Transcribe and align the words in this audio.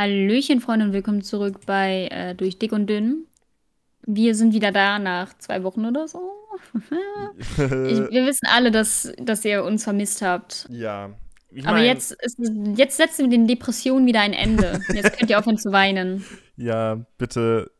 Hallöchen, 0.00 0.62
Freunde, 0.62 0.86
und 0.86 0.92
willkommen 0.94 1.20
zurück 1.20 1.66
bei 1.66 2.08
äh, 2.10 2.34
Durch 2.34 2.58
Dick 2.58 2.72
und 2.72 2.86
Dünn. 2.88 3.26
Wir 4.06 4.34
sind 4.34 4.54
wieder 4.54 4.72
da 4.72 4.98
nach 4.98 5.36
zwei 5.36 5.62
Wochen 5.62 5.84
oder 5.84 6.08
so. 6.08 6.22
ich, 6.72 7.58
wir 7.58 8.24
wissen 8.24 8.46
alle, 8.46 8.70
dass, 8.70 9.12
dass 9.18 9.44
ihr 9.44 9.62
uns 9.62 9.84
vermisst 9.84 10.22
habt. 10.22 10.66
Ja. 10.70 11.10
Ich 11.50 11.64
mein, 11.64 11.74
Aber 11.74 11.84
jetzt, 11.84 12.12
ist, 12.12 12.40
jetzt 12.76 12.96
setzen 12.96 13.24
wir 13.24 13.28
den 13.28 13.46
Depressionen 13.46 14.06
wieder 14.06 14.22
ein 14.22 14.32
Ende. 14.32 14.80
Jetzt 14.88 15.18
könnt 15.18 15.28
ihr 15.28 15.38
aufhören 15.38 15.58
zu 15.58 15.70
weinen. 15.70 16.24
Ja, 16.56 17.04
bitte. 17.18 17.70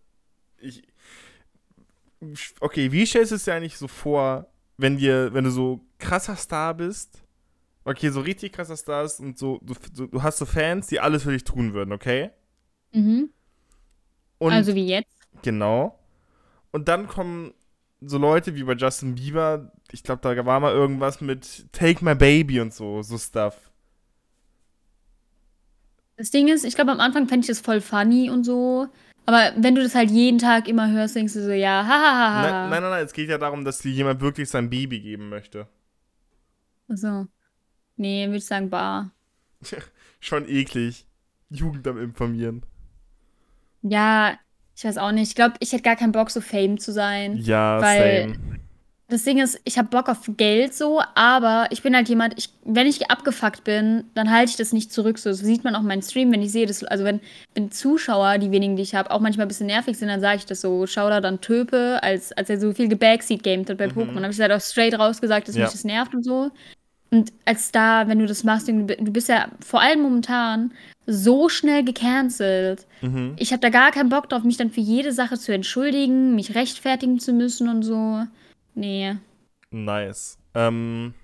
Ich, 0.59 0.83
okay, 2.61 2.93
wie 2.93 3.07
stellst 3.07 3.31
du 3.31 3.37
es 3.37 3.45
dir 3.45 3.55
eigentlich 3.55 3.79
so 3.79 3.89
vor, 3.89 4.53
wenn, 4.77 4.99
dir, 4.99 5.33
wenn 5.33 5.45
du 5.45 5.51
so 5.51 5.81
krasser 5.99 6.37
Star 6.37 6.75
bist 6.75 7.23
Okay, 7.91 8.11
so 8.11 8.21
richtig 8.21 8.53
krasser 8.53 8.77
Stars 8.77 9.19
und 9.19 9.37
so, 9.37 9.59
du, 9.63 9.75
du, 9.93 10.07
du 10.07 10.23
hast 10.23 10.39
so 10.39 10.47
Fans, 10.47 10.87
die 10.87 11.01
alles 11.01 11.25
für 11.25 11.33
dich 11.33 11.43
tun 11.43 11.75
würden, 11.75 11.93
okay? 11.93 12.31
Mhm. 12.93 13.31
Und, 14.39 14.53
also 14.53 14.77
wie 14.77 14.87
jetzt? 14.87 15.11
Genau. 15.43 15.99
Und 16.71 16.87
dann 16.87 17.09
kommen 17.09 17.53
so 18.01 18.17
Leute 18.17 18.55
wie 18.55 18.63
bei 18.63 18.75
Justin 18.75 19.17
Bieber, 19.17 19.73
ich 19.91 20.05
glaube, 20.05 20.21
da 20.23 20.47
war 20.47 20.61
mal 20.61 20.73
irgendwas 20.73 21.21
mit 21.21 21.67
Take 21.73 22.05
My 22.05 22.15
Baby 22.15 22.61
und 22.61 22.73
so, 22.73 23.03
so 23.03 23.19
Stuff. 23.19 23.57
Das 26.17 26.31
Ding 26.31 26.47
ist, 26.47 26.65
ich 26.65 26.77
glaube, 26.77 26.93
am 26.93 27.01
Anfang 27.01 27.27
fände 27.27 27.41
ich 27.41 27.49
das 27.49 27.61
voll 27.61 27.81
funny 27.81 28.31
und 28.31 28.45
so. 28.45 28.87
Aber 29.27 29.53
wenn 29.57 29.75
du 29.75 29.83
das 29.83 29.97
halt 29.97 30.13
jeden 30.13 30.39
Tag 30.39 30.69
immer 30.69 30.89
hörst, 30.93 31.17
denkst 31.17 31.33
du 31.33 31.43
so, 31.43 31.51
ja, 31.51 31.85
hahaha. 31.85 32.43
Nein, 32.43 32.71
nein, 32.71 32.83
nein, 32.83 32.91
nein, 32.91 33.05
es 33.05 33.13
geht 33.13 33.29
ja 33.29 33.39
darum, 33.39 33.65
dass 33.65 33.79
dir 33.79 33.91
jemand 33.91 34.21
wirklich 34.21 34.49
sein 34.49 34.71
Baby 34.71 35.01
geben 35.01 35.29
möchte. 35.29 35.67
Ach 36.89 36.97
so. 36.97 37.27
Nee, 38.01 38.27
würde 38.29 38.39
ich 38.39 38.47
sagen 38.47 38.71
Bar. 38.71 39.11
Schon 40.21 40.49
eklig. 40.49 41.05
Jugend 41.51 41.87
am 41.87 42.01
Informieren. 42.03 42.63
Ja, 43.83 44.39
ich 44.75 44.85
weiß 44.85 44.97
auch 44.97 45.13
nicht. 45.13 45.29
Ich 45.29 45.35
glaube, 45.35 45.57
ich 45.61 45.73
hätte 45.73 45.83
gar 45.83 45.97
keinen 45.97 46.13
Bock, 46.13 46.31
so 46.31 46.41
Fame 46.41 46.79
zu 46.79 46.93
sein. 46.93 47.37
Ja, 47.37 47.79
weil 47.83 48.31
same. 48.31 48.61
Das 49.09 49.25
Ding 49.25 49.39
ist, 49.39 49.61
ich 49.65 49.77
habe 49.77 49.89
Bock 49.89 50.09
auf 50.09 50.31
Geld 50.37 50.73
so, 50.73 51.03
aber 51.15 51.67
ich 51.71 51.83
bin 51.83 51.95
halt 51.97 52.09
jemand, 52.09 52.39
ich, 52.39 52.51
wenn 52.65 52.87
ich 52.87 53.11
abgefuckt 53.11 53.65
bin, 53.65 54.05
dann 54.15 54.31
halte 54.31 54.51
ich 54.51 54.57
das 54.57 54.73
nicht 54.73 54.93
zurück. 54.93 55.19
So 55.19 55.29
das 55.29 55.41
sieht 55.41 55.65
man 55.65 55.75
auch 55.75 55.83
meinen 55.83 56.01
Stream, 56.01 56.33
wenn 56.33 56.43
ich 56.43 56.53
sehe, 56.53 56.65
dass, 56.65 56.85
also 56.85 57.05
wenn, 57.05 57.21
wenn 57.55 57.73
Zuschauer, 57.73 58.39
die 58.39 58.53
wenigen, 58.53 58.77
die 58.77 58.83
ich 58.83 58.95
habe, 58.95 59.11
auch 59.11 59.21
manchmal 59.21 59.47
ein 59.47 59.49
bisschen 59.49 59.67
nervig 59.67 59.99
sind, 59.99 60.09
dann 60.09 60.21
sage 60.21 60.37
ich 60.39 60.47
das 60.47 60.61
so, 60.61 60.87
schau 60.87 61.11
da 61.11 61.21
dann 61.21 61.41
Töpe, 61.41 61.99
als, 62.03 62.33
als 62.33 62.49
er 62.49 62.61
so 62.61 62.73
viel 62.73 62.89
gebackseat 62.89 63.43
gamed 63.43 63.69
hat 63.69 63.79
bei 63.79 63.89
mhm. 63.89 63.93
Pokémon. 63.93 64.23
habe 64.23 64.33
ich 64.33 64.41
halt 64.41 64.53
auch 64.53 64.61
straight 64.61 64.97
rausgesagt, 64.97 65.49
dass 65.49 65.57
ja. 65.57 65.65
mich 65.65 65.73
das 65.73 65.85
nervt 65.85 66.15
und 66.15 66.23
so. 66.23 66.53
Und 67.11 67.33
als 67.45 67.69
Star, 67.69 68.07
wenn 68.09 68.21
du 68.21 68.27
das 68.27 68.45
machst, 68.45 68.69
du 68.69 68.85
bist 68.85 69.29
ja 69.29 69.51
vor 69.65 69.81
allem 69.81 70.03
momentan 70.03 70.73
so 71.07 71.49
schnell 71.49 71.85
gecancelt. 71.85 72.87
Mhm. 73.01 73.35
Ich 73.37 73.53
habe 73.53 73.61
da 73.61 73.69
gar 73.69 73.91
keinen 73.91 74.11
Bock 74.11 74.29
drauf, 74.29 74.45
mich 74.45 74.57
dann 74.57 74.71
für 74.71 74.81
jede 74.81 75.13
Sache 75.13 75.37
zu 75.37 75.53
entschuldigen, 75.53 76.37
mich 76.37 76.55
rechtfertigen 76.55 77.19
zu 77.19 77.33
müssen 77.33 77.69
und 77.69 77.83
so. 77.83 78.25
Nee. 78.75 79.17
Nice. 79.71 80.39
Ähm, 80.55 81.15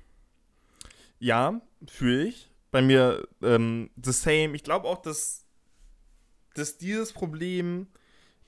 ja, 1.20 1.60
fühle 1.86 2.24
ich. 2.24 2.50
Bei 2.72 2.82
mir 2.82 3.26
ähm, 3.42 3.90
the 4.02 4.12
same. 4.12 4.54
Ich 4.56 4.64
glaube 4.64 4.88
auch, 4.88 5.00
dass, 5.00 5.44
dass 6.54 6.78
dieses 6.78 7.12
Problem 7.12 7.86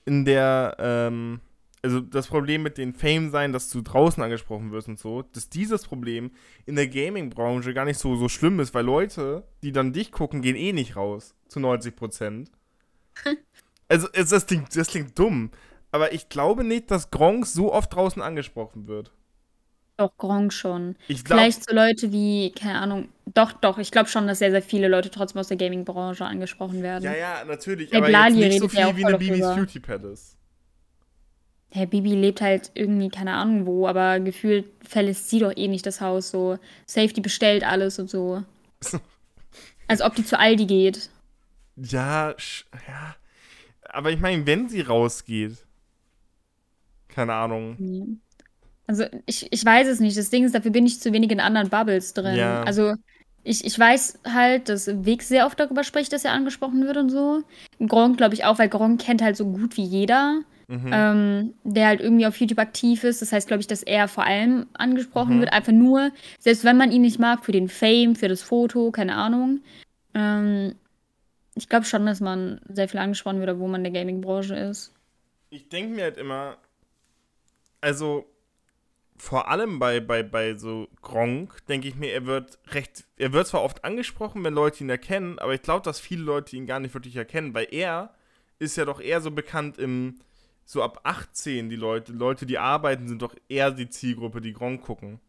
in 0.05 0.25
der 0.25 0.75
ähm, 0.77 1.39
also 1.81 2.01
das 2.01 2.27
Problem 2.27 2.63
mit 2.63 2.77
den 2.77 2.93
Fame 2.93 3.29
sein, 3.29 3.53
dass 3.53 3.69
du 3.69 3.81
draußen 3.81 4.21
angesprochen 4.21 4.71
wirst 4.71 4.87
und 4.87 4.99
so, 4.99 5.21
dass 5.21 5.49
dieses 5.49 5.85
Problem 5.85 6.31
in 6.65 6.75
der 6.75 6.87
Gaming-Branche 6.87 7.73
gar 7.73 7.85
nicht 7.85 7.99
so, 7.99 8.15
so 8.15 8.29
schlimm 8.29 8.59
ist, 8.59 8.73
weil 8.73 8.85
Leute, 8.85 9.47
die 9.63 9.71
dann 9.71 9.93
dich 9.93 10.11
gucken, 10.11 10.41
gehen 10.41 10.55
eh 10.55 10.73
nicht 10.73 10.95
raus. 10.95 11.35
Zu 11.47 11.59
90 11.59 11.95
Prozent. 11.95 12.51
also, 13.87 14.07
es, 14.13 14.29
das, 14.29 14.45
klingt, 14.45 14.75
das 14.75 14.87
klingt 14.87 15.17
dumm. 15.17 15.51
Aber 15.91 16.13
ich 16.13 16.29
glaube 16.29 16.63
nicht, 16.63 16.91
dass 16.91 17.11
Gronk 17.11 17.45
so 17.45 17.73
oft 17.73 17.93
draußen 17.93 18.21
angesprochen 18.21 18.87
wird. 18.87 19.11
Doch, 19.97 20.15
Gronk 20.17 20.53
schon. 20.53 20.95
Ich 21.07 21.25
glaub, 21.25 21.39
Vielleicht 21.39 21.67
so 21.67 21.75
Leute 21.75 22.11
wie, 22.11 22.51
keine 22.51 22.79
Ahnung, 22.79 23.09
doch, 23.33 23.51
doch, 23.51 23.77
ich 23.79 23.91
glaube 23.91 24.07
schon, 24.07 24.27
dass 24.27 24.39
sehr, 24.39 24.51
sehr 24.51 24.61
viele 24.61 24.87
Leute 24.87 25.09
trotzdem 25.09 25.39
aus 25.39 25.49
der 25.49 25.57
Gaming-Branche 25.57 26.23
angesprochen 26.23 26.83
werden. 26.83 27.03
Ja, 27.03 27.15
ja, 27.15 27.43
natürlich. 27.45 27.89
Der 27.89 27.99
aber 27.99 28.09
jetzt 28.09 28.35
nicht 28.35 28.59
so 28.59 28.69
viel 28.69 28.95
wie 28.95 29.05
eine 29.05 29.17
Bibis 29.17 29.41
Beauty 29.41 29.79
Palace. 29.79 30.38
Herr 31.71 31.85
Bibi 31.85 32.15
lebt 32.15 32.41
halt 32.41 32.71
irgendwie, 32.73 33.09
keine 33.09 33.33
Ahnung 33.33 33.65
wo, 33.65 33.87
aber 33.87 34.19
gefühlt 34.19 34.65
verlässt 34.83 35.29
sie 35.29 35.39
doch 35.39 35.55
eh 35.55 35.67
nicht 35.67 35.85
das 35.85 36.01
Haus 36.01 36.31
so. 36.31 36.57
Safety 36.85 37.21
bestellt 37.21 37.63
alles 37.63 37.99
und 37.99 38.09
so. 38.09 38.43
Als 39.87 40.01
ob 40.01 40.15
die 40.15 40.25
zu 40.25 40.39
Aldi 40.39 40.65
geht. 40.65 41.09
Ja, 41.75 42.31
ja. 42.87 43.15
Aber 43.83 44.11
ich 44.11 44.19
meine, 44.19 44.45
wenn 44.45 44.69
sie 44.69 44.81
rausgeht. 44.81 45.57
Keine 47.07 47.33
Ahnung. 47.33 48.19
Also, 48.85 49.05
ich, 49.25 49.51
ich 49.51 49.65
weiß 49.65 49.87
es 49.87 49.99
nicht. 49.99 50.17
Das 50.17 50.29
Ding 50.29 50.45
ist, 50.45 50.53
dafür 50.53 50.71
bin 50.71 50.85
ich 50.85 50.99
zu 50.99 51.11
wenig 51.11 51.31
in 51.31 51.39
anderen 51.39 51.69
Bubbles 51.69 52.13
drin. 52.13 52.35
Ja. 52.35 52.63
Also, 52.63 52.95
ich, 53.43 53.65
ich 53.65 53.77
weiß 53.77 54.19
halt, 54.31 54.69
dass 54.69 54.87
Weg 55.05 55.23
sehr 55.23 55.45
oft 55.45 55.59
darüber 55.59 55.83
spricht, 55.83 56.13
dass 56.13 56.25
er 56.25 56.33
angesprochen 56.33 56.85
wird 56.85 56.97
und 56.97 57.09
so. 57.09 57.41
Gronk, 57.79 58.17
glaube 58.17 58.35
ich, 58.35 58.45
auch, 58.45 58.59
weil 58.59 58.69
Gronk 58.69 59.01
kennt 59.01 59.21
halt 59.21 59.37
so 59.37 59.45
gut 59.45 59.77
wie 59.77 59.83
jeder 59.83 60.41
mhm. 60.69 60.89
ähm, 60.93 61.53
der 61.63 61.87
halt 61.87 61.99
irgendwie 61.99 62.27
auf 62.27 62.39
YouTube 62.39 62.59
aktiv 62.59 63.03
ist. 63.03 63.21
Das 63.21 63.31
heißt, 63.31 63.47
glaube 63.47 63.61
ich, 63.61 63.67
dass 63.67 63.83
er 63.83 64.07
vor 64.07 64.25
allem 64.25 64.67
angesprochen 64.73 65.37
mhm. 65.37 65.39
wird. 65.41 65.51
Einfach 65.53 65.73
nur, 65.73 66.11
selbst 66.39 66.63
wenn 66.63 66.77
man 66.77 66.91
ihn 66.91 67.01
nicht 67.01 67.19
mag, 67.19 67.43
für 67.43 67.51
den 67.51 67.67
Fame, 67.67 68.15
für 68.15 68.27
das 68.27 68.43
Foto, 68.43 68.91
keine 68.91 69.15
Ahnung. 69.15 69.61
Ähm, 70.13 70.75
ich 71.55 71.67
glaube 71.67 71.85
schon, 71.85 72.05
dass 72.05 72.21
man 72.21 72.61
sehr 72.69 72.87
viel 72.87 72.99
angesprochen 72.99 73.41
wird, 73.41 73.59
wo 73.59 73.67
man 73.67 73.83
in 73.83 73.91
der 73.91 74.01
Gaming-Branche 74.01 74.55
ist. 74.55 74.93
Ich 75.49 75.67
denke 75.67 75.95
mir 75.95 76.03
halt 76.03 76.17
immer, 76.17 76.57
also 77.81 78.25
vor 79.17 79.49
allem 79.49 79.79
bei, 79.79 79.99
bei, 79.99 80.23
bei 80.23 80.55
so 80.55 80.87
Gronk, 81.01 81.65
denke 81.65 81.87
ich 81.87 81.95
mir, 81.95 82.13
er 82.13 82.25
wird 82.25 82.59
recht, 82.67 83.05
er 83.17 83.33
wird 83.33 83.47
zwar 83.47 83.63
oft 83.63 83.83
angesprochen, 83.83 84.43
wenn 84.43 84.53
Leute 84.53 84.83
ihn 84.83 84.89
erkennen, 84.89 85.39
aber 85.39 85.53
ich 85.53 85.61
glaube, 85.61 85.83
dass 85.83 85.99
viele 85.99 86.23
Leute 86.23 86.55
ihn 86.55 86.67
gar 86.67 86.79
nicht 86.79 86.93
wirklich 86.93 87.15
erkennen, 87.15 87.53
weil 87.53 87.67
er 87.71 88.13
ist 88.59 88.77
ja 88.77 88.85
doch 88.85 89.01
eher 89.01 89.19
so 89.19 89.31
bekannt 89.31 89.77
im, 89.77 90.19
so 90.69 90.83
ab 90.83 90.99
18 91.01 91.67
die 91.67 91.75
Leute, 91.75 92.11
Leute, 92.11 92.45
die 92.45 92.59
arbeiten, 92.59 93.07
sind 93.07 93.23
doch 93.23 93.33
eher 93.47 93.71
die 93.71 93.89
Zielgruppe, 93.89 94.39
die 94.39 94.53
Gronk 94.53 94.83
gucken. 94.83 95.19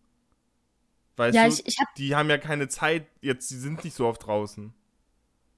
Weißt 1.17 1.35
ja, 1.35 1.45
du, 1.45 1.55
ich, 1.55 1.67
ich 1.67 1.79
hab, 1.79 1.95
die 1.95 2.15
haben 2.15 2.29
ja 2.29 2.37
keine 2.37 2.69
Zeit, 2.69 3.07
jetzt, 3.23 3.51
die 3.51 3.55
sind 3.55 3.83
nicht 3.83 3.97
so 3.97 4.07
oft 4.07 4.27
draußen. 4.27 4.75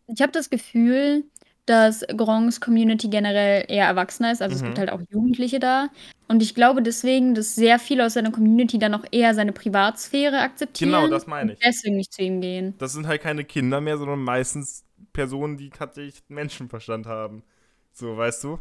Ich 0.06 0.22
habe 0.22 0.31
das 0.31 0.50
Gefühl, 0.50 1.25
dass 1.66 2.04
Gronks 2.16 2.60
Community 2.60 3.09
generell 3.09 3.65
eher 3.66 3.87
erwachsener 3.87 4.31
ist. 4.31 4.41
Also 4.41 4.54
mhm. 4.54 4.60
es 4.60 4.65
gibt 4.66 4.78
halt 4.78 4.93
auch 4.93 5.00
Jugendliche 5.10 5.59
da. 5.59 5.88
Und 6.28 6.44
ich 6.44 6.54
glaube 6.54 6.81
deswegen, 6.81 7.34
dass 7.34 7.56
sehr 7.56 7.81
viele 7.81 8.06
aus 8.06 8.12
seiner 8.12 8.31
Community 8.31 8.78
dann 8.78 8.94
auch 8.94 9.04
eher 9.10 9.34
seine 9.34 9.53
Privatsphäre 9.53 10.43
akzeptieren. 10.43 10.93
Genau, 10.93 11.09
das 11.09 11.26
meine 11.26 11.54
ich. 11.54 11.59
Und 11.59 11.64
deswegen 11.66 11.97
nicht 11.97 12.12
zu 12.12 12.22
ihm 12.22 12.41
gehen. 12.41 12.75
Das 12.78 12.93
sind 12.93 13.09
halt 13.09 13.20
keine 13.20 13.43
Kinder 13.44 13.81
mehr, 13.81 13.99
sondern 13.99 14.20
meistens 14.20 14.84
Personen, 15.12 15.56
die 15.56 15.70
tatsächlich 15.70 16.22
Menschenverstand 16.28 17.06
haben. 17.06 17.43
So, 17.91 18.16
weißt 18.16 18.44
du? 18.44 18.60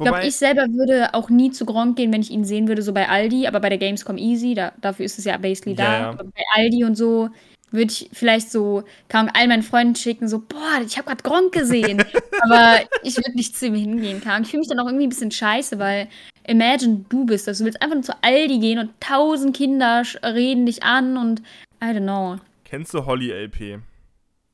Ich 0.00 0.10
glaube, 0.10 0.26
ich 0.26 0.36
selber 0.36 0.62
würde 0.72 1.12
auch 1.12 1.28
nie 1.28 1.50
zu 1.50 1.66
Gronk 1.66 1.96
gehen, 1.96 2.12
wenn 2.12 2.22
ich 2.22 2.30
ihn 2.30 2.44
sehen 2.44 2.68
würde, 2.68 2.82
so 2.82 2.92
bei 2.92 3.08
Aldi, 3.08 3.46
aber 3.46 3.60
bei 3.60 3.68
der 3.68 3.78
Gamescom 3.78 4.16
easy, 4.16 4.54
da, 4.54 4.72
dafür 4.80 5.04
ist 5.04 5.18
es 5.18 5.26
ja 5.26 5.36
basically 5.36 5.76
da. 5.76 5.84
Ja, 5.84 6.00
ja. 6.00 6.12
Bei 6.12 6.42
Aldi 6.54 6.84
und 6.84 6.96
so 6.96 7.28
würde 7.70 7.92
ich 7.92 8.10
vielleicht 8.12 8.50
so, 8.50 8.82
kann 9.08 9.30
all 9.32 9.46
meinen 9.46 9.62
Freunden 9.62 9.94
schicken, 9.94 10.28
so, 10.28 10.40
boah, 10.40 10.80
ich 10.84 10.96
habe 10.96 11.08
gerade 11.08 11.22
Gronk 11.22 11.52
gesehen. 11.52 12.02
aber 12.40 12.80
ich 13.02 13.16
würde 13.16 13.34
nicht 13.34 13.56
zu 13.56 13.66
ihm 13.66 13.74
hingehen, 13.74 14.20
kann. 14.20 14.42
Ich 14.42 14.48
fühle 14.48 14.60
mich 14.60 14.68
dann 14.68 14.80
auch 14.80 14.86
irgendwie 14.86 15.06
ein 15.06 15.10
bisschen 15.10 15.30
scheiße, 15.30 15.78
weil 15.78 16.08
imagine, 16.46 17.04
du 17.08 17.26
bist 17.26 17.46
das. 17.46 17.58
Du 17.58 17.64
willst 17.64 17.80
einfach 17.80 17.94
nur 17.94 18.02
zu 18.02 18.14
Aldi 18.22 18.58
gehen 18.58 18.78
und 18.78 18.90
tausend 19.00 19.56
Kinder 19.56 20.02
reden 20.22 20.66
dich 20.66 20.82
an 20.82 21.16
und 21.16 21.40
I 21.82 21.86
don't 21.86 22.02
know. 22.02 22.38
Kennst 22.64 22.94
du 22.94 23.06
Holly 23.06 23.30
LP? 23.30 23.80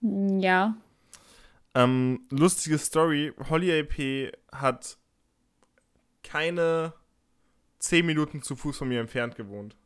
Ja. 0.01 0.77
Ähm, 1.75 2.21
lustige 2.31 2.79
Story. 2.79 3.33
Holly 3.51 3.71
LP 3.71 4.33
hat 4.53 4.97
keine 6.27 6.93
zehn 7.79 8.05
Minuten 8.05 8.43
zu 8.43 8.57
Fuß 8.57 8.79
von 8.79 8.89
mir 8.89 9.01
entfernt 9.01 9.37
gewohnt. 9.37 9.77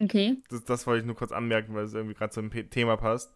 Okay. 0.00 0.38
Das, 0.48 0.64
das 0.64 0.86
wollte 0.86 1.00
ich 1.00 1.06
nur 1.06 1.16
kurz 1.16 1.32
anmerken, 1.32 1.74
weil 1.74 1.84
es 1.84 1.94
irgendwie 1.94 2.14
gerade 2.14 2.32
zum 2.32 2.50
Thema 2.70 2.96
passt. 2.96 3.34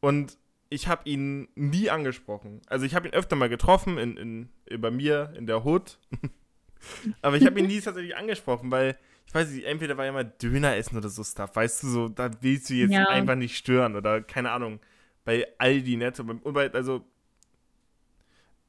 Und 0.00 0.38
ich 0.70 0.88
habe 0.88 1.08
ihn 1.08 1.48
nie 1.54 1.90
angesprochen. 1.90 2.62
Also 2.66 2.86
ich 2.86 2.94
habe 2.94 3.08
ihn 3.08 3.14
öfter 3.14 3.36
mal 3.36 3.48
getroffen, 3.48 3.98
in, 3.98 4.16
in, 4.16 4.80
bei 4.80 4.90
mir 4.90 5.32
in 5.36 5.46
der 5.46 5.64
Hood. 5.64 5.98
Aber 7.22 7.36
ich 7.36 7.44
habe 7.44 7.60
ihn 7.60 7.66
nie 7.66 7.80
tatsächlich 7.80 8.16
angesprochen, 8.16 8.70
weil 8.70 8.96
ich 9.26 9.34
weiß 9.34 9.50
nicht, 9.50 9.64
entweder 9.64 9.96
war 9.96 10.04
ja 10.04 10.12
mal 10.12 10.24
Döner 10.24 10.76
essen 10.76 10.96
oder 10.96 11.08
so 11.08 11.22
Stuff. 11.24 11.54
Weißt 11.54 11.82
du, 11.82 11.88
so, 11.88 12.08
da 12.08 12.30
willst 12.40 12.70
du 12.70 12.74
jetzt 12.74 12.92
ja. 12.92 13.08
einfach 13.08 13.34
nicht 13.34 13.56
stören 13.56 13.96
oder 13.96 14.22
keine 14.22 14.50
Ahnung. 14.50 14.80
Bei 15.24 15.46
Aldi 15.58 15.96
Netto. 15.96 16.22
Und 16.22 16.42
bei, 16.52 16.72
also, 16.72 17.04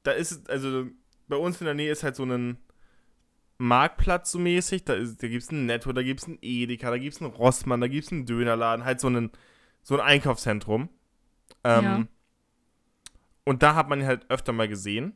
da 0.04 0.12
ist 0.12 0.32
es, 0.32 0.46
also 0.48 0.88
bei 1.34 1.40
uns 1.40 1.60
in 1.60 1.66
der 1.66 1.74
Nähe 1.74 1.92
ist 1.92 2.04
halt 2.04 2.16
so 2.16 2.24
ein 2.26 2.58
Marktplatz 3.58 4.32
so 4.32 4.40
mäßig. 4.40 4.84
Da, 4.86 4.96
da 4.96 5.28
gibt 5.28 5.44
es 5.44 5.52
ein 5.52 5.66
Netto, 5.66 5.92
da 5.94 6.04
gibt 6.04 6.22
es 6.22 6.28
ein 6.28 6.38
Edeka, 6.42 6.90
da 6.92 6.98
gibt 6.98 7.16
es 7.16 7.22
einen 7.22 7.32
Rossmann, 7.32 7.82
da 7.82 7.88
gibt 7.88 8.06
es 8.06 8.12
einen 8.12 8.26
Dönerladen. 8.26 8.86
Halt 8.86 9.00
so 9.00 9.10
ein, 9.10 9.32
so 9.82 9.96
ein 9.96 10.02
Einkaufszentrum. 10.02 10.90
Ähm, 11.64 11.84
ja. 11.84 12.04
Und 13.46 13.64
da 13.64 13.76
hat 13.76 13.90
man 13.90 14.00
ihn 14.02 14.06
halt 14.06 14.30
öfter 14.30 14.54
mal 14.54 14.68
gesehen. 14.68 15.14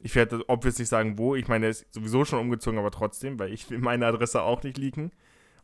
Ich 0.00 0.14
werde 0.14 0.48
obviously 0.48 0.82
nicht 0.82 0.88
sagen, 0.90 1.18
wo. 1.18 1.34
Ich 1.34 1.48
meine, 1.48 1.66
er 1.66 1.70
ist 1.70 1.92
sowieso 1.92 2.24
schon 2.24 2.38
umgezogen, 2.38 2.78
aber 2.78 2.90
trotzdem, 2.90 3.38
weil 3.38 3.52
ich 3.52 3.68
will 3.70 3.78
meine 3.78 4.06
Adresse 4.06 4.42
auch 4.42 4.62
nicht 4.62 4.78
leaken. 4.78 5.10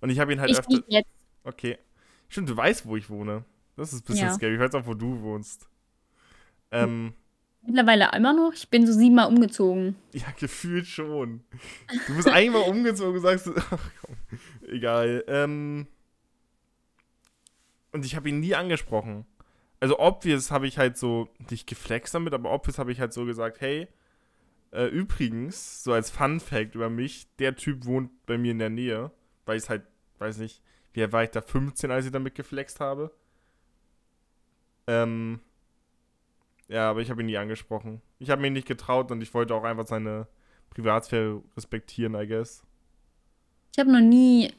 Und 0.01 0.11
ich 0.11 0.19
habe 0.19 0.33
ihn 0.33 0.41
halt 0.41 0.51
Ich 0.51 0.59
öfter. 0.59 0.83
jetzt. 0.89 1.09
Okay. 1.45 1.79
Stimmt, 2.29 2.49
du 2.51 2.57
weißt, 2.57 2.85
wo 2.87 2.97
ich 2.97 3.09
wohne. 3.09 3.45
Das 3.77 3.93
ist 3.93 4.03
ein 4.03 4.07
bisschen 4.07 4.27
Ja. 4.29 4.35
scary. 4.35 4.55
Ich 4.55 4.61
weiß 4.61 4.75
auch, 4.75 4.87
wo 4.87 4.95
du 4.95 5.21
wohnst. 5.23 5.69
Ähm, 6.73 7.15
Mittlerweile 7.67 8.11
immer 8.15 8.33
noch. 8.33 8.53
Ich 8.53 8.69
bin 8.69 8.87
so 8.87 8.93
siebenmal 8.93 9.29
umgezogen. 9.29 9.97
ja, 10.13 10.27
gefühlt 10.39 10.87
schon. 10.87 11.43
Du 12.07 12.17
bist 12.17 12.29
einmal 12.29 12.63
umgezogen 12.63 13.15
und 13.15 13.23
sagst, 13.23 13.49
ach 13.57 13.91
komm, 14.01 14.17
egal. 14.69 15.25
Ähm, 15.29 15.87
und 17.93 18.05
ich 18.05 18.17
habe 18.17 18.29
ihn 18.29 18.41
nie 18.41 18.55
angesprochen. 18.55 19.25
Also 19.81 19.99
obvious 19.99 20.51
habe 20.51 20.67
ich 20.67 20.79
halt 20.79 20.99
so, 20.99 21.29
nicht 21.51 21.67
geflext 21.67 22.15
damit, 22.15 22.35
aber 22.35 22.53
obvious 22.53 22.79
habe 22.79 22.93
ich 22.93 23.01
halt 23.01 23.13
so 23.13 23.25
gesagt, 23.25 23.61
hey, 23.61 23.89
äh, 24.73 24.87
übrigens, 24.87 25.85
so 25.85 25.93
als 25.93 26.11
Fun 26.11 26.41
Fact 26.41 26.75
über 26.75 26.91
mich, 26.91 27.29
der 27.39 27.55
Typ 27.55 27.87
wohnt 27.87 28.11
bei 28.27 28.37
mir 28.37 28.51
in 28.51 28.59
der 28.59 28.71
Nähe, 28.71 29.11
weil 29.47 29.57
ich 29.57 29.69
halt, 29.69 29.83
weiß 30.19 30.39
nicht, 30.39 30.63
wie 30.93 31.13
war 31.13 31.23
ich 31.23 31.31
da 31.31 31.41
15, 31.41 31.91
als 31.91 32.07
ich 32.07 32.13
damit 32.13 32.35
geflext 32.35 32.81
habe? 32.81 33.13
Ähm, 34.87 35.41
ja, 36.69 36.91
aber 36.91 37.01
ich 37.01 37.11
habe 37.11 37.23
ihn 37.23 37.27
nie 37.27 37.37
angesprochen. 37.37 38.01
Ich 38.19 38.31
habe 38.31 38.41
mir 38.43 38.51
nicht 38.51 38.67
getraut 38.69 39.11
und 39.11 39.21
ich 39.23 39.33
wollte 39.35 39.55
auch 39.55 39.65
einfach 39.65 39.87
seine 39.87 40.27
Privatsphäre 40.71 41.43
respektieren, 41.57 42.15
I 42.15 42.27
guess. 42.27 42.63
Ich 43.73 43.79
habe 43.79 43.91
noch 43.93 44.01
nie. 44.01 44.53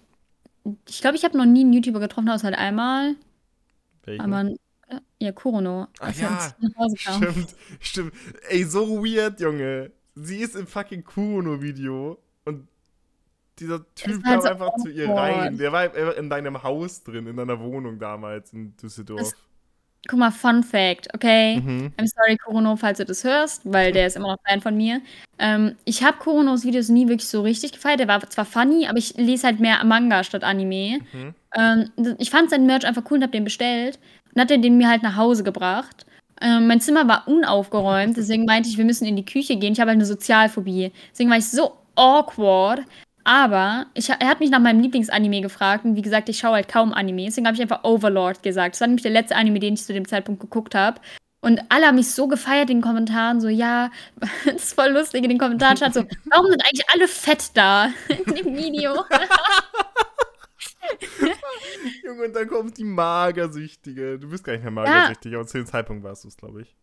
Ich 0.88 1.02
glaube, 1.02 1.16
ich 1.16 1.24
habe 1.24 1.38
noch 1.38 1.46
nie 1.46 1.62
einen 1.62 1.74
YouTuber 1.74 2.00
getroffen, 2.00 2.30
außer 2.30 2.46
halt 2.46 2.58
einmal. 2.58 3.16
Welchen? 4.04 4.22
Aber. 4.34 4.50
äh, 4.88 5.00
Ja, 5.20 5.32
Kurono. 5.32 5.88
Ach 6.00 6.08
als 6.08 6.20
ja. 6.20 6.56
Stimmt, 6.96 7.56
stimmt. 7.80 8.14
Ey, 8.50 8.64
so 8.64 9.04
weird, 9.04 9.40
Junge. 9.40 9.92
Sie 10.16 10.38
ist 10.40 10.56
im 10.56 10.66
fucking 10.68 11.04
Kuno-Video 11.04 12.18
und 12.46 12.68
dieser 13.60 13.86
Typ 13.96 14.24
halt 14.24 14.24
kam 14.24 14.42
so 14.42 14.48
einfach 14.50 14.76
zu 14.76 14.90
ihr 14.90 15.10
rein. 15.10 15.58
Der 15.58 15.72
war 15.72 15.94
in 16.18 16.30
deinem 16.30 16.62
Haus 16.64 17.04
drin, 17.04 17.28
in 17.28 17.36
deiner 17.38 17.60
Wohnung 17.60 18.00
damals 18.00 18.52
in 18.54 18.76
Düsseldorf. 18.78 19.20
Das- 19.20 19.34
Guck 20.08 20.20
mal, 20.20 20.32
Fun 20.32 20.64
Fact, 20.64 21.08
okay? 21.14 21.58
Mhm. 21.58 21.92
I'm 21.98 22.08
sorry, 22.08 22.38
Kurono, 22.38 22.76
falls 22.76 23.00
du 23.00 23.06
das 23.06 23.24
hörst, 23.24 23.62
weil 23.66 23.92
der 23.92 24.08
ist 24.08 24.16
immer 24.16 24.28
noch 24.28 24.38
Fan 24.48 24.62
von 24.62 24.78
mir. 24.78 25.02
Ähm, 25.40 25.76
ich 25.84 26.04
habe 26.04 26.18
Kuronos 26.18 26.64
Videos 26.64 26.90
nie 26.90 27.08
wirklich 27.08 27.28
so 27.28 27.42
richtig 27.42 27.72
gefeiert. 27.74 28.00
Der 28.00 28.08
war 28.08 28.22
zwar 28.30 28.46
funny, 28.46 28.88
aber 28.88 29.00
ich 29.00 29.16
lese 29.18 29.48
halt 29.48 29.60
mehr 29.60 29.84
Manga 29.84 30.24
statt 30.24 30.44
Anime. 30.44 31.00
Mhm. 31.12 31.34
Ähm, 31.56 32.16
ich 32.20 32.30
fand 32.30 32.50
seinen 32.50 32.68
Merch 32.68 32.86
einfach 32.86 33.04
cool 33.10 33.18
und 33.18 33.24
hab 33.24 33.32
den 33.32 33.44
bestellt. 33.44 34.00
Und 34.34 34.42
hat 34.42 34.52
er 34.52 34.58
den 34.58 34.78
mir 34.78 34.90
halt 34.90 35.02
nach 35.02 35.16
Hause 35.16 35.44
gebracht. 35.44 36.06
Ähm, 36.42 36.68
mein 36.68 36.82
Zimmer 36.82 37.08
war 37.08 37.28
unaufgeräumt, 37.28 38.18
deswegen 38.18 38.46
meinte 38.46 38.68
ich, 38.70 38.78
wir 38.78 38.86
müssen 38.86 39.06
in 39.06 39.16
die 39.16 39.26
Küche 39.26 39.56
gehen. 39.56 39.74
Ich 39.74 39.80
habe 39.80 39.90
halt 39.90 39.98
eine 39.98 40.06
Sozialphobie. 40.06 40.92
Deswegen 41.12 41.30
war 41.30 41.38
ich 41.38 41.48
so 41.50 41.78
awkward. 41.96 42.82
Aber 43.26 43.88
ich, 43.96 44.08
er 44.08 44.28
hat 44.28 44.40
mich 44.40 44.52
nach 44.52 44.60
meinem 44.60 44.80
Lieblingsanime 44.80 45.42
gefragt. 45.42 45.84
Und 45.84 45.96
wie 45.96 46.04
gesagt, 46.04 46.30
ich 46.30 46.38
schaue 46.38 46.54
halt 46.54 46.68
kaum 46.68 46.94
Anime. 46.94 47.26
Deswegen 47.26 47.48
habe 47.48 47.56
ich 47.56 47.62
einfach 47.62 47.84
Overlord 47.84 48.44
gesagt. 48.44 48.76
Das 48.76 48.82
war 48.82 48.88
nämlich 48.88 49.02
der 49.02 49.12
letzte 49.12 49.36
Anime, 49.36 49.60
den 49.60 49.74
ich 49.74 49.84
zu 49.84 49.94
dem 49.94 50.08
Zeitpunkt 50.08 50.40
geguckt 50.40 50.76
habe. 50.76 51.02
Und 51.42 51.60
alle 51.70 51.88
haben 51.88 51.96
mich 51.96 52.12
so 52.12 52.28
gefeiert 52.28 52.70
in 52.70 52.78
den 52.78 52.84
Kommentaren. 52.84 53.42
So, 53.42 53.50
ja, 53.50 53.90
das 54.46 54.56
ist 54.56 54.74
voll 54.74 54.90
lustig 54.92 55.24
in 55.24 55.30
den 55.30 55.40
Kommentaren. 55.40 55.76
Stand 55.76 55.96
so, 55.96 56.06
warum 56.26 56.52
sind 56.52 56.64
eigentlich 56.64 56.88
alle 56.94 57.08
fett 57.08 57.50
da 57.56 57.90
in 58.10 58.24
dem 58.36 58.56
Video? 58.56 58.94
Junge, 62.04 62.26
und 62.26 62.36
dann 62.36 62.48
kommt 62.48 62.78
die 62.78 62.84
Magersüchtige. 62.84 64.20
Du 64.20 64.30
bist 64.30 64.44
gar 64.44 64.54
nicht 64.54 64.62
mehr 64.62 64.72
magersüchtig, 64.72 65.34
aber 65.34 65.48
zu 65.48 65.58
dem 65.58 65.66
Zeitpunkt 65.66 66.04
warst 66.04 66.26
du 66.26 66.28
es, 66.28 66.38
glaube 66.38 66.62
ich. 66.62 66.76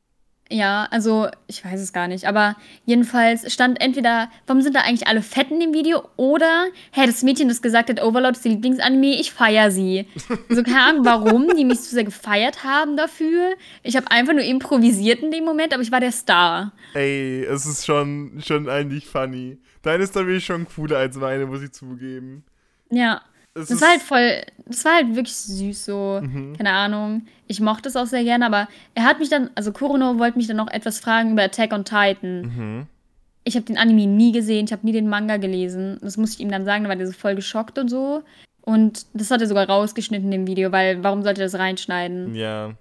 Ja, 0.53 0.87
also 0.91 1.29
ich 1.47 1.65
weiß 1.65 1.81
es 1.81 1.95
gar 1.95 2.09
nicht, 2.09 2.27
aber 2.27 2.57
jedenfalls 2.85 3.51
stand 3.51 3.81
entweder, 3.81 4.31
warum 4.47 4.61
sind 4.61 4.77
da 4.77 4.81
eigentlich 4.81 5.07
alle 5.07 5.23
fett 5.23 5.51
in 5.51 5.61
dem 5.61 5.73
Video 5.73 6.03
oder, 6.17 6.67
hey, 6.91 7.07
das 7.07 7.23
Mädchen, 7.23 7.49
das 7.49 7.63
gesagt 7.63 7.89
hat, 7.89 8.03
Overlord 8.03 8.37
ist 8.37 8.45
die 8.45 8.51
Lieblingsanime, 8.51 9.19
ich 9.19 9.33
feier 9.33 9.71
sie. 9.71 10.07
So 10.51 10.63
keine 10.63 10.83
Ahnung, 10.83 11.05
warum 11.07 11.49
die 11.57 11.65
mich 11.65 11.81
so 11.81 11.95
sehr 11.95 12.05
gefeiert 12.05 12.65
haben 12.65 12.99
dafür. 12.99 13.55
Ich 13.83 13.97
habe 13.97 14.11
einfach 14.11 14.35
nur 14.35 14.43
improvisiert 14.43 15.21
in 15.21 15.31
dem 15.31 15.45
Moment, 15.45 15.73
aber 15.73 15.83
ich 15.83 15.91
war 15.91 16.01
der 16.01 16.13
Star. 16.13 16.73
Ey, 16.93 17.45
es 17.45 17.65
ist 17.65 17.87
schon, 17.87 18.43
schon 18.45 18.69
eigentlich 18.69 19.07
funny. 19.07 19.59
Deine 19.81 20.05
ist 20.05 20.15
dann 20.15 20.27
wirklich 20.27 20.45
schon 20.45 20.67
cooler 20.69 20.99
als 20.99 21.17
meine, 21.17 21.47
muss 21.47 21.63
ich 21.63 21.73
zugeben. 21.73 22.45
Ja, 22.91 23.23
Es 23.55 23.69
das 23.69 23.81
war 23.83 23.91
halt 23.91 24.03
voll, 24.03 24.43
das 24.67 24.85
war 24.85 24.95
halt 24.95 25.15
wirklich 25.15 25.35
süß 25.37 25.85
so, 25.85 26.21
Mhm. 26.23 26.57
keine 26.57 26.71
Ahnung. 26.73 27.27
Ich 27.47 27.61
mochte 27.61 27.89
es 27.89 27.97
auch 27.97 28.07
sehr 28.07 28.25
gerne, 28.25 28.47
aber 28.47 28.67
er 28.95 29.05
hat 29.05 29.19
mich 29.19 29.29
dann, 29.29 29.51
also 29.55 29.73
Kurono 29.73 30.19
wollte 30.19 30.39
mich 30.39 30.47
dann 30.47 30.57
noch 30.57 30.71
etwas 30.71 31.01
fragen 31.01 31.33
über 31.33 31.43
Attack 31.43 31.73
on 31.73 31.85
Titan. 31.85 32.41
Mhm. 32.43 32.87
ich 33.45 33.57
habe 33.57 33.67
den 33.67 33.77
Anime 33.77 34.07
nie 34.07 34.31
gesehen, 34.31 34.67
ich 34.67 34.73
habe 34.73 34.87
nie 34.87 34.93
den 34.93 35.09
Manga 35.09 35.37
gelesen. 35.37 35.99
Das 36.01 36.17
musste 36.17 36.37
ich 36.37 36.41
ihm 36.41 36.51
dann 36.53 36.65
sagen, 36.65 36.85
da 36.85 36.89
war 36.91 36.95
der 36.97 37.09
so 37.09 37.13
voll 37.13 37.35
geschockt 37.35 37.77
und 37.77 37.89
so. 37.89 38.23
Und 38.61 39.05
das 39.15 39.33
hat 39.33 39.41
er 39.41 39.49
sogar 39.49 39.69
rausgeschnitten 39.69 40.31
im 40.31 40.47
Video, 40.47 40.71
weil 40.71 41.03
warum 41.03 41.25
sollte 41.25 41.41
er 41.43 41.47
das 41.47 41.59
reinschneiden? 41.59 42.37
Ja. 42.37 42.75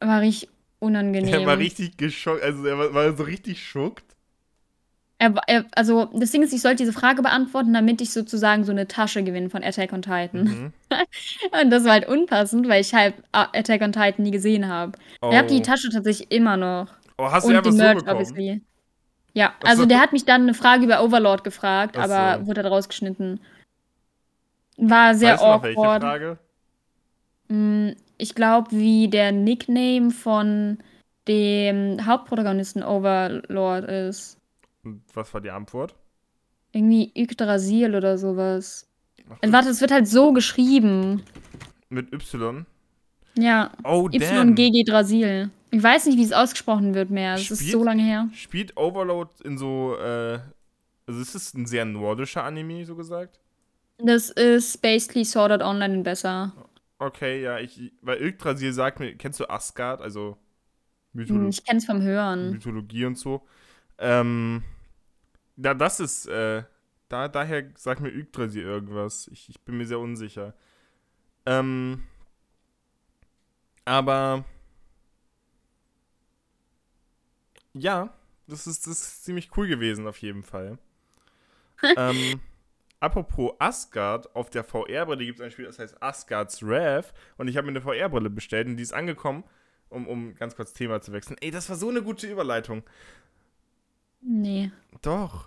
War 0.00 0.20
richtig 0.22 0.48
unangenehm. 0.80 1.32
Er 1.40 1.46
war 1.46 1.58
richtig 1.58 1.96
geschockt, 1.96 2.42
also 2.42 2.66
er 2.66 2.76
war, 2.76 2.92
war 2.94 3.16
so 3.16 3.22
richtig 3.22 3.64
schockt. 3.64 4.02
Er, 5.18 5.34
er, 5.46 5.64
also 5.74 6.04
das 6.12 6.30
Ding 6.30 6.42
ist, 6.42 6.52
ich 6.52 6.60
sollte 6.60 6.82
diese 6.82 6.92
Frage 6.92 7.22
beantworten, 7.22 7.72
damit 7.72 8.02
ich 8.02 8.10
sozusagen 8.12 8.64
so 8.64 8.72
eine 8.72 8.86
Tasche 8.86 9.22
gewinne 9.24 9.48
von 9.48 9.64
Attack 9.64 9.92
on 9.94 10.02
Titan. 10.02 10.44
Mhm. 10.44 10.72
Und 11.62 11.70
das 11.70 11.84
war 11.84 11.92
halt 11.92 12.06
unpassend, 12.08 12.68
weil 12.68 12.82
ich 12.82 12.92
halt 12.92 13.14
A- 13.32 13.48
Attack 13.54 13.80
on 13.80 13.92
Titan 13.92 14.24
nie 14.24 14.30
gesehen 14.30 14.68
habe. 14.68 14.92
Oh. 15.22 15.30
Ich 15.30 15.36
habe 15.38 15.48
die 15.48 15.62
Tasche 15.62 15.88
tatsächlich 15.88 16.30
immer 16.30 16.56
noch. 16.58 16.88
oh, 17.16 17.30
hast 17.30 17.44
du 17.44 17.48
und 17.48 17.56
einfach 17.56 17.70
die 17.70 17.76
so 17.76 17.82
Merch, 17.82 17.98
bekommen? 17.98 18.20
obviously. 18.20 18.60
Ja, 19.32 19.54
Ach 19.64 19.68
also 19.70 19.82
so. 19.82 19.88
der 19.88 20.00
hat 20.00 20.12
mich 20.12 20.24
dann 20.26 20.42
eine 20.42 20.54
Frage 20.54 20.84
über 20.84 21.02
Overlord 21.02 21.44
gefragt, 21.44 21.96
Ach 21.98 22.04
aber 22.04 22.40
so. 22.40 22.46
wurde 22.48 22.62
halt 22.62 22.72
rausgeschnitten. 22.72 23.40
War 24.78 25.14
sehr 25.14 25.32
weißt 25.34 25.42
du 25.42 25.46
noch 25.46 25.62
welche 25.62 25.78
awkward. 25.80 26.02
Frage? 26.02 26.38
Mm, 27.48 27.88
Ich 28.18 28.34
glaube, 28.34 28.70
wie 28.72 29.08
der 29.08 29.32
Nickname 29.32 30.10
von 30.10 30.78
dem 31.28 32.04
Hauptprotagonisten 32.06 32.82
Overlord 32.82 33.84
ist. 33.88 34.36
Und 34.86 35.02
was 35.14 35.34
war 35.34 35.40
die 35.40 35.50
Antwort? 35.50 35.96
Irgendwie 36.72 37.10
Yggdrasil 37.16 37.94
oder 37.96 38.18
sowas. 38.18 38.88
Ach, 39.28 39.36
Also, 39.42 39.52
warte, 39.52 39.68
es 39.70 39.80
wird 39.80 39.90
halt 39.90 40.06
so 40.06 40.32
geschrieben. 40.32 41.22
Mit 41.88 42.12
Y? 42.12 42.64
Ja, 43.36 43.72
Oh. 43.84 44.08
YGG 44.10 44.84
Drasil. 44.84 45.50
Ich 45.72 45.82
weiß 45.82 46.06
nicht, 46.06 46.16
wie 46.16 46.22
es 46.22 46.32
ausgesprochen 46.32 46.94
wird 46.94 47.10
mehr. 47.10 47.34
Es 47.34 47.50
ist 47.50 47.68
so 47.70 47.82
lange 47.82 48.02
her. 48.04 48.28
Spielt 48.32 48.76
Overload 48.76 49.30
in 49.44 49.58
so, 49.58 49.96
äh, 49.98 50.38
also 51.06 51.20
ist 51.20 51.34
es 51.34 51.52
ein 51.54 51.66
sehr 51.66 51.84
nordischer 51.84 52.44
Anime, 52.44 52.84
so 52.86 52.94
gesagt? 52.94 53.40
Das 53.98 54.30
ist 54.30 54.80
basically 54.80 55.24
Sword 55.24 55.50
Art 55.50 55.62
Online 55.62 55.94
in 55.94 56.02
besser. 56.04 56.52
Okay, 56.98 57.42
ja, 57.42 57.58
ich, 57.58 57.92
weil 58.02 58.22
Yggdrasil 58.22 58.72
sagt 58.72 59.00
mir, 59.00 59.16
kennst 59.16 59.40
du 59.40 59.50
Asgard, 59.50 60.00
also 60.00 60.36
Hm, 61.14 61.20
Mytholo 61.20 61.48
Ich 61.48 61.64
kenn's 61.64 61.84
vom 61.84 62.00
Hören. 62.02 62.52
Mythologie 62.52 63.04
und 63.06 63.18
so. 63.18 63.42
Ähm, 63.98 64.62
da, 65.56 65.74
das 65.74 66.00
ist, 66.00 66.26
äh, 66.26 66.62
da, 67.08 67.28
daher 67.28 67.70
sagt 67.76 68.00
mir 68.00 68.10
Yggdrasil 68.10 68.62
irgendwas. 68.62 69.28
Ich, 69.28 69.48
ich 69.48 69.60
bin 69.62 69.78
mir 69.78 69.86
sehr 69.86 69.98
unsicher. 69.98 70.54
Ähm, 71.46 72.02
aber, 73.84 74.44
ja, 77.72 78.12
das 78.48 78.66
ist, 78.66 78.86
das 78.86 79.02
ist 79.02 79.24
ziemlich 79.24 79.56
cool 79.56 79.68
gewesen 79.68 80.06
auf 80.06 80.18
jeden 80.18 80.42
Fall. 80.42 80.78
ähm, 81.96 82.40
apropos 83.00 83.52
Asgard, 83.58 84.34
auf 84.34 84.50
der 84.50 84.64
VR-Brille 84.64 85.24
gibt 85.24 85.38
es 85.38 85.44
ein 85.44 85.50
Spiel, 85.50 85.66
das 85.66 85.78
heißt 85.78 86.02
Asgard's 86.02 86.66
Wrath 86.66 87.12
und 87.36 87.48
ich 87.48 87.56
habe 87.56 87.70
mir 87.70 87.78
eine 87.78 87.82
VR-Brille 87.82 88.30
bestellt 88.30 88.66
und 88.66 88.76
die 88.76 88.82
ist 88.82 88.94
angekommen, 88.94 89.44
um, 89.88 90.08
um 90.08 90.34
ganz 90.34 90.56
kurz 90.56 90.72
Thema 90.72 91.00
zu 91.00 91.12
wechseln. 91.12 91.36
Ey, 91.40 91.50
das 91.50 91.68
war 91.68 91.76
so 91.76 91.88
eine 91.88 92.02
gute 92.02 92.26
Überleitung. 92.26 92.82
Nee, 94.28 94.72
Doch. 95.02 95.46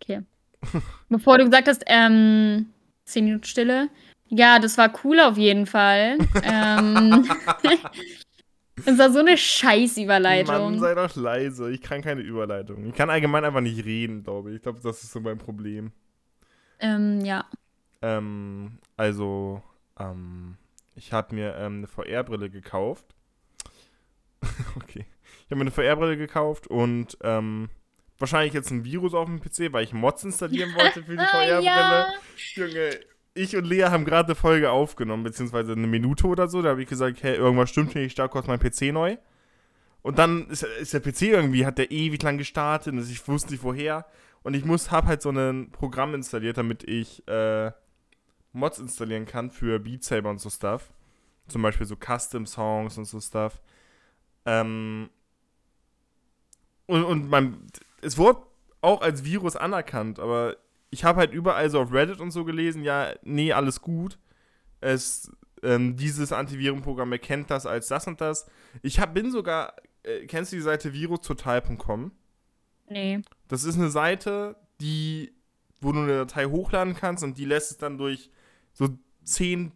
okay. 0.00 0.22
Bevor 1.08 1.38
du 1.38 1.44
gesagt 1.44 1.66
hast, 1.66 1.82
ähm, 1.86 2.66
10 3.06 3.24
Minuten 3.24 3.44
Stille. 3.44 3.88
Ja, 4.28 4.60
das 4.60 4.78
war 4.78 4.92
cool 5.04 5.18
auf 5.20 5.36
jeden 5.36 5.66
Fall. 5.66 6.16
ähm, 6.44 7.28
das 8.84 8.98
war 8.98 9.10
so 9.10 9.18
eine 9.18 9.30
Mann, 9.30 9.36
Scheiß-Überleitung. 9.36 10.78
sei 10.78 10.94
doch 10.94 11.14
leise. 11.16 11.70
Ich 11.72 11.82
kann 11.82 12.02
keine 12.02 12.20
Überleitung. 12.20 12.86
Ich 12.86 12.94
kann 12.94 13.10
allgemein 13.10 13.44
einfach 13.44 13.60
nicht 13.60 13.84
reden, 13.84 14.22
glaube 14.22 14.50
ich. 14.50 14.56
Ich 14.56 14.62
glaube, 14.62 14.80
das 14.80 15.02
ist 15.02 15.12
so 15.12 15.20
mein 15.20 15.38
Problem. 15.38 15.90
Ähm, 16.78 17.20
ja. 17.24 17.44
Ähm, 18.00 18.78
also, 18.96 19.60
ähm, 19.98 20.56
ich 20.94 21.12
habe 21.12 21.34
mir 21.34 21.56
ähm, 21.56 21.78
eine 21.78 21.86
VR-Brille 21.88 22.48
gekauft. 22.48 23.06
okay. 24.76 25.04
Ich 25.52 25.54
habe 25.54 25.66
mir 25.66 25.70
eine 25.70 25.96
VR-Brille 25.96 26.16
gekauft 26.16 26.66
und 26.66 27.18
ähm, 27.22 27.68
wahrscheinlich 28.18 28.54
jetzt 28.54 28.70
ein 28.70 28.86
Virus 28.86 29.12
auf 29.12 29.26
dem 29.26 29.38
PC, 29.38 29.70
weil 29.70 29.84
ich 29.84 29.92
Mods 29.92 30.24
installieren 30.24 30.74
wollte 30.78 31.02
für 31.02 31.14
die 31.14 31.26
VR-Brille. 31.26 31.62
ja. 31.62 32.06
Junge, 32.54 33.00
ich 33.34 33.54
und 33.54 33.66
Lea 33.66 33.82
haben 33.82 34.06
gerade 34.06 34.28
eine 34.28 34.34
Folge 34.34 34.70
aufgenommen, 34.70 35.24
beziehungsweise 35.24 35.72
eine 35.72 35.86
Minute 35.86 36.26
oder 36.26 36.48
so. 36.48 36.62
Da 36.62 36.70
habe 36.70 36.82
ich 36.82 36.88
gesagt, 36.88 37.22
hey, 37.22 37.36
irgendwas 37.36 37.68
stimmt 37.68 37.94
nicht, 37.94 38.06
ich 38.06 38.12
starte 38.12 38.32
kurz 38.32 38.46
meinen 38.46 38.60
PC 38.60 38.94
neu. 38.94 39.18
Und 40.00 40.18
dann 40.18 40.48
ist, 40.48 40.62
ist, 40.62 40.94
der 40.94 41.00
PC 41.00 41.20
irgendwie, 41.20 41.66
hat 41.66 41.76
der 41.76 41.90
ewig 41.90 42.22
lang 42.22 42.38
gestartet 42.38 42.94
und 42.94 43.00
ich 43.00 43.28
wusste 43.28 43.50
nicht 43.50 43.62
woher. 43.62 44.06
Und 44.42 44.54
ich 44.54 44.64
muss, 44.64 44.90
hab 44.90 45.04
halt 45.04 45.20
so 45.20 45.28
ein 45.28 45.70
Programm 45.70 46.14
installiert, 46.14 46.56
damit 46.56 46.82
ich 46.84 47.28
äh, 47.28 47.72
Mods 48.54 48.78
installieren 48.78 49.26
kann 49.26 49.50
für 49.50 49.78
Beat 49.78 50.02
Saber 50.02 50.30
und 50.30 50.40
so 50.40 50.48
Stuff. 50.48 50.94
Zum 51.46 51.60
Beispiel 51.60 51.86
so 51.86 51.96
Custom 51.96 52.46
Songs 52.46 52.96
und 52.96 53.04
so 53.04 53.20
Stuff. 53.20 53.60
Ähm, 54.46 55.10
und, 56.86 57.04
und 57.04 57.28
mein, 57.28 57.66
es 58.00 58.18
wurde 58.18 58.40
auch 58.80 59.00
als 59.00 59.24
Virus 59.24 59.56
anerkannt, 59.56 60.18
aber 60.18 60.56
ich 60.90 61.04
habe 61.04 61.20
halt 61.20 61.32
überall 61.32 61.70
so 61.70 61.80
auf 61.80 61.92
Reddit 61.92 62.20
und 62.20 62.30
so 62.30 62.44
gelesen, 62.44 62.82
ja, 62.84 63.12
nee, 63.22 63.52
alles 63.52 63.80
gut. 63.80 64.18
Es, 64.80 65.32
ähm, 65.62 65.96
dieses 65.96 66.32
Antivirenprogramm 66.32 67.12
erkennt 67.12 67.50
das 67.50 67.64
als 67.64 67.88
das 67.88 68.06
und 68.06 68.20
das. 68.20 68.46
Ich 68.82 69.00
hab, 69.00 69.14
bin 69.14 69.30
sogar, 69.30 69.74
äh, 70.02 70.26
kennst 70.26 70.52
du 70.52 70.56
die 70.56 70.62
Seite 70.62 70.92
virustotal.com? 70.92 72.12
Nee. 72.88 73.22
Das 73.48 73.64
ist 73.64 73.76
eine 73.76 73.90
Seite, 73.90 74.56
die, 74.80 75.32
wo 75.80 75.92
du 75.92 76.00
eine 76.00 76.18
Datei 76.18 76.44
hochladen 76.44 76.94
kannst 76.94 77.24
und 77.24 77.38
die 77.38 77.46
lässt 77.46 77.70
es 77.70 77.78
dann 77.78 77.96
durch 77.96 78.30
so 78.72 78.90
10 79.24 79.72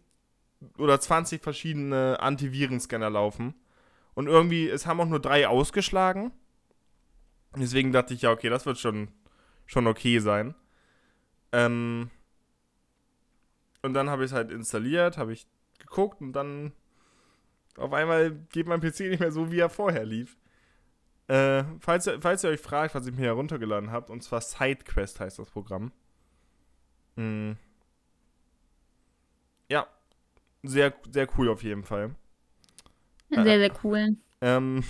oder 0.77 0.99
20 0.99 1.41
verschiedene 1.41 2.19
Antivirenscanner 2.19 3.09
laufen. 3.09 3.55
Und 4.13 4.27
irgendwie, 4.27 4.67
es 4.67 4.85
haben 4.85 4.99
auch 4.99 5.07
nur 5.07 5.19
drei 5.19 5.47
ausgeschlagen. 5.47 6.31
Deswegen 7.55 7.91
dachte 7.91 8.13
ich, 8.13 8.21
ja, 8.21 8.31
okay, 8.31 8.49
das 8.49 8.65
wird 8.65 8.77
schon, 8.77 9.09
schon 9.65 9.87
okay 9.87 10.19
sein. 10.19 10.55
Ähm, 11.51 12.11
und 13.81 13.93
dann 13.93 14.09
habe 14.09 14.23
ich 14.25 14.31
es 14.31 14.35
halt 14.35 14.51
installiert, 14.51 15.17
habe 15.17 15.33
ich 15.33 15.47
geguckt 15.79 16.21
und 16.21 16.33
dann 16.33 16.73
auf 17.77 17.93
einmal 17.93 18.31
geht 18.51 18.67
mein 18.67 18.81
PC 18.81 19.01
nicht 19.01 19.19
mehr 19.19 19.31
so, 19.31 19.51
wie 19.51 19.59
er 19.59 19.69
vorher 19.69 20.03
lief. 20.03 20.37
Äh, 21.27 21.63
falls, 21.79 22.09
falls 22.21 22.43
ihr 22.43 22.49
euch 22.49 22.59
fragt, 22.59 22.95
was 22.95 23.05
ich 23.05 23.13
mir 23.13 23.25
heruntergeladen 23.25 23.91
habe, 23.91 24.11
und 24.11 24.23
zwar 24.23 24.41
SideQuest 24.41 25.19
heißt 25.19 25.39
das 25.39 25.49
Programm. 25.49 25.91
Mhm. 27.15 27.57
Ja, 29.69 29.87
sehr, 30.63 30.93
sehr 31.11 31.27
cool 31.37 31.49
auf 31.49 31.63
jeden 31.63 31.83
Fall. 31.83 32.15
Sehr, 33.29 33.43
sehr 33.43 33.71
cool. 33.83 34.17
Ähm, 34.39 34.83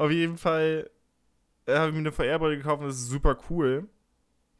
auf 0.00 0.10
jeden 0.10 0.38
Fall 0.38 0.90
äh, 1.66 1.76
habe 1.76 1.88
ich 1.88 1.92
mir 1.92 1.98
eine 1.98 2.12
VR-Brille 2.12 2.56
gekauft 2.56 2.80
und 2.80 2.88
das 2.88 2.96
ist 2.96 3.08
super 3.08 3.36
cool. 3.50 3.86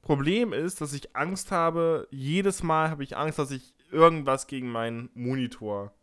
Problem 0.03 0.53
ist, 0.53 0.83
dass 0.83 0.93
ich 0.93 1.17
Angst 1.17 1.51
habe, 1.51 2.07
jedes 2.11 2.63
Mal 2.63 2.91
habe 2.91 3.03
ich 3.03 3.17
Angst, 3.17 3.39
dass 3.39 3.51
ich 3.51 3.73
irgendwas 3.91 4.49
gegen 4.49 4.71
meinen 4.71 5.09
Monitor 5.15 5.95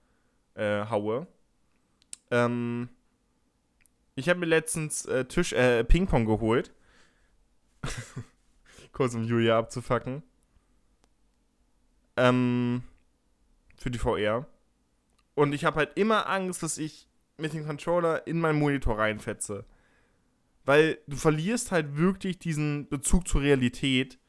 äh, 0.56 0.86
haue. 0.90 1.28
Ähm, 2.32 2.90
ich 4.16 4.28
habe 4.28 4.40
mir 4.40 4.48
letztens 4.48 5.06
äh, 5.06 5.26
Tisch, 5.26 5.54
äh, 5.54 5.84
Ping-Pong 5.84 6.26
geholt. 6.26 6.74
Kurz 8.92 9.14
um 9.14 9.24
Julia 9.24 9.60
abzufacken. 9.60 10.24
Ähm, 12.16 12.82
für 13.76 13.92
die 13.92 14.00
VR. 14.00 14.48
Und 15.36 15.54
ich 15.54 15.64
habe 15.64 15.78
halt 15.78 15.96
immer 15.96 16.28
Angst, 16.28 16.64
dass 16.64 16.80
ich 16.80 17.07
mit 17.38 17.54
dem 17.54 17.66
Controller 17.66 18.26
in 18.28 18.40
meinen 18.40 18.60
Monitor 18.60 18.98
reinfetze. 18.98 19.66
Weil 20.66 20.98
du 21.08 21.16
verlierst 21.16 21.72
halt 21.72 21.98
wirklich 21.98 22.40
diesen 22.40 22.90
Bezug 22.90 23.28
zur 23.28 23.42
Realität, 23.42 24.20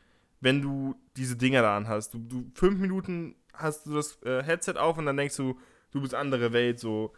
wenn 0.41 0.63
du 0.63 0.95
diese 1.17 1.37
Dinger 1.37 1.63
da 1.63 1.77
anhast. 1.77 2.15
Du, 2.15 2.19
du 2.19 2.51
fünf 2.55 2.79
Minuten 2.79 3.35
hast 3.53 3.87
du 3.87 3.95
das 3.95 4.23
äh, 4.23 4.43
Headset 4.43 4.75
auf 4.77 4.99
und 4.99 5.07
dann 5.07 5.17
denkst 5.17 5.37
du, 5.37 5.59
du 5.91 6.01
bist 6.01 6.15
andere 6.15 6.53
Welt, 6.53 6.79
so, 6.79 7.13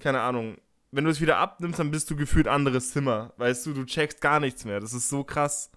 keine 0.00 0.20
Ahnung. 0.20 0.56
Wenn 0.90 1.04
du 1.04 1.10
es 1.10 1.20
wieder 1.20 1.38
abnimmst, 1.38 1.78
dann 1.78 1.90
bist 1.90 2.10
du 2.10 2.16
gefühlt 2.16 2.48
anderes 2.48 2.92
Zimmer. 2.92 3.34
Weißt 3.36 3.66
du, 3.66 3.74
du 3.74 3.84
checkst 3.84 4.20
gar 4.20 4.40
nichts 4.40 4.64
mehr. 4.64 4.80
Das 4.80 4.94
ist 4.94 5.08
so 5.08 5.24
krass. 5.24 5.70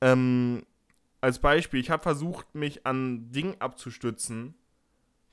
Ähm, 0.00 0.66
als 1.20 1.38
Beispiel, 1.38 1.80
ich 1.80 1.90
habe 1.90 2.02
versucht, 2.02 2.54
mich 2.54 2.84
an 2.84 3.30
Dingen 3.30 3.56
abzustützen, 3.60 4.54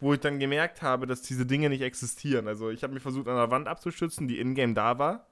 wo 0.04 0.14
ich 0.14 0.20
dann 0.20 0.40
gemerkt 0.40 0.82
habe, 0.82 1.08
dass 1.08 1.22
diese 1.22 1.46
Dinge 1.46 1.70
nicht 1.70 1.82
existieren. 1.82 2.48
Also 2.48 2.70
ich 2.70 2.84
habe 2.84 2.94
mich 2.94 3.02
versucht, 3.02 3.28
an 3.28 3.36
der 3.36 3.52
Wand 3.52 3.68
abzustützen, 3.68 4.28
die 4.28 4.40
in-game 4.40 4.76
da 4.76 5.00
war 5.00 5.26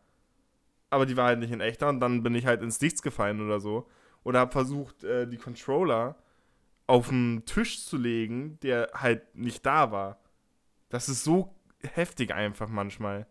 aber 0.91 1.05
die 1.05 1.17
war 1.17 1.27
halt 1.27 1.39
nicht 1.39 1.51
in 1.51 1.61
echter 1.61 1.89
und 1.89 1.99
dann 1.99 2.21
bin 2.21 2.35
ich 2.35 2.45
halt 2.45 2.61
ins 2.61 2.79
Nichts 2.79 3.01
gefallen 3.01 3.43
oder 3.43 3.59
so. 3.59 3.89
Oder 4.23 4.39
habe 4.39 4.51
versucht, 4.51 5.03
äh, 5.03 5.25
die 5.25 5.37
Controller 5.37 6.15
auf 6.85 7.07
den 7.07 7.43
Tisch 7.45 7.85
zu 7.85 7.97
legen, 7.97 8.59
der 8.61 8.91
halt 8.93 9.35
nicht 9.35 9.65
da 9.65 9.91
war. 9.91 10.19
Das 10.89 11.09
ist 11.09 11.23
so 11.23 11.55
heftig 11.81 12.33
einfach 12.33 12.67
manchmal. 12.67 13.25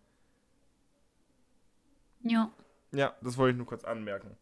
Ja. 2.22 2.50
Ja, 2.92 3.14
das 3.20 3.36
wollte 3.36 3.52
ich 3.52 3.58
nur 3.58 3.66
kurz 3.66 3.84
anmerken. 3.84 4.36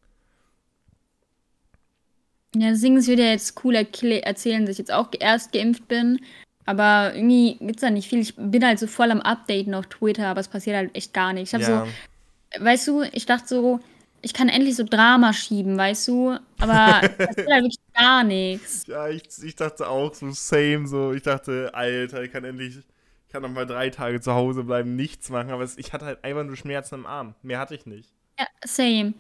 Ja, 2.55 2.71
deswegen 2.71 2.97
ist 2.97 3.09
wieder 3.09 3.29
jetzt 3.29 3.63
cool 3.65 3.75
erzählen, 3.75 4.65
dass 4.65 4.75
ich 4.75 4.79
jetzt 4.79 4.93
auch 4.93 5.11
erst 5.19 5.53
geimpft 5.53 5.87
bin. 5.89 6.21
Aber 6.69 7.15
irgendwie 7.15 7.55
gibt 7.55 7.77
es 7.77 7.81
da 7.81 7.89
nicht 7.89 8.11
viel. 8.11 8.19
Ich 8.19 8.35
bin 8.37 8.63
halt 8.63 8.79
so 8.79 8.87
voll 8.87 9.11
am 9.11 9.23
Updaten 9.23 9.73
auf 9.73 9.87
Twitter, 9.87 10.27
aber 10.27 10.41
es 10.41 10.49
passiert 10.49 10.77
halt 10.77 10.95
echt 10.95 11.15
gar 11.15 11.33
nichts. 11.33 11.49
Ich 11.49 11.55
habe 11.55 11.65
ja. 11.65 11.87
so 11.87 12.63
weißt 12.63 12.89
du, 12.89 13.03
ich 13.11 13.25
dachte 13.25 13.49
so, 13.49 13.81
ich 14.21 14.35
kann 14.35 14.51
endlich 14.51 14.77
so 14.77 14.85
Drama 14.85 15.33
schieben, 15.33 15.79
weißt 15.79 16.09
du? 16.09 16.39
Aber 16.59 17.01
das 17.19 17.37
ist 17.37 17.51
halt 17.51 17.65
wirklich 17.65 17.79
gar 17.95 18.23
nichts. 18.23 18.87
Ja, 18.87 19.09
ich, 19.09 19.23
ich 19.43 19.57
dachte 19.57 19.89
auch 19.89 20.13
so 20.13 20.31
same, 20.33 20.87
so. 20.87 21.15
Ich 21.15 21.23
dachte, 21.23 21.71
Alter, 21.73 22.23
ich 22.23 22.33
kann 22.33 22.45
endlich, 22.45 22.77
ich 22.77 23.33
kann 23.33 23.41
noch 23.41 23.49
mal 23.49 23.65
drei 23.65 23.89
Tage 23.89 24.21
zu 24.21 24.35
Hause 24.35 24.65
bleiben, 24.65 24.95
nichts 24.95 25.31
machen. 25.31 25.49
Aber 25.49 25.67
ich 25.75 25.95
hatte 25.95 26.05
halt 26.05 26.23
einfach 26.23 26.45
nur 26.45 26.57
Schmerzen 26.59 26.97
im 26.97 27.07
Arm. 27.07 27.35
Mehr 27.41 27.61
hatte 27.61 27.77
ich 27.77 27.87
nicht. 27.87 28.13
Ja, 28.39 28.47
same. 28.63 29.15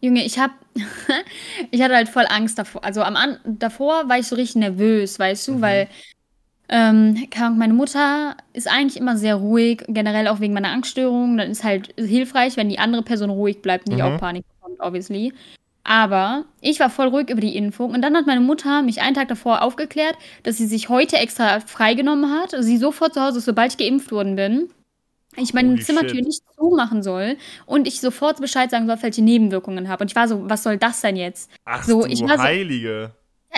Junge, 0.00 0.24
ich 0.24 0.38
hab, 0.38 0.52
ich 1.72 1.82
hatte 1.82 1.96
halt 1.96 2.08
voll 2.08 2.26
Angst 2.28 2.60
davor. 2.60 2.84
Also 2.84 3.02
am 3.02 3.16
An 3.16 3.38
davor 3.44 4.08
war 4.08 4.20
ich 4.20 4.28
so 4.28 4.36
richtig 4.36 4.56
nervös, 4.56 5.18
weißt 5.18 5.48
du, 5.48 5.54
mhm. 5.54 5.60
weil 5.62 5.88
ähm, 6.74 7.28
meine 7.58 7.74
Mutter 7.74 8.34
ist 8.54 8.66
eigentlich 8.66 8.96
immer 8.96 9.18
sehr 9.18 9.34
ruhig, 9.34 9.84
generell 9.88 10.26
auch 10.26 10.40
wegen 10.40 10.54
meiner 10.54 10.70
Angststörung. 10.70 11.36
Dann 11.36 11.50
ist 11.50 11.64
halt 11.64 11.92
hilfreich, 11.98 12.56
wenn 12.56 12.70
die 12.70 12.78
andere 12.78 13.02
Person 13.02 13.28
ruhig 13.28 13.60
bleibt 13.60 13.86
und 13.86 13.94
nicht 13.94 14.02
mhm. 14.02 14.14
auch 14.14 14.18
Panik 14.18 14.46
bekommt, 14.48 14.80
obviously. 14.80 15.34
Aber 15.84 16.46
ich 16.62 16.80
war 16.80 16.88
voll 16.88 17.08
ruhig 17.08 17.28
über 17.28 17.42
die 17.42 17.56
Impfung 17.56 17.90
und 17.90 18.00
dann 18.00 18.16
hat 18.16 18.26
meine 18.26 18.40
Mutter 18.40 18.80
mich 18.80 19.02
einen 19.02 19.14
Tag 19.14 19.28
davor 19.28 19.60
aufgeklärt, 19.60 20.16
dass 20.44 20.56
sie 20.56 20.66
sich 20.66 20.88
heute 20.88 21.16
extra 21.16 21.60
freigenommen 21.60 22.30
hat, 22.30 22.54
sie 22.58 22.78
sofort 22.78 23.12
zu 23.12 23.20
Hause 23.20 23.40
sobald 23.40 23.72
ich 23.72 23.78
geimpft 23.78 24.10
worden 24.10 24.36
bin. 24.36 24.70
Ich 25.36 25.52
meine 25.52 25.78
Zimmertür 25.78 26.16
shit. 26.16 26.26
nicht 26.26 26.42
zumachen 26.56 27.02
soll 27.02 27.36
und 27.66 27.86
ich 27.86 28.00
sofort 28.00 28.40
Bescheid 28.40 28.70
sagen 28.70 28.86
soll, 28.86 28.96
welche 29.02 29.22
Nebenwirkungen 29.22 29.88
habe. 29.88 30.04
Und 30.04 30.10
ich 30.10 30.16
war 30.16 30.28
so, 30.28 30.48
was 30.48 30.62
soll 30.62 30.78
das 30.78 31.02
denn 31.02 31.16
jetzt? 31.16 31.50
Ach 31.64 31.82
so, 31.82 32.02
du 32.02 32.06
ich 32.06 32.22
war 32.22 32.38
Heilige. 32.38 33.12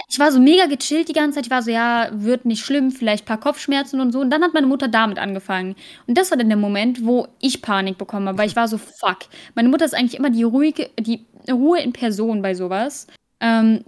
Ich 0.08 0.18
war 0.18 0.32
so 0.32 0.40
mega 0.40 0.66
gechillt 0.66 1.08
die 1.08 1.12
ganze 1.12 1.36
Zeit. 1.36 1.46
Ich 1.46 1.50
war 1.50 1.62
so, 1.62 1.70
ja, 1.70 2.08
wird 2.12 2.44
nicht 2.44 2.64
schlimm, 2.64 2.90
vielleicht 2.90 3.24
ein 3.24 3.26
paar 3.26 3.40
Kopfschmerzen 3.40 4.00
und 4.00 4.12
so. 4.12 4.20
Und 4.20 4.30
dann 4.30 4.42
hat 4.42 4.54
meine 4.54 4.66
Mutter 4.66 4.88
damit 4.88 5.18
angefangen. 5.18 5.76
Und 6.06 6.18
das 6.18 6.30
war 6.30 6.38
dann 6.38 6.48
der 6.48 6.58
Moment, 6.58 7.04
wo 7.04 7.28
ich 7.40 7.62
Panik 7.62 7.98
bekommen 7.98 8.28
habe, 8.28 8.38
weil 8.38 8.48
ich 8.48 8.56
war 8.56 8.68
so, 8.68 8.78
fuck. 8.78 9.18
Meine 9.54 9.68
Mutter 9.68 9.84
ist 9.84 9.94
eigentlich 9.94 10.18
immer 10.18 10.30
die 10.30 10.42
ruhige, 10.42 10.90
die 10.98 11.24
Ruhe 11.50 11.80
in 11.80 11.92
Person 11.92 12.42
bei 12.42 12.54
sowas. 12.54 13.06
Ähm, 13.40 13.84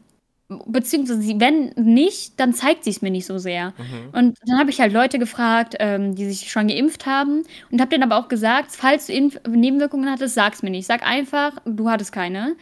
beziehungsweise, 0.48 1.40
wenn 1.40 1.70
nicht, 1.76 2.38
dann 2.38 2.54
zeigt 2.54 2.84
sie 2.84 2.90
es 2.90 3.02
mir 3.02 3.10
nicht 3.10 3.26
so 3.26 3.38
sehr. 3.38 3.74
Mhm. 3.78 4.10
Und 4.12 4.38
dann 4.46 4.58
habe 4.58 4.70
ich 4.70 4.80
halt 4.80 4.92
Leute 4.92 5.18
gefragt, 5.18 5.74
ähm, 5.80 6.14
die 6.14 6.26
sich 6.26 6.50
schon 6.50 6.68
geimpft 6.68 7.06
haben 7.06 7.42
und 7.70 7.80
habe 7.80 7.90
denen 7.90 8.04
aber 8.04 8.16
auch 8.18 8.28
gesagt, 8.28 8.70
falls 8.72 9.06
du 9.08 9.12
Nebenwirkungen 9.48 10.08
hattest, 10.10 10.34
sag's 10.36 10.62
mir 10.62 10.70
nicht. 10.70 10.86
Sag 10.86 11.02
einfach, 11.04 11.52
du 11.64 11.90
hattest 11.90 12.12
keine. 12.12 12.54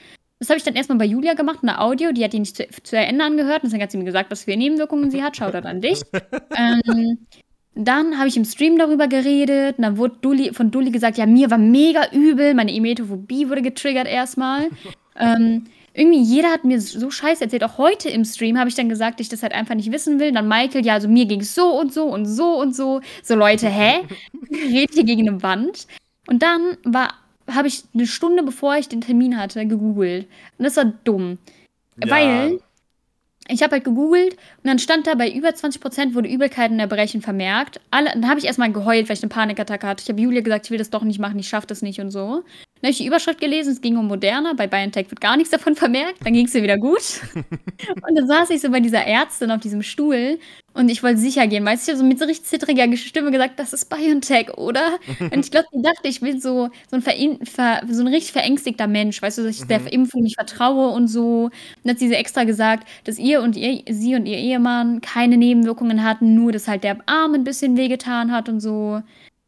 Das 0.44 0.50
habe 0.50 0.58
ich 0.58 0.64
dann 0.64 0.74
erstmal 0.74 0.98
bei 0.98 1.06
Julia 1.06 1.32
gemacht, 1.32 1.60
eine 1.62 1.80
Audio, 1.80 2.12
die 2.12 2.22
hat 2.22 2.34
die 2.34 2.38
nicht 2.38 2.54
zu, 2.54 2.66
zu 2.82 2.98
Ende 2.98 3.24
angehört. 3.24 3.64
Und 3.64 3.72
dann 3.72 3.80
hat 3.80 3.90
sie 3.90 3.96
mir 3.96 4.04
gesagt, 4.04 4.30
was 4.30 4.44
für 4.44 4.54
Nebenwirkungen 4.54 5.10
sie 5.10 5.22
hat. 5.22 5.38
Schaut 5.38 5.54
an 5.54 5.80
dich. 5.80 6.02
ähm, 6.54 7.26
dann 7.74 8.18
habe 8.18 8.28
ich 8.28 8.36
im 8.36 8.44
Stream 8.44 8.76
darüber 8.76 9.08
geredet. 9.08 9.78
Und 9.78 9.84
dann 9.84 9.96
wurde 9.96 10.16
Dulli, 10.20 10.52
von 10.52 10.70
Dulli 10.70 10.90
gesagt, 10.90 11.16
ja, 11.16 11.24
mir 11.24 11.50
war 11.50 11.56
mega 11.56 12.10
übel. 12.12 12.52
Meine 12.52 12.74
Emetophobie 12.74 13.48
wurde 13.48 13.62
getriggert 13.62 14.06
erstmal. 14.06 14.68
ähm, 15.18 15.64
irgendwie 15.94 16.20
jeder 16.20 16.50
hat 16.50 16.64
mir 16.64 16.78
so 16.78 17.10
scheiße 17.10 17.44
erzählt. 17.44 17.64
Auch 17.64 17.78
heute 17.78 18.10
im 18.10 18.26
Stream 18.26 18.58
habe 18.58 18.68
ich 18.68 18.74
dann 18.74 18.90
gesagt, 18.90 19.20
dass 19.20 19.24
ich 19.24 19.30
das 19.30 19.42
halt 19.42 19.54
einfach 19.54 19.76
nicht 19.76 19.92
wissen 19.92 20.20
will. 20.20 20.30
Dann 20.32 20.46
Michael, 20.46 20.84
ja, 20.84 20.92
also 20.92 21.08
mir 21.08 21.24
ging 21.24 21.40
es 21.40 21.54
so 21.54 21.70
und 21.70 21.90
so 21.90 22.04
und 22.04 22.26
so 22.26 22.60
und 22.60 22.76
so. 22.76 23.00
So 23.22 23.34
Leute, 23.34 23.70
hä? 23.70 24.00
Redet 24.52 24.92
hier 24.92 25.04
gegen 25.04 25.26
eine 25.26 25.42
Wand. 25.42 25.86
Und 26.26 26.42
dann 26.42 26.76
war 26.84 27.14
habe 27.48 27.68
ich 27.68 27.84
eine 27.94 28.06
Stunde 28.06 28.42
bevor 28.42 28.76
ich 28.76 28.88
den 28.88 29.00
Termin 29.00 29.38
hatte 29.38 29.66
gegoogelt. 29.66 30.26
Und 30.58 30.64
das 30.64 30.76
war 30.76 30.84
dumm. 30.84 31.38
Ja. 32.02 32.10
Weil 32.10 32.60
ich 33.48 33.62
habe 33.62 33.72
halt 33.72 33.84
gegoogelt 33.84 34.36
und 34.64 34.68
dann 34.68 34.78
stand 34.78 35.06
da, 35.06 35.14
bei 35.14 35.30
über 35.30 35.50
20% 35.50 36.14
wurde 36.14 36.26
Übelkeit 36.26 36.70
und 36.70 36.80
Erbrechen 36.80 37.20
vermerkt. 37.20 37.82
Alle, 37.90 38.10
dann 38.12 38.26
habe 38.26 38.38
ich 38.38 38.46
erstmal 38.46 38.72
geheult, 38.72 39.10
weil 39.10 39.16
ich 39.16 39.22
eine 39.22 39.28
Panikattacke 39.28 39.86
hatte. 39.86 40.02
Ich 40.02 40.08
habe 40.08 40.22
Julia 40.22 40.40
gesagt, 40.40 40.64
ich 40.64 40.70
will 40.70 40.78
das 40.78 40.88
doch 40.88 41.02
nicht 41.02 41.18
machen, 41.18 41.38
ich 41.38 41.48
schaffe 41.48 41.66
das 41.66 41.82
nicht 41.82 42.00
und 42.00 42.10
so. 42.10 42.42
habe 42.82 42.90
ich 42.90 42.96
die 42.96 43.06
Überschrift 43.06 43.42
gelesen, 43.42 43.74
es 43.74 43.82
ging 43.82 43.98
um 43.98 44.08
Moderna, 44.08 44.54
bei 44.54 44.66
BioNTech 44.66 45.10
wird 45.10 45.20
gar 45.20 45.36
nichts 45.36 45.50
davon 45.50 45.76
vermerkt, 45.76 46.24
dann 46.24 46.32
ging 46.32 46.46
es 46.46 46.54
mir 46.54 46.62
wieder 46.62 46.78
gut. 46.78 47.20
und 47.34 48.14
dann 48.14 48.26
saß 48.26 48.48
ich 48.50 48.62
so 48.62 48.70
bei 48.70 48.80
dieser 48.80 49.04
Ärztin 49.04 49.50
auf 49.50 49.60
diesem 49.60 49.82
Stuhl 49.82 50.38
und 50.74 50.88
ich 50.88 51.04
wollte 51.04 51.18
sicher 51.18 51.46
gehen, 51.46 51.64
weißt 51.64 51.86
du, 51.86 51.92
ich 51.92 51.96
habe 51.96 52.02
so 52.02 52.08
mit 52.08 52.18
so 52.18 52.24
richtig 52.24 52.46
zittriger 52.46 52.96
Stimme 52.96 53.30
gesagt, 53.30 53.60
das 53.60 53.72
ist 53.72 53.88
BioNTech, 53.88 54.54
oder? 54.58 54.98
Und 55.20 55.44
ich 55.44 55.50
glaube, 55.52 55.68
die 55.72 55.82
dachte, 55.82 56.08
ich 56.08 56.20
bin 56.20 56.40
so, 56.40 56.68
so, 56.90 56.96
ein 56.96 57.02
ver, 57.02 57.82
so 57.88 58.00
ein 58.00 58.08
richtig 58.08 58.32
verängstigter 58.32 58.88
Mensch, 58.88 59.22
weißt 59.22 59.38
du, 59.38 59.44
dass 59.44 59.54
ich 59.54 59.62
mhm. 59.62 59.68
der 59.68 59.92
Impfung 59.92 60.22
nicht 60.22 60.34
vertraue 60.34 60.88
und 60.88 61.06
so. 61.06 61.44
Und 61.44 61.52
dann 61.84 61.92
hat 61.92 62.00
sie 62.00 62.12
extra 62.12 62.42
gesagt, 62.42 62.88
dass 63.04 63.20
ihr 63.20 63.40
und 63.42 63.56
ihr, 63.56 63.82
sie 63.88 64.16
und 64.16 64.26
ihr 64.26 64.38
Ehemann 64.54 65.00
keine 65.00 65.36
Nebenwirkungen 65.36 66.02
hatten, 66.04 66.34
nur 66.34 66.52
dass 66.52 66.68
halt 66.68 66.84
der 66.84 66.98
Arm 67.06 67.34
ein 67.34 67.44
bisschen 67.44 67.76
wehgetan 67.76 68.32
hat 68.32 68.48
und 68.48 68.60
so. 68.60 69.02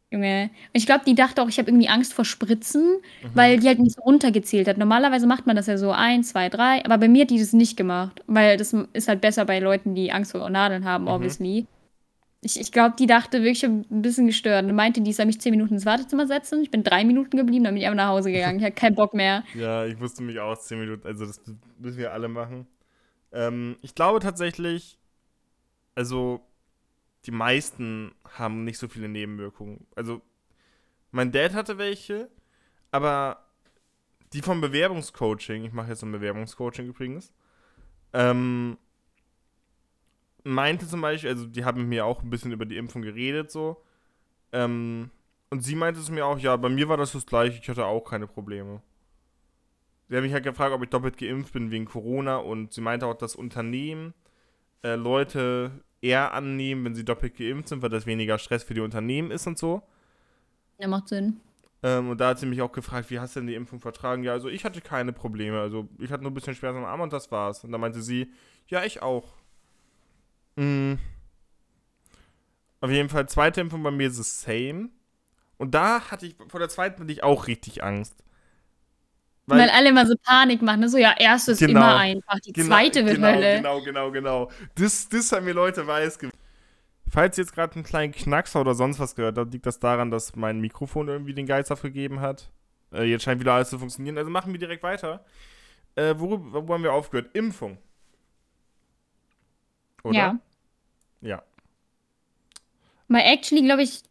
Junge. 0.09 0.43
Und 0.43 0.71
ich 0.73 0.85
glaube, 0.85 1.03
die 1.05 1.15
dachte 1.15 1.41
auch, 1.41 1.49
ich 1.49 1.57
habe 1.59 1.69
irgendwie 1.69 1.89
Angst 1.89 2.13
vor 2.13 2.23
Spritzen, 2.23 2.83
mhm. 2.83 3.29
weil 3.33 3.59
die 3.59 3.67
halt 3.67 3.79
nicht 3.79 3.95
so 3.95 4.01
runtergezählt 4.01 4.67
hat. 4.67 4.77
Normalerweise 4.77 5.27
macht 5.27 5.47
man 5.47 5.57
das 5.57 5.67
ja 5.67 5.77
so 5.77 5.91
eins, 5.91 6.29
zwei, 6.29 6.47
drei, 6.47 6.83
aber 6.85 6.97
bei 6.97 7.09
mir 7.09 7.23
hat 7.23 7.29
die 7.29 7.39
das 7.39 7.51
nicht 7.51 7.75
gemacht, 7.75 8.23
weil 8.25 8.55
das 8.55 8.73
ist 8.93 9.09
halt 9.09 9.19
besser 9.19 9.43
bei 9.43 9.59
Leuten, 9.59 9.95
die 9.95 10.11
Angst 10.11 10.31
vor 10.31 10.49
Nadeln 10.49 10.85
haben, 10.85 11.05
mhm. 11.05 11.09
obviously. 11.09 11.65
Ich, 12.41 12.59
ich 12.59 12.71
glaube, 12.71 12.95
die 12.97 13.07
dachte 13.07 13.39
wirklich, 13.39 13.63
ich 13.63 13.69
ein 13.69 14.01
bisschen 14.01 14.27
gestört. 14.27 14.63
Und 14.63 14.75
meinte, 14.75 15.01
die 15.01 15.11
soll 15.11 15.25
mich 15.25 15.41
zehn 15.41 15.51
Minuten 15.51 15.73
ins 15.73 15.85
Wartezimmer 15.85 16.27
setzen. 16.27 16.61
Ich 16.61 16.71
bin 16.71 16.83
drei 16.83 17.03
Minuten 17.03 17.35
geblieben, 17.35 17.65
dann 17.65 17.73
bin 17.73 17.81
ich 17.81 17.87
einfach 17.87 17.97
nach 17.97 18.09
Hause 18.09 18.31
gegangen. 18.31 18.59
Ich 18.59 18.63
hatte 18.63 18.75
keinen 18.75 18.95
Bock 18.95 19.13
mehr. 19.13 19.43
ja, 19.55 19.85
ich 19.85 19.99
wusste 19.99 20.23
mich 20.23 20.39
auch 20.39 20.57
zehn 20.57 20.79
Minuten. 20.79 21.05
Also, 21.05 21.25
das 21.25 21.41
müssen 21.79 21.97
wir 21.97 22.13
alle 22.13 22.27
machen. 22.27 22.67
Ähm, 23.31 23.77
ich 23.81 23.95
glaube 23.95 24.19
tatsächlich, 24.19 24.97
also 25.95 26.41
die 27.25 27.31
meisten 27.31 28.13
haben 28.37 28.63
nicht 28.63 28.77
so 28.77 28.87
viele 28.87 29.09
Nebenwirkungen. 29.09 29.85
Also, 29.95 30.21
mein 31.11 31.31
Dad 31.31 31.53
hatte 31.53 31.77
welche, 31.77 32.29
aber 32.91 33.45
die 34.33 34.41
vom 34.41 34.61
Bewerbungscoaching, 34.61 35.65
ich 35.65 35.73
mache 35.73 35.89
jetzt 35.89 36.03
ein 36.03 36.11
Bewerbungscoaching 36.11 36.87
übrigens, 36.87 37.33
ähm, 38.13 38.77
meinte 40.43 40.87
zum 40.87 41.01
Beispiel, 41.01 41.29
also 41.29 41.45
die 41.45 41.65
haben 41.65 41.81
mit 41.81 41.89
mir 41.89 42.05
auch 42.05 42.23
ein 42.23 42.29
bisschen 42.29 42.51
über 42.51 42.65
die 42.65 42.77
Impfung 42.77 43.01
geredet, 43.01 43.51
so. 43.51 43.83
Ähm, 44.51 45.11
und 45.49 45.61
sie 45.61 45.75
meinte 45.75 45.99
es 45.99 46.09
mir 46.09 46.25
auch, 46.25 46.39
ja, 46.39 46.55
bei 46.57 46.69
mir 46.69 46.89
war 46.89 46.97
das 46.97 47.13
das 47.13 47.25
gleiche, 47.25 47.59
ich 47.61 47.69
hatte 47.69 47.85
auch 47.85 48.01
keine 48.01 48.27
Probleme. 48.27 48.81
Sie 50.09 50.15
hat 50.15 50.23
mich 50.23 50.33
halt 50.33 50.43
gefragt, 50.43 50.73
ob 50.73 50.83
ich 50.83 50.89
doppelt 50.89 51.17
geimpft 51.17 51.53
bin 51.53 51.71
wegen 51.71 51.85
Corona 51.85 52.37
und 52.37 52.73
sie 52.73 52.81
meinte 52.81 53.05
auch, 53.05 53.15
dass 53.15 53.35
Unternehmen 53.35 54.13
äh, 54.83 54.95
Leute 54.95 55.71
eher 56.01 56.33
annehmen, 56.33 56.85
wenn 56.85 56.95
sie 56.95 57.03
doppelt 57.03 57.35
geimpft 57.35 57.69
sind, 57.69 57.81
weil 57.81 57.89
das 57.89 58.05
weniger 58.05 58.37
Stress 58.37 58.63
für 58.63 58.73
die 58.73 58.81
Unternehmen 58.81 59.31
ist 59.31 59.47
und 59.47 59.57
so. 59.57 59.81
Ja, 60.79 60.87
macht 60.87 61.09
Sinn. 61.09 61.41
Ähm, 61.83 62.09
und 62.09 62.19
da 62.19 62.29
hat 62.29 62.39
sie 62.39 62.45
mich 62.45 62.61
auch 62.61 62.71
gefragt, 62.71 63.09
wie 63.09 63.19
hast 63.19 63.35
du 63.35 63.41
denn 63.41 63.47
die 63.47 63.55
Impfung 63.55 63.79
vertragen? 63.79 64.23
Ja, 64.23 64.31
also 64.31 64.47
ich 64.47 64.63
hatte 64.65 64.81
keine 64.81 65.13
Probleme. 65.13 65.59
Also 65.59 65.87
ich 65.99 66.11
hatte 66.11 66.23
nur 66.23 66.31
ein 66.31 66.35
bisschen 66.35 66.55
Schmerz 66.55 66.75
am 66.75 66.85
Arm 66.85 67.01
und 67.01 67.13
das 67.13 67.31
war's. 67.31 67.63
Und 67.63 67.71
da 67.71 67.77
meinte 67.77 68.01
sie, 68.01 68.31
ja, 68.67 68.83
ich 68.83 69.01
auch. 69.01 69.33
Mhm. 70.55 70.99
Auf 72.79 72.91
jeden 72.91 73.09
Fall, 73.09 73.27
zweite 73.27 73.61
Impfung 73.61 73.83
bei 73.83 73.91
mir 73.91 74.07
ist 74.07 74.19
es 74.19 74.41
same. 74.41 74.89
Und 75.57 75.73
da 75.73 76.11
hatte 76.11 76.27
ich, 76.27 76.35
vor 76.47 76.59
der 76.59 76.69
zweiten 76.69 77.01
hatte 77.01 77.11
ich 77.11 77.23
auch 77.23 77.47
richtig 77.47 77.83
Angst. 77.83 78.23
Weil, 79.47 79.59
Weil, 79.59 79.69
alle 79.69 79.89
immer 79.89 80.05
so 80.05 80.13
Panik 80.21 80.61
machen. 80.61 80.81
Ne? 80.81 80.89
So, 80.89 80.97
ja, 80.97 81.15
erste 81.17 81.53
ist 81.53 81.59
genau, 81.59 81.79
immer 81.79 81.95
einfach, 81.95 82.39
die 82.41 82.51
genau, 82.51 82.67
zweite 82.67 83.05
wird 83.05 83.15
genau, 83.15 83.27
Hölle. 83.27 83.55
Genau, 83.55 83.81
genau, 83.81 84.11
genau. 84.11 84.51
Das, 84.75 85.07
das 85.07 85.31
haben 85.31 85.45
mir 85.45 85.53
Leute 85.53 85.87
weiß 85.87 86.19
Falls 87.09 87.37
ihr 87.37 87.45
jetzt 87.45 87.53
gerade 87.53 87.75
einen 87.75 87.85
kleinen 87.85 88.11
Knackser 88.11 88.59
oder 88.59 88.75
sonst 88.75 88.99
was 88.99 89.15
gehört 89.15 89.37
habt, 89.37 89.53
liegt 89.53 89.65
das 89.65 89.79
daran, 89.79 90.11
dass 90.11 90.35
mein 90.35 90.59
Mikrofon 90.59 91.07
irgendwie 91.07 91.33
den 91.33 91.45
Geist 91.45 91.71
aufgegeben 91.71 92.19
hat. 92.19 92.51
Äh, 92.91 93.03
jetzt 93.03 93.23
scheint 93.23 93.39
wieder 93.39 93.53
alles 93.53 93.69
zu 93.69 93.79
funktionieren. 93.79 94.17
Also 94.17 94.29
machen 94.29 94.51
wir 94.51 94.59
direkt 94.59 94.83
weiter. 94.83 95.23
Äh, 95.95 96.15
worüber 96.17 96.67
wo 96.67 96.73
haben 96.73 96.83
wir 96.83 96.91
aufgehört? 96.91 97.33
Impfung. 97.33 97.77
Oder? 100.03 100.17
Ja. 100.17 100.39
Ja. 101.21 101.43
Mal 103.07 103.21
actually, 103.21 103.63
glaube 103.63 103.83
ich, 103.83 104.03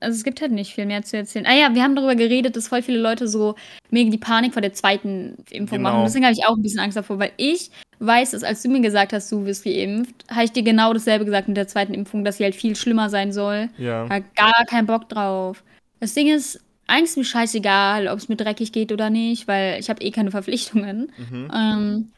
also 0.00 0.14
es 0.14 0.24
gibt 0.24 0.42
halt 0.42 0.52
nicht 0.52 0.74
viel 0.74 0.86
mehr 0.86 1.02
zu 1.02 1.16
erzählen. 1.16 1.46
Ah 1.46 1.54
ja, 1.54 1.74
wir 1.74 1.82
haben 1.82 1.96
darüber 1.96 2.14
geredet, 2.14 2.54
dass 2.54 2.68
voll 2.68 2.82
viele 2.82 2.98
Leute 2.98 3.26
so 3.28 3.54
mega 3.90 4.10
die 4.10 4.18
Panik 4.18 4.52
vor 4.52 4.60
der 4.60 4.74
zweiten 4.74 5.36
Impfung 5.50 5.78
genau. 5.78 5.92
machen. 5.92 6.04
Deswegen 6.04 6.24
habe 6.24 6.34
ich 6.34 6.44
auch 6.46 6.56
ein 6.56 6.62
bisschen 6.62 6.80
Angst 6.80 6.96
davor, 6.96 7.18
weil 7.18 7.32
ich 7.38 7.70
weiß, 7.98 8.32
dass 8.32 8.44
als 8.44 8.62
du 8.62 8.68
mir 8.68 8.80
gesagt 8.80 9.14
hast, 9.14 9.32
du 9.32 9.46
wirst 9.46 9.64
geimpft, 9.64 10.14
habe 10.30 10.44
ich 10.44 10.52
dir 10.52 10.62
genau 10.62 10.92
dasselbe 10.92 11.24
gesagt 11.24 11.48
mit 11.48 11.56
der 11.56 11.68
zweiten 11.68 11.94
Impfung, 11.94 12.24
dass 12.24 12.36
sie 12.36 12.44
halt 12.44 12.54
viel 12.54 12.76
schlimmer 12.76 13.08
sein 13.08 13.32
soll. 13.32 13.70
Ja. 13.78 14.06
Hat 14.10 14.34
gar 14.36 14.66
keinen 14.68 14.86
Bock 14.86 15.08
drauf. 15.08 15.64
Das 16.00 16.12
Ding 16.12 16.28
ist, 16.28 16.60
eigentlich 16.86 17.10
ist 17.10 17.16
mir 17.16 17.24
scheißegal, 17.24 18.08
ob 18.08 18.18
es 18.18 18.28
mir 18.28 18.36
dreckig 18.36 18.72
geht 18.72 18.92
oder 18.92 19.08
nicht, 19.08 19.48
weil 19.48 19.80
ich 19.80 19.88
habe 19.88 20.02
eh 20.02 20.10
keine 20.10 20.30
Verpflichtungen. 20.30 21.10
Mhm. 21.16 21.50
Ähm, 21.54 22.08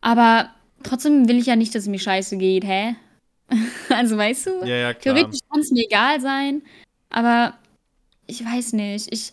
aber 0.00 0.50
trotzdem 0.84 1.28
will 1.28 1.38
ich 1.38 1.46
ja 1.46 1.56
nicht, 1.56 1.74
dass 1.74 1.82
es 1.82 1.88
mir 1.88 1.98
scheiße 1.98 2.36
geht, 2.36 2.64
hä? 2.64 2.94
also 3.88 4.16
weißt 4.16 4.46
du? 4.46 4.50
Ja, 4.64 4.76
ja, 4.76 4.94
klar. 4.94 5.16
Theoretisch 5.16 5.40
kann 5.50 5.60
es 5.60 5.72
mir 5.72 5.84
egal 5.84 6.20
sein, 6.20 6.62
aber 7.10 7.54
ich 8.26 8.44
weiß 8.44 8.74
nicht. 8.74 9.12
Ich, 9.12 9.32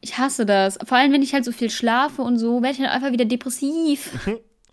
ich 0.00 0.18
hasse 0.18 0.46
das. 0.46 0.78
Vor 0.84 0.98
allem, 0.98 1.12
wenn 1.12 1.22
ich 1.22 1.34
halt 1.34 1.44
so 1.44 1.52
viel 1.52 1.70
schlafe 1.70 2.22
und 2.22 2.38
so, 2.38 2.62
werde 2.62 2.72
ich 2.72 2.78
dann 2.78 2.88
einfach 2.88 3.12
wieder 3.12 3.24
depressiv. 3.24 4.12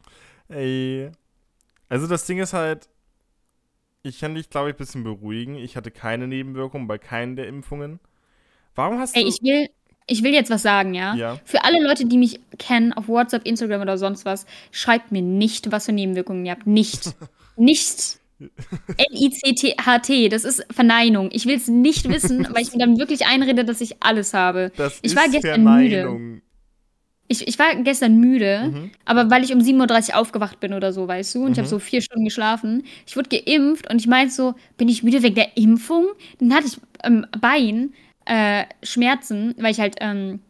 Ey. 0.50 1.12
Also 1.90 2.08
das 2.08 2.26
Ding 2.26 2.40
ist 2.40 2.54
halt, 2.54 2.90
ich 4.04 4.20
kann 4.20 4.36
dich, 4.36 4.50
glaube 4.50 4.70
ich, 4.70 4.76
ein 4.76 4.78
bisschen 4.78 5.04
beruhigen. 5.04 5.56
Ich 5.56 5.78
hatte 5.78 5.92
keine 5.92 6.28
Nebenwirkungen 6.28 6.88
bei 6.88 6.98
keinen 6.98 7.36
der 7.36 7.48
Impfungen. 7.48 8.00
Warum 8.76 9.00
hast 9.00 9.16
Ey, 9.16 9.24
du. 9.24 9.30
Ich 9.30 9.42
will, 9.42 9.70
ich 10.08 10.24
will 10.24 10.34
jetzt 10.34 10.50
was 10.50 10.62
sagen, 10.62 10.94
ja? 10.94 11.16
ja? 11.16 11.40
Für 11.46 11.64
alle 11.64 11.82
Leute, 11.82 12.06
die 12.06 12.18
mich 12.18 12.40
kennen, 12.58 12.92
auf 12.94 13.08
WhatsApp, 13.08 13.46
Instagram 13.46 13.82
oder 13.82 13.98
sonst 13.98 14.26
was, 14.26 14.46
schreibt 14.72 15.12
mir 15.12 15.22
nicht, 15.22 15.72
was 15.72 15.86
für 15.86 15.94
Nebenwirkungen 15.94 16.46
ihr 16.46 16.52
habt. 16.52 16.68
Nicht. 16.68 17.16
nicht. 17.56 18.20
N-I-C-T-H-T, 18.98 20.30
das 20.30 20.44
ist 20.44 20.66
Verneinung. 20.72 21.30
Ich 21.32 21.46
will 21.46 21.56
es 21.56 21.68
nicht 21.68 22.08
wissen, 22.10 22.48
weil 22.54 22.64
ich 22.64 22.74
mir 22.74 22.80
dann 22.80 22.98
wirklich 22.98 23.26
einrede, 23.26 23.66
dass 23.66 23.82
ich 23.82 24.02
alles 24.02 24.34
habe. 24.34 24.72
Das 24.78 25.00
ich 25.02 25.12
ist 25.12 25.16
war 25.16 25.26
gestern 25.30 25.64
Verneinung. 25.64 26.22
müde. 26.22 26.42
Ich, 27.30 27.48
ich 27.48 27.58
war 27.58 27.74
gestern 27.76 28.18
müde, 28.20 28.72
mhm. 28.72 28.92
aber 29.06 29.32
weil 29.32 29.44
ich 29.44 29.54
um 29.54 29.60
7.30 29.60 30.10
Uhr 30.10 30.18
aufgewacht 30.18 30.60
bin 30.60 30.74
oder 30.74 30.92
so, 30.92 31.08
weißt 31.08 31.36
du, 31.36 31.40
und 31.40 31.46
mhm. 31.46 31.52
ich 31.54 31.58
habe 31.60 31.68
so 31.68 31.80
vier 31.80 32.02
Stunden 32.02 32.26
geschlafen. 32.26 32.84
Ich 33.08 33.16
wurde 33.16 33.30
geimpft 33.30 33.90
und 33.90 34.00
ich 34.00 34.08
meinte 34.08 34.34
so, 34.34 34.56
bin 34.78 34.90
ich 34.90 35.04
müde 35.04 35.24
wegen 35.24 35.36
der 35.36 35.58
Impfung? 35.58 36.08
Dann 36.40 36.54
hatte 36.54 36.68
ich 36.68 36.78
ähm, 37.04 37.26
Bein 37.40 37.94
äh, 38.26 38.66
Schmerzen, 38.84 39.56
weil 39.58 39.72
ich 39.72 39.80
halt 39.80 39.96
ähm, 40.02 40.42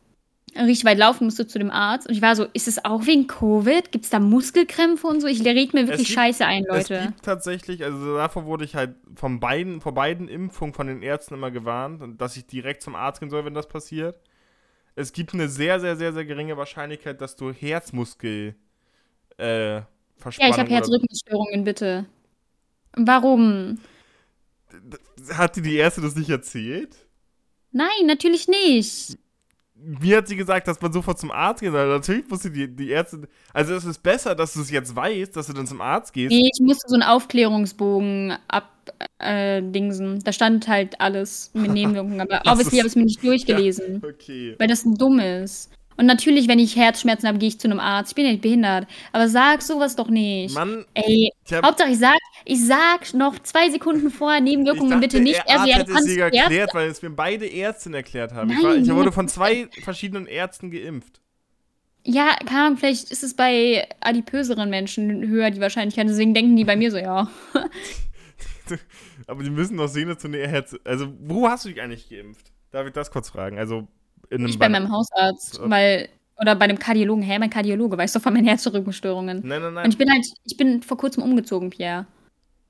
richtig 0.55 0.85
weit 0.85 0.97
laufen 0.97 1.25
musste 1.25 1.47
zu 1.47 1.59
dem 1.59 1.71
Arzt. 1.71 2.07
Und 2.07 2.13
ich 2.13 2.21
war 2.21 2.35
so, 2.35 2.45
ist 2.53 2.67
es 2.67 2.83
auch 2.83 3.05
wegen 3.05 3.27
Covid? 3.27 3.91
Gibt 3.91 4.05
es 4.05 4.09
da 4.09 4.19
Muskelkrämpfe 4.19 5.07
und 5.07 5.21
so? 5.21 5.27
Ich 5.27 5.43
rede 5.43 5.75
mir 5.75 5.87
wirklich 5.87 6.07
gibt, 6.07 6.19
Scheiße 6.19 6.45
ein, 6.45 6.63
Leute. 6.63 6.95
Es 6.95 7.05
gibt 7.07 7.23
tatsächlich, 7.23 7.83
also 7.83 8.17
davor 8.17 8.45
wurde 8.45 8.65
ich 8.65 8.75
halt 8.75 8.95
von 9.15 9.39
beiden, 9.39 9.81
vor 9.81 9.93
beiden 9.93 10.27
Impfungen 10.27 10.73
von 10.73 10.87
den 10.87 11.01
Ärzten 11.01 11.33
immer 11.33 11.51
gewarnt, 11.51 12.21
dass 12.21 12.37
ich 12.37 12.45
direkt 12.45 12.81
zum 12.81 12.95
Arzt 12.95 13.19
gehen 13.19 13.29
soll, 13.29 13.45
wenn 13.45 13.53
das 13.53 13.67
passiert. 13.67 14.19
Es 14.95 15.11
gibt 15.11 15.33
eine 15.33 15.49
sehr, 15.49 15.79
sehr, 15.79 15.95
sehr, 15.95 16.13
sehr 16.13 16.25
geringe 16.25 16.55
Wahrscheinlichkeit, 16.57 17.19
dass 17.19 17.35
du 17.35 17.51
Herzmuskel 17.51 18.55
äh, 19.37 19.75
Ja, 19.77 19.85
ich 20.21 20.57
habe 20.57 20.69
Herzrhythmusstörungen, 20.69 21.63
bitte. 21.63 22.05
Warum? 22.95 23.79
Hat 25.33 25.55
dir 25.55 25.61
die 25.63 25.75
Ärzte 25.75 26.01
das 26.01 26.15
nicht 26.15 26.29
erzählt? 26.29 26.95
Nein, 27.71 28.05
natürlich 28.05 28.47
nicht 28.47 29.17
mir 29.85 30.17
hat 30.17 30.27
sie 30.27 30.35
gesagt, 30.35 30.67
dass 30.67 30.81
man 30.81 30.93
sofort 30.93 31.19
zum 31.19 31.31
Arzt 31.31 31.61
geht. 31.61 31.71
soll. 31.71 31.87
Natürlich 31.87 32.29
musste 32.29 32.49
die, 32.49 32.67
die 32.67 32.89
Ärzte. 32.89 33.27
Also, 33.53 33.73
es 33.73 33.85
ist 33.85 34.01
besser, 34.01 34.35
dass 34.35 34.53
du 34.53 34.61
es 34.61 34.71
jetzt 34.71 34.95
weißt, 34.95 35.35
dass 35.35 35.47
du 35.47 35.53
dann 35.53 35.67
zum 35.67 35.81
Arzt 35.81 36.13
gehst. 36.13 36.31
Nee, 36.31 36.49
ich 36.53 36.61
musste 36.61 36.87
so 36.87 36.95
einen 36.95 37.03
Aufklärungsbogen 37.03 38.35
abdingsen. 38.47 40.17
Äh, 40.17 40.19
da 40.23 40.33
stand 40.33 40.67
halt 40.67 40.99
alles 40.99 41.51
mit 41.53 41.71
Nebenwirkungen. 41.73 42.21
Aber 42.21 42.41
obviously 42.45 42.77
habe 42.77 42.87
ich 42.87 42.93
es 42.93 42.95
mir 42.95 43.05
nicht 43.05 43.23
durchgelesen. 43.23 44.01
Ja, 44.01 44.09
okay. 44.09 44.55
Weil 44.57 44.67
das 44.67 44.83
dumm 44.85 45.19
ist. 45.19 45.71
Und 45.97 46.05
natürlich, 46.05 46.47
wenn 46.47 46.59
ich 46.59 46.75
Herzschmerzen 46.75 47.27
habe, 47.27 47.37
gehe 47.37 47.49
ich 47.49 47.59
zu 47.59 47.67
einem 47.67 47.79
Arzt. 47.79 48.11
Ich 48.11 48.15
bin 48.15 48.25
ja 48.25 48.31
nicht 48.31 48.41
behindert. 48.41 48.87
Aber 49.11 49.27
sag 49.27 49.61
sowas 49.61 49.95
doch 49.95 50.09
nicht. 50.09 50.55
Mann. 50.55 50.85
Ey, 50.93 51.31
ich 51.45 51.53
Hauptsache 51.53 51.91
ich 51.91 51.99
sag, 51.99 52.17
ich 52.45 52.65
sag 52.65 53.13
noch 53.13 53.39
zwei 53.39 53.69
Sekunden 53.69 54.09
vorher 54.09 54.41
Nebenwirkungen 54.41 54.89
dachte, 54.89 55.01
bitte 55.01 55.19
nicht. 55.19 55.41
Er 55.45 55.61
also, 55.61 55.71
ja, 55.71 55.83
du 55.83 55.93
kannst 55.93 56.09
es 56.09 56.17
erklärt, 56.17 56.73
weil 56.73 56.89
es 56.89 57.01
mir 57.01 57.11
beide 57.11 57.51
Ärztinnen 57.51 57.95
erklärt 57.95 58.33
haben. 58.33 58.47
Nein, 58.49 58.57
ich, 58.57 58.63
war, 58.63 58.75
ich 58.75 58.93
wurde 58.93 59.11
von 59.11 59.27
zwei 59.27 59.67
verschiedenen 59.83 60.27
Ärzten 60.27 60.71
geimpft. 60.71 61.21
Ja, 62.05 62.35
Ahnung, 62.53 62.77
vielleicht 62.77 63.11
ist 63.11 63.23
es 63.23 63.33
bei 63.33 63.87
adipöseren 64.01 64.69
Menschen 64.69 65.25
höher 65.27 65.51
die 65.51 65.61
Wahrscheinlichkeit. 65.61 66.07
Deswegen 66.07 66.33
denken 66.33 66.55
die 66.55 66.65
bei 66.65 66.75
mir 66.75 66.91
so, 66.91 66.97
ja. 66.97 67.29
Aber 69.27 69.43
die 69.43 69.49
müssen 69.49 69.77
doch 69.77 69.87
sehen, 69.87 70.09
dass 70.09 70.17
du 70.17 70.27
eine 70.27 70.47
Herz. 70.47 70.75
Also, 70.83 71.13
wo 71.19 71.47
hast 71.47 71.63
du 71.63 71.69
dich 71.69 71.81
eigentlich 71.81 72.09
geimpft? 72.09 72.51
Darf 72.71 72.87
ich 72.87 72.93
das 72.93 73.11
kurz 73.11 73.29
fragen? 73.29 73.57
Also, 73.57 73.87
in 74.29 74.39
einem. 74.39 74.47
Ich 74.47 74.59
bei 74.59 74.69
meinem 74.69 74.91
Hausarzt, 74.91 75.59
weil. 75.63 76.09
Oder 76.35 76.55
bei 76.55 76.65
einem 76.65 76.79
Kardiologen. 76.79 77.23
Hä, 77.23 77.37
mein 77.37 77.51
Kardiologe, 77.51 77.95
weißt 77.95 78.15
du 78.15 78.19
von 78.19 78.33
meinen 78.33 78.47
Herzrückenstörungen. 78.47 79.41
Nein, 79.45 79.61
nein, 79.61 79.73
nein. 79.75 79.85
Und 79.85 79.91
ich 79.91 79.97
bin 79.97 80.09
halt, 80.09 80.25
ich 80.43 80.57
bin 80.57 80.81
vor 80.81 80.97
kurzem 80.97 81.21
umgezogen, 81.21 81.69
Pierre. 81.69 82.07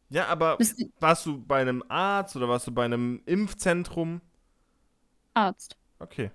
Ja, 0.10 0.28
aber 0.28 0.58
Bist 0.58 0.86
warst 1.00 1.26
du 1.26 1.42
bei 1.44 1.62
einem 1.62 1.84
Arzt 1.88 2.36
oder 2.36 2.48
warst 2.48 2.68
du 2.68 2.72
bei 2.72 2.86
einem 2.86 3.22
Impfzentrum? 3.26 4.22
Arzt. 5.34 5.76
Okay. 5.98 6.30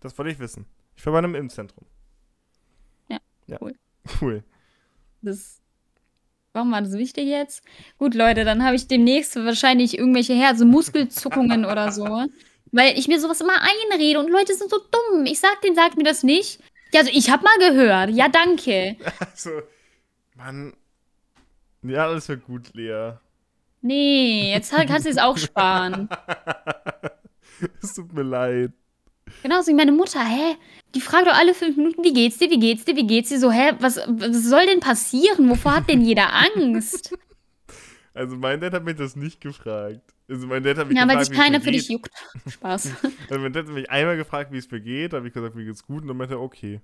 Das 0.00 0.18
wollte 0.18 0.32
ich 0.32 0.38
wissen. 0.38 0.66
Ich 0.96 1.06
war 1.06 1.12
bei 1.12 1.18
einem 1.18 1.34
Impfzentrum. 1.34 1.86
Ja, 3.08 3.18
ja. 3.46 3.58
cool. 3.60 3.74
Cool. 4.20 4.44
Das, 5.20 5.60
warum 6.52 6.70
war 6.70 6.80
das 6.80 6.92
wichtig 6.92 7.26
jetzt? 7.26 7.64
Gut, 7.98 8.14
Leute, 8.14 8.44
dann 8.44 8.62
habe 8.62 8.76
ich 8.76 8.86
demnächst 8.86 9.34
wahrscheinlich 9.34 9.98
irgendwelche 9.98 10.34
Herzmuskelzuckungen 10.34 11.64
oder 11.64 11.90
so. 11.90 12.04
Weil 12.72 12.98
ich 12.98 13.08
mir 13.08 13.20
sowas 13.20 13.40
immer 13.40 13.60
einrede 13.60 14.18
und 14.18 14.30
Leute 14.30 14.54
sind 14.54 14.70
so 14.70 14.78
dumm. 14.78 15.26
Ich 15.26 15.40
sag 15.40 15.60
denen, 15.62 15.76
sagt 15.76 15.96
mir 15.96 16.04
das 16.04 16.22
nicht. 16.22 16.60
Ja, 16.92 17.00
also 17.00 17.12
ich 17.12 17.30
hab 17.30 17.42
mal 17.42 17.58
gehört. 17.58 18.10
Ja, 18.10 18.28
danke. 18.28 18.96
Also, 19.20 19.62
Mann. 20.34 20.72
Ja, 21.82 22.06
alles 22.06 22.28
wird 22.28 22.44
gut, 22.44 22.74
Lea. 22.74 23.12
Nee, 23.80 24.52
jetzt 24.52 24.72
kannst 24.72 25.06
du 25.06 25.10
es 25.10 25.18
auch 25.18 25.38
sparen. 25.38 26.08
es 27.82 27.94
tut 27.94 28.12
mir 28.12 28.22
leid. 28.22 28.72
Genauso 29.42 29.70
wie 29.70 29.74
meine 29.74 29.92
Mutter, 29.92 30.24
hä? 30.24 30.56
Die 30.94 31.00
fragt 31.00 31.26
doch 31.26 31.34
alle 31.34 31.54
fünf 31.54 31.76
Minuten, 31.76 32.02
wie 32.02 32.12
geht's 32.12 32.38
dir, 32.38 32.50
wie 32.50 32.58
geht's 32.58 32.84
dir, 32.84 32.96
wie 32.96 33.06
geht's 33.06 33.28
dir? 33.28 33.38
So, 33.38 33.50
hä, 33.50 33.72
was, 33.78 33.98
was 34.06 34.44
soll 34.44 34.66
denn 34.66 34.80
passieren? 34.80 35.48
Wovor 35.48 35.76
hat 35.76 35.88
denn 35.88 36.02
jeder 36.02 36.32
Angst? 36.32 37.14
Also 38.14 38.36
mein 38.36 38.60
Dad 38.60 38.72
hat 38.72 38.84
mich 38.84 38.96
das 38.96 39.14
nicht 39.14 39.40
gefragt. 39.40 40.00
Also 40.28 40.46
mein 40.46 40.62
Dad 40.62 40.78
hat 40.78 40.88
mich 40.88 40.96
ja, 40.96 41.04
gefragt, 41.04 41.18
weil 41.18 41.24
sich 41.26 41.36
keiner 41.36 41.60
für 41.60 41.70
dich 41.70 41.88
juckt. 41.88 42.10
Spaß. 42.48 42.90
Also 43.30 43.40
mein 43.40 43.52
Dad 43.52 43.66
hat 43.66 43.72
mich 43.74 43.90
einmal 43.90 44.16
gefragt, 44.16 44.52
wie 44.52 44.58
es 44.58 44.70
mir 44.70 44.80
geht, 44.80 45.12
da 45.12 45.18
habe 45.18 45.28
ich 45.28 45.34
gesagt, 45.34 45.54
mir 45.54 45.64
geht's 45.64 45.84
gut 45.86 46.02
und 46.02 46.08
dann 46.08 46.16
meinte 46.16 46.34
er, 46.34 46.40
okay. 46.40 46.80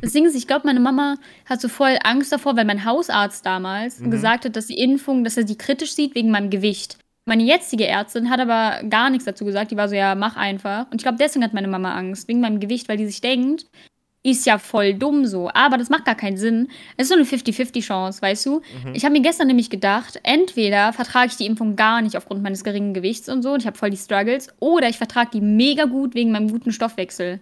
Das 0.00 0.12
Ding 0.12 0.24
ist, 0.24 0.34
ich 0.34 0.46
glaube, 0.46 0.66
meine 0.66 0.80
Mama 0.80 1.16
hat 1.46 1.60
so 1.60 1.68
voll 1.68 1.98
Angst 2.02 2.32
davor, 2.32 2.56
weil 2.56 2.64
mein 2.64 2.84
Hausarzt 2.84 3.44
damals 3.46 4.00
Mhm. 4.00 4.10
gesagt 4.10 4.44
hat, 4.44 4.56
dass 4.56 4.66
die 4.66 4.78
Impfung, 4.78 5.22
dass 5.22 5.36
er 5.36 5.44
die 5.44 5.56
kritisch 5.56 5.92
sieht 5.94 6.14
wegen 6.14 6.30
meinem 6.30 6.50
Gewicht. 6.50 6.98
Meine 7.24 7.44
jetzige 7.44 7.86
Ärztin 7.86 8.30
hat 8.30 8.40
aber 8.40 8.82
gar 8.88 9.08
nichts 9.10 9.26
dazu 9.26 9.44
gesagt. 9.44 9.70
Die 9.70 9.76
war 9.76 9.88
so, 9.88 9.94
ja, 9.94 10.16
mach 10.16 10.34
einfach. 10.36 10.86
Und 10.90 10.96
ich 10.96 11.02
glaube, 11.02 11.18
deswegen 11.18 11.44
hat 11.44 11.52
meine 11.54 11.68
Mama 11.68 11.94
Angst, 11.94 12.26
wegen 12.26 12.40
meinem 12.40 12.58
Gewicht, 12.58 12.88
weil 12.88 12.96
die 12.96 13.06
sich 13.06 13.20
denkt, 13.20 13.66
ist 14.22 14.46
ja 14.46 14.58
voll 14.58 14.94
dumm 14.94 15.26
so. 15.26 15.50
Aber 15.52 15.78
das 15.78 15.90
macht 15.90 16.04
gar 16.04 16.14
keinen 16.14 16.36
Sinn. 16.36 16.68
Es 16.96 17.04
ist 17.04 17.08
so 17.08 17.14
eine 17.14 17.24
50-50-Chance, 17.24 18.22
weißt 18.22 18.46
du? 18.46 18.62
Ich 18.92 19.04
habe 19.04 19.12
mir 19.12 19.22
gestern 19.22 19.48
nämlich 19.48 19.68
gedacht, 19.68 20.20
entweder 20.22 20.92
vertrage 20.92 21.28
ich 21.28 21.36
die 21.36 21.46
Impfung 21.46 21.74
gar 21.74 22.02
nicht 22.02 22.16
aufgrund 22.16 22.42
meines 22.42 22.62
geringen 22.62 22.94
Gewichts 22.94 23.28
und 23.28 23.42
so, 23.42 23.52
und 23.52 23.60
ich 23.60 23.66
habe 23.66 23.76
voll 23.76 23.90
die 23.90 23.96
Struggles, 23.96 24.48
oder 24.60 24.88
ich 24.88 24.98
vertrage 24.98 25.30
die 25.32 25.40
mega 25.40 25.86
gut 25.86 26.14
wegen 26.14 26.30
meinem 26.30 26.50
guten 26.50 26.72
Stoffwechsel. 26.72 27.40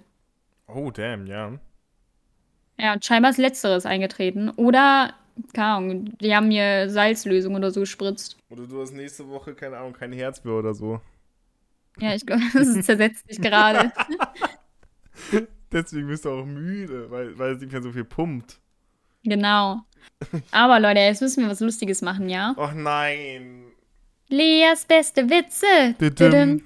Oh, 0.66 0.90
damn, 0.90 1.26
ja. 1.26 1.58
Ja, 2.78 2.94
und 2.94 3.04
scheinbar 3.04 3.32
ist 3.32 3.36
Letzteres 3.36 3.84
eingetreten. 3.84 4.48
Oder, 4.50 5.12
keine 5.52 5.68
Ahnung, 5.68 6.04
die 6.18 6.34
haben 6.34 6.48
mir 6.48 6.88
Salzlösung 6.88 7.54
oder 7.56 7.70
so 7.70 7.80
gespritzt. 7.80 8.38
Oder 8.48 8.66
du 8.66 8.80
hast 8.80 8.92
nächste 8.92 9.28
Woche, 9.28 9.54
keine 9.54 9.76
Ahnung, 9.76 9.92
kein 9.92 10.12
Herzbier 10.12 10.54
oder 10.54 10.72
so. 10.72 11.00
Ja, 11.98 12.14
ich 12.14 12.24
glaube, 12.24 12.42
das 12.54 12.80
zersetzt 12.86 13.28
sich 13.28 13.40
gerade. 13.40 13.92
Deswegen 15.72 16.08
bist 16.08 16.24
du 16.24 16.30
auch 16.30 16.44
müde, 16.44 17.10
weil, 17.10 17.38
weil 17.38 17.52
es 17.52 17.60
nicht 17.60 17.72
mehr 17.72 17.82
so 17.82 17.92
viel 17.92 18.04
pumpt. 18.04 18.58
Genau. 19.22 19.80
Aber 20.50 20.80
Leute, 20.80 21.00
jetzt 21.00 21.22
müssen 21.22 21.42
wir 21.42 21.50
was 21.50 21.60
Lustiges 21.60 22.02
machen, 22.02 22.28
ja? 22.28 22.54
Och 22.56 22.72
nein. 22.74 23.64
Leas 24.28 24.84
beste 24.84 25.28
Witze. 25.28 25.94
Didim. 26.00 26.64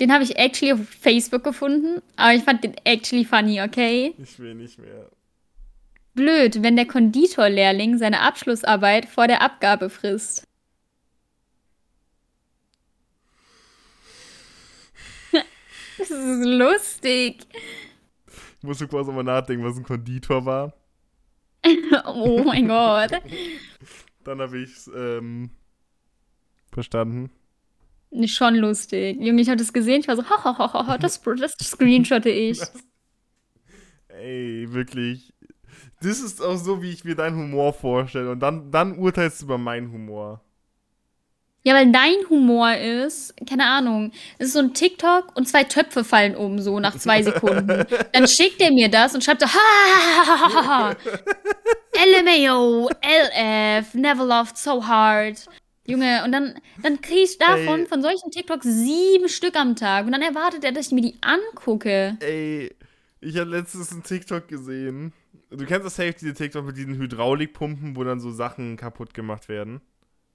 Den 0.00 0.12
habe 0.12 0.24
ich 0.24 0.36
actually 0.36 0.74
auf 0.74 0.80
Facebook 0.88 1.42
gefunden, 1.42 2.02
aber 2.16 2.34
ich 2.34 2.42
fand 2.42 2.62
den 2.62 2.74
actually 2.84 3.24
funny, 3.24 3.62
okay? 3.62 4.14
Ich 4.18 4.38
will 4.38 4.54
nicht 4.54 4.78
mehr. 4.78 5.10
Blöd, 6.14 6.62
wenn 6.62 6.76
der 6.76 6.86
Konditorlehrling 6.86 7.96
seine 7.98 8.20
Abschlussarbeit 8.20 9.06
vor 9.06 9.26
der 9.26 9.42
Abgabe 9.42 9.90
frisst. 9.90 10.44
Das 15.98 16.10
ist 16.10 16.44
lustig. 16.44 17.46
Ich 18.66 18.68
musste 18.68 18.88
quasi 18.88 19.12
mal 19.12 19.22
nachdenken, 19.22 19.64
was 19.64 19.76
ein 19.76 19.84
Konditor 19.84 20.44
war. 20.44 20.74
Oh 22.04 22.42
mein 22.44 22.66
Gott. 22.66 23.12
Dann 24.24 24.40
habe 24.40 24.58
ich 24.58 24.72
es 24.72 24.90
ähm, 24.92 25.50
verstanden. 26.72 27.30
Schon 28.24 28.56
lustig. 28.56 29.18
Junge, 29.20 29.40
ich 29.40 29.48
habe 29.48 29.56
das 29.56 29.72
gesehen, 29.72 30.00
ich 30.00 30.08
war 30.08 30.16
so, 30.16 30.24
ha, 30.24 30.42
ha, 30.42 30.58
ha, 30.58 30.72
ha, 30.72 30.86
ha, 30.88 30.98
das, 30.98 31.22
das 31.22 31.52
screenshotte 31.60 32.28
ich. 32.28 32.60
Ey, 34.08 34.66
wirklich. 34.70 35.32
Das 36.00 36.18
ist 36.18 36.42
auch 36.42 36.56
so, 36.56 36.82
wie 36.82 36.90
ich 36.90 37.04
mir 37.04 37.14
deinen 37.14 37.36
Humor 37.36 37.72
vorstelle. 37.72 38.32
Und 38.32 38.40
dann, 38.40 38.72
dann 38.72 38.98
urteilst 38.98 39.42
du 39.42 39.44
über 39.44 39.58
meinen 39.58 39.92
Humor. 39.92 40.42
Ja, 41.66 41.74
weil 41.74 41.90
dein 41.90 42.14
Humor 42.30 42.76
ist, 42.76 43.34
keine 43.44 43.66
Ahnung, 43.66 44.12
es 44.38 44.46
ist 44.46 44.52
so 44.52 44.60
ein 44.60 44.72
TikTok 44.72 45.34
und 45.34 45.48
zwei 45.48 45.64
Töpfe 45.64 46.04
fallen 46.04 46.36
um, 46.36 46.60
so 46.60 46.78
nach 46.78 46.96
zwei 46.96 47.24
Sekunden. 47.24 47.84
Dann 48.12 48.28
schickt 48.28 48.62
er 48.62 48.70
mir 48.70 48.88
das 48.88 49.16
und 49.16 49.24
schreibt 49.24 49.40
so, 49.40 49.48
ha, 49.48 49.58
ha, 50.26 50.54
ha, 50.54 50.66
ha. 50.66 50.96
LMAO, 52.20 52.88
LF, 52.88 53.94
never 53.94 54.24
loved 54.24 54.56
so 54.56 54.86
hard. 54.86 55.44
Junge, 55.84 56.22
und 56.24 56.30
dann, 56.30 56.54
dann 56.84 57.00
krieg 57.00 57.24
ich 57.24 57.36
davon, 57.36 57.80
Ey. 57.80 57.86
von 57.86 58.00
solchen 58.00 58.30
TikToks, 58.30 58.64
sieben 58.64 59.28
Stück 59.28 59.56
am 59.56 59.74
Tag. 59.74 60.06
Und 60.06 60.12
dann 60.12 60.22
erwartet 60.22 60.62
er, 60.62 60.70
dass 60.70 60.86
ich 60.86 60.92
mir 60.92 61.02
die 61.02 61.16
angucke. 61.20 62.16
Ey, 62.20 62.72
ich 63.20 63.36
habe 63.38 63.50
letztens 63.50 63.90
einen 63.90 64.04
TikTok 64.04 64.46
gesehen. 64.46 65.12
Du 65.50 65.66
kennst 65.66 65.84
das 65.84 65.96
safe, 65.96 66.12
diese 66.12 66.34
TikTok 66.34 66.64
mit 66.64 66.76
diesen 66.76 66.94
Hydraulikpumpen, 66.96 67.96
wo 67.96 68.04
dann 68.04 68.20
so 68.20 68.30
Sachen 68.30 68.76
kaputt 68.76 69.14
gemacht 69.14 69.48
werden. 69.48 69.80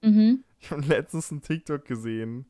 Mhm. 0.02 0.44
Ich 0.60 0.70
habe 0.70 0.82
letztens 0.82 1.30
einen 1.30 1.42
TikTok 1.42 1.84
gesehen, 1.84 2.46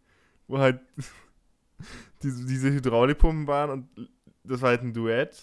wo 0.48 0.58
halt 0.58 0.80
diese, 2.22 2.44
diese 2.46 2.72
Hydraulikpumpen 2.72 3.46
waren 3.46 3.70
und 3.70 4.10
das 4.44 4.60
war 4.60 4.70
halt 4.70 4.82
ein 4.82 4.92
Duett. 4.92 5.40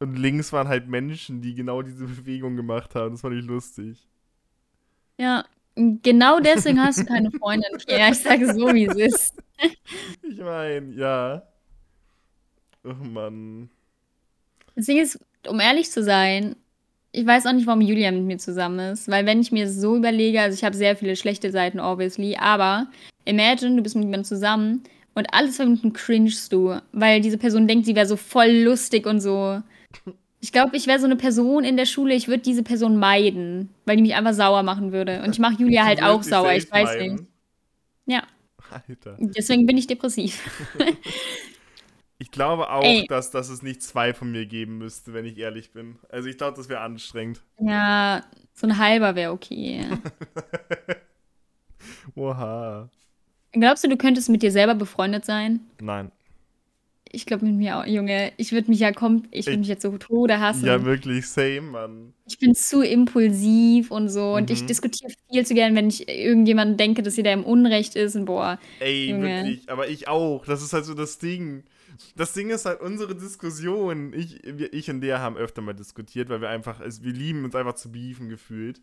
Und 0.00 0.16
links 0.16 0.52
waren 0.52 0.68
halt 0.68 0.88
Menschen, 0.88 1.42
die 1.42 1.54
genau 1.54 1.82
diese 1.82 2.06
Bewegung 2.06 2.56
gemacht 2.56 2.94
haben. 2.94 3.12
Das 3.12 3.20
fand 3.20 3.34
ich 3.34 3.44
lustig. 3.44 4.06
Ja, 5.18 5.44
genau 5.74 6.38
deswegen 6.38 6.80
hast 6.80 7.00
du 7.00 7.04
keine 7.04 7.30
Freundin. 7.32 7.70
Ja, 7.88 8.08
ich 8.08 8.18
sage 8.20 8.52
so, 8.54 8.72
wie 8.74 8.86
es 8.86 8.96
ist. 8.96 9.42
Ich 10.22 10.38
meine, 10.38 10.94
ja. 10.94 11.42
Oh 12.84 12.92
Mann. 12.92 13.68
Das 14.76 14.86
Ding 14.86 14.98
ist, 14.98 15.18
um 15.48 15.58
ehrlich 15.58 15.90
zu 15.90 16.04
sein, 16.04 16.54
ich 17.12 17.26
weiß 17.26 17.46
auch 17.46 17.52
nicht, 17.52 17.66
warum 17.66 17.80
Julia 17.80 18.10
mit 18.10 18.24
mir 18.24 18.38
zusammen 18.38 18.92
ist. 18.92 19.08
Weil 19.08 19.26
wenn 19.26 19.40
ich 19.40 19.52
mir 19.52 19.68
so 19.70 19.96
überlege, 19.96 20.40
also 20.40 20.54
ich 20.54 20.64
habe 20.64 20.76
sehr 20.76 20.96
viele 20.96 21.16
schlechte 21.16 21.50
Seiten, 21.50 21.80
obviously, 21.80 22.36
aber 22.36 22.86
imagine, 23.24 23.76
du 23.76 23.82
bist 23.82 23.96
mit 23.96 24.04
jemandem 24.04 24.24
zusammen 24.24 24.82
und 25.14 25.32
alles 25.32 25.58
Minuten 25.58 25.92
cringest 25.92 26.52
du, 26.52 26.80
weil 26.92 27.20
diese 27.20 27.38
Person 27.38 27.66
denkt, 27.66 27.86
sie 27.86 27.96
wäre 27.96 28.06
so 28.06 28.16
voll 28.16 28.50
lustig 28.50 29.06
und 29.06 29.20
so. 29.20 29.62
Ich 30.40 30.52
glaube, 30.52 30.76
ich 30.76 30.86
wäre 30.86 31.00
so 31.00 31.06
eine 31.06 31.16
Person 31.16 31.64
in 31.64 31.76
der 31.76 31.86
Schule, 31.86 32.14
ich 32.14 32.28
würde 32.28 32.42
diese 32.42 32.62
Person 32.62 32.96
meiden, 32.96 33.70
weil 33.86 33.96
die 33.96 34.02
mich 34.02 34.14
einfach 34.14 34.34
sauer 34.34 34.62
machen 34.62 34.92
würde. 34.92 35.22
Und 35.22 35.30
ich 35.30 35.38
mache 35.40 35.54
Julia 35.58 35.84
halt 35.84 36.02
auch 36.02 36.22
sauer, 36.22 36.52
ich 36.52 36.70
weiß 36.70 36.84
meiden. 36.84 37.12
nicht. 37.14 37.24
Ja, 38.06 38.22
Alter. 38.70 39.16
deswegen 39.18 39.66
bin 39.66 39.76
ich 39.76 39.86
depressiv. 39.86 40.40
Ich 42.18 42.30
glaube 42.32 42.70
auch, 42.70 42.82
Ey. 42.82 43.06
dass, 43.06 43.30
dass 43.30 43.48
es 43.48 43.62
nicht 43.62 43.82
zwei 43.82 44.12
von 44.12 44.32
mir 44.32 44.46
geben 44.46 44.78
müsste, 44.78 45.12
wenn 45.14 45.24
ich 45.24 45.38
ehrlich 45.38 45.70
bin. 45.72 45.96
Also 46.08 46.28
ich 46.28 46.36
glaube, 46.36 46.56
das 46.56 46.68
wäre 46.68 46.80
anstrengend. 46.80 47.40
Ja, 47.60 48.24
so 48.54 48.66
ein 48.66 48.78
halber 48.78 49.14
wäre 49.14 49.30
okay. 49.32 49.84
Oha. 52.14 52.88
Glaubst 53.52 53.84
du, 53.84 53.88
du 53.88 53.96
könntest 53.96 54.28
mit 54.28 54.42
dir 54.42 54.52
selber 54.52 54.74
befreundet 54.74 55.24
sein? 55.24 55.60
Nein. 55.80 56.10
Ich 57.10 57.24
glaube 57.24 57.46
mit 57.46 57.54
mir 57.54 57.78
auch, 57.78 57.86
Junge. 57.86 58.32
Ich 58.36 58.52
würde 58.52 58.68
mich 58.68 58.80
ja 58.80 58.92
kom 58.92 59.22
ich 59.30 59.46
würde 59.46 59.52
Ich- 59.52 59.58
mich 59.60 59.68
jetzt 59.68 59.80
so 59.82 59.96
Tode 59.96 60.40
hassen. 60.40 60.66
Ja, 60.66 60.84
wirklich, 60.84 61.26
same, 61.26 61.62
Mann. 61.62 62.12
ich 62.26 62.38
bin 62.38 62.54
zu 62.54 62.82
impulsiv 62.82 63.90
und 63.90 64.10
so 64.10 64.34
und 64.34 64.50
ich 64.50 64.62
Mhm. 64.62 64.66
diskutiere 64.66 65.10
viel 65.32 65.46
zu 65.46 65.54
gern, 65.54 65.74
wenn 65.74 65.88
ich 65.88 66.06
irgendjemanden 66.06 66.76
denke, 66.76 67.02
dass 67.02 67.14
sie 67.14 67.22
da 67.22 67.32
im 67.32 67.44
Unrecht 67.44 67.96
ist 67.96 68.14
und 68.14 68.26
boah. 68.26 68.58
Ey, 68.80 69.08
Junge. 69.10 69.22
wirklich. 69.44 69.70
Aber 69.70 69.88
ich 69.88 70.06
auch. 70.08 70.44
Das 70.44 70.62
ist 70.62 70.74
halt 70.74 70.84
so 70.84 70.92
das 70.92 71.18
Ding. 71.18 71.64
Das 72.16 72.32
Ding 72.32 72.50
ist 72.50 72.64
halt 72.64 72.80
unsere 72.80 73.14
Diskussion. 73.14 74.12
Ich, 74.12 74.40
wir, 74.44 74.72
ich 74.72 74.90
und 74.90 75.00
der 75.00 75.20
haben 75.20 75.36
öfter 75.36 75.62
mal 75.62 75.74
diskutiert, 75.74 76.28
weil 76.28 76.40
wir 76.40 76.48
einfach, 76.48 76.80
also 76.80 77.02
wir 77.02 77.12
lieben 77.12 77.44
uns 77.44 77.54
einfach 77.54 77.74
zu 77.74 77.90
beefen 77.92 78.28
gefühlt. 78.28 78.80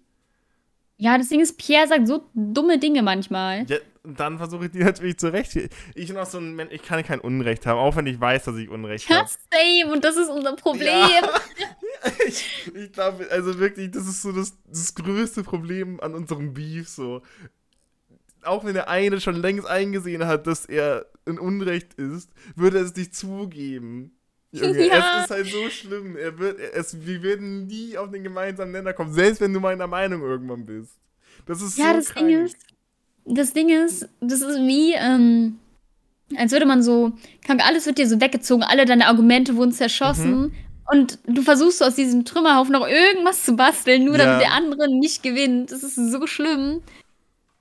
Ja, 0.98 1.18
das 1.18 1.28
Ding 1.28 1.42
ist, 1.42 1.58
Pierre 1.58 1.88
sagt 1.88 2.08
so 2.08 2.30
dumme 2.34 2.80
Dinge 2.80 3.04
manchmal. 3.04 3.66
Ja, 3.70 3.78
dann 4.04 4.38
versuche 4.38 4.66
ich 4.66 4.72
die 4.72 4.84
natürlich 4.84 5.18
zurecht. 5.18 5.54
Ich 5.94 6.08
bin 6.08 6.18
auch 6.18 6.26
so 6.26 6.38
ein 6.38 6.56
Mensch, 6.56 6.72
ich 6.72 6.84
kann 6.84 7.04
kein 7.04 7.20
Unrecht 7.20 7.66
haben, 7.66 7.78
auch 7.78 7.98
wenn 7.98 8.08
ich 8.08 8.20
weiß, 8.20 8.46
dass 8.46 8.56
ich 8.56 8.70
Unrecht 8.70 9.10
Ja, 9.10 9.18
habe. 9.18 9.30
same 9.52 9.92
und 9.94 10.06
das 10.06 10.16
ist 10.16 10.30
unser 10.30 10.56
Problem. 10.56 10.88
Ja. 10.88 11.30
ich 12.28 12.72
ich 12.74 12.92
glaube, 12.94 13.28
also 13.30 13.60
wirklich, 13.60 13.92
das 13.92 14.08
ist 14.08 14.22
so 14.22 14.32
das, 14.32 14.54
das 14.68 14.96
größte 14.96 15.44
Problem 15.44 16.00
an 16.00 16.16
unserem 16.16 16.54
Beef. 16.54 16.88
So. 16.88 17.22
Auch 18.46 18.64
wenn 18.66 18.74
der 18.74 18.90
eine 18.90 19.20
schon 19.22 19.36
längst 19.36 19.68
eingesehen 19.68 20.26
hat, 20.26 20.48
dass 20.48 20.66
er 20.66 21.06
in 21.26 21.40
Unrecht 21.40 21.96
ist, 21.96 22.30
würde 22.56 22.78
er 22.80 22.86
es 22.86 22.96
nicht 22.96 23.16
zugeben. 23.16 24.12
Junge, 24.52 24.88
Ja. 24.88 25.18
es 25.20 25.26
ist 25.26 25.32
halt 25.32 25.48
so 25.48 25.70
schlimm. 25.70 26.16
Er 26.16 26.38
wird, 26.38 26.60
es, 26.60 27.06
wir 27.06 27.22
würden 27.24 27.68
nie 27.68 27.98
auf 27.98 28.12
den 28.12 28.24
gemeinsamen 28.24 28.72
Nenner 28.72 28.94
kommen, 28.94 29.14
selbst 29.14 29.42
wenn 29.42 29.54
du 29.54 29.60
meiner 29.60 29.88
Meinung 29.88 30.22
irgendwann 30.22 30.66
bist. 30.66 30.98
Das 31.46 31.62
ist 31.62 31.78
Ja, 31.78 31.90
so 31.92 31.94
das 31.98 32.10
krank. 32.10 32.28
Ding 32.28 32.46
ist, 32.46 32.58
das 33.26 33.54
Ding 33.54 33.70
ist, 33.70 34.08
das 34.22 34.42
ist 34.42 34.58
wie, 34.60 34.94
ähm, 34.94 35.60
als 36.38 36.52
würde 36.52 36.66
man 36.66 36.82
so, 36.84 37.14
alles 37.48 37.86
wird 37.86 37.98
dir 37.98 38.08
so 38.08 38.22
weggezogen, 38.22 38.64
alle 38.64 38.86
deine 38.86 39.08
Argumente 39.08 39.56
wurden 39.56 39.72
zerschossen. 39.72 40.38
Mhm. 40.42 40.52
Und 40.92 41.18
du 41.26 41.42
versuchst 41.42 41.80
so 41.80 41.86
aus 41.86 41.96
diesem 41.96 42.26
Trümmerhaufen 42.26 42.72
noch 42.74 42.88
irgendwas 42.88 43.44
zu 43.44 43.56
basteln, 43.56 44.06
nur 44.06 44.18
ja. 44.18 44.26
damit 44.26 44.42
der 44.42 44.52
andere 44.54 44.88
nicht 44.88 45.24
gewinnt. 45.24 45.72
Das 45.72 45.84
ist 45.84 45.96
so 45.96 46.28
schlimm. 46.28 46.82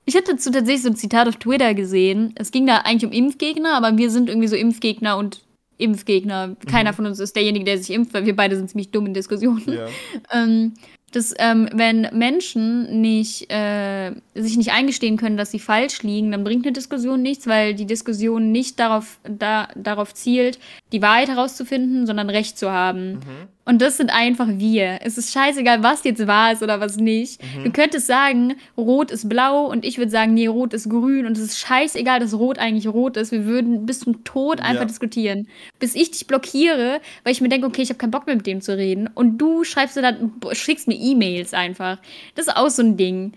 Ich 0.05 0.15
hatte 0.15 0.33
dazu 0.33 0.51
tatsächlich 0.51 0.83
so 0.83 0.89
ein 0.89 0.95
Zitat 0.95 1.27
auf 1.27 1.37
Twitter 1.37 1.73
gesehen. 1.73 2.33
Es 2.35 2.51
ging 2.51 2.67
da 2.67 2.77
eigentlich 2.77 3.05
um 3.05 3.11
Impfgegner, 3.11 3.73
aber 3.73 3.97
wir 3.97 4.09
sind 4.09 4.29
irgendwie 4.29 4.47
so 4.47 4.55
Impfgegner 4.55 5.17
und 5.17 5.41
Impfgegner. 5.77 6.55
Keiner 6.67 6.91
mhm. 6.91 6.95
von 6.95 7.05
uns 7.07 7.19
ist 7.19 7.35
derjenige, 7.35 7.65
der 7.65 7.77
sich 7.77 7.91
impft, 7.91 8.13
weil 8.13 8.25
wir 8.25 8.35
beide 8.35 8.55
sind 8.55 8.69
ziemlich 8.69 8.91
dumm 8.91 9.07
in 9.07 9.13
Diskussionen. 9.13 9.63
Ja. 9.67 9.87
ähm, 10.31 10.73
dass 11.11 11.33
ähm, 11.39 11.69
wenn 11.73 12.09
Menschen 12.11 13.01
nicht, 13.01 13.49
äh, 13.51 14.11
sich 14.33 14.57
nicht 14.57 14.73
eingestehen 14.73 15.17
können, 15.17 15.37
dass 15.37 15.51
sie 15.51 15.59
falsch 15.59 16.03
liegen, 16.03 16.31
dann 16.31 16.43
bringt 16.43 16.65
eine 16.65 16.73
Diskussion 16.73 17.21
nichts, 17.21 17.47
weil 17.47 17.73
die 17.73 17.85
Diskussion 17.85 18.51
nicht 18.51 18.79
darauf, 18.79 19.19
da, 19.23 19.69
darauf 19.75 20.13
zielt, 20.13 20.59
die 20.95 21.01
Wahrheit 21.01 21.27
herauszufinden, 21.27 22.07
sondern 22.07 22.29
Recht 22.29 22.57
zu 22.57 22.71
haben. 22.71 23.15
Mhm. 23.15 23.47
Und 23.65 23.81
das 23.81 23.97
sind 23.97 24.13
einfach 24.13 24.47
wir. 24.47 24.99
Es 25.01 25.17
ist 25.17 25.33
scheißegal, 25.33 25.83
was 25.83 26.03
jetzt 26.03 26.25
wahr 26.25 26.53
ist 26.53 26.63
oder 26.63 26.79
was 26.79 26.97
nicht. 26.97 27.41
Mhm. 27.41 27.65
Du 27.65 27.71
könntest 27.71 28.07
sagen, 28.07 28.55
Rot 28.77 29.11
ist 29.11 29.27
blau 29.27 29.65
und 29.65 29.83
ich 29.83 29.97
würde 29.97 30.11
sagen, 30.11 30.33
nee, 30.33 30.47
Rot 30.47 30.73
ist 30.73 30.89
grün 30.89 31.25
und 31.25 31.37
es 31.37 31.43
ist 31.43 31.59
scheißegal, 31.59 32.19
dass 32.19 32.33
Rot 32.33 32.59
eigentlich 32.59 32.87
rot 32.87 33.17
ist. 33.17 33.31
Wir 33.31 33.45
würden 33.45 33.85
bis 33.85 33.99
zum 33.99 34.23
Tod 34.23 34.61
einfach 34.61 34.81
ja. 34.81 34.85
diskutieren. 34.85 35.47
Bis 35.79 35.95
ich 35.95 36.11
dich 36.11 36.27
blockiere, 36.27 37.01
weil 37.23 37.33
ich 37.33 37.41
mir 37.41 37.49
denke, 37.49 37.67
okay, 37.67 37.81
ich 37.81 37.89
habe 37.89 37.97
keinen 37.97 38.11
Bock 38.11 38.27
mehr 38.27 38.35
mit 38.35 38.47
dem 38.47 38.61
zu 38.61 38.77
reden. 38.77 39.09
Und 39.13 39.39
du 39.39 39.63
schreibst 39.63 39.97
dann, 39.97 40.31
schickst 40.53 40.87
mir 40.87 40.95
E-Mails 40.95 41.53
einfach. 41.53 41.97
Das 42.35 42.47
ist 42.47 42.55
auch 42.55 42.69
so 42.69 42.83
ein 42.83 42.97
Ding. 42.97 43.33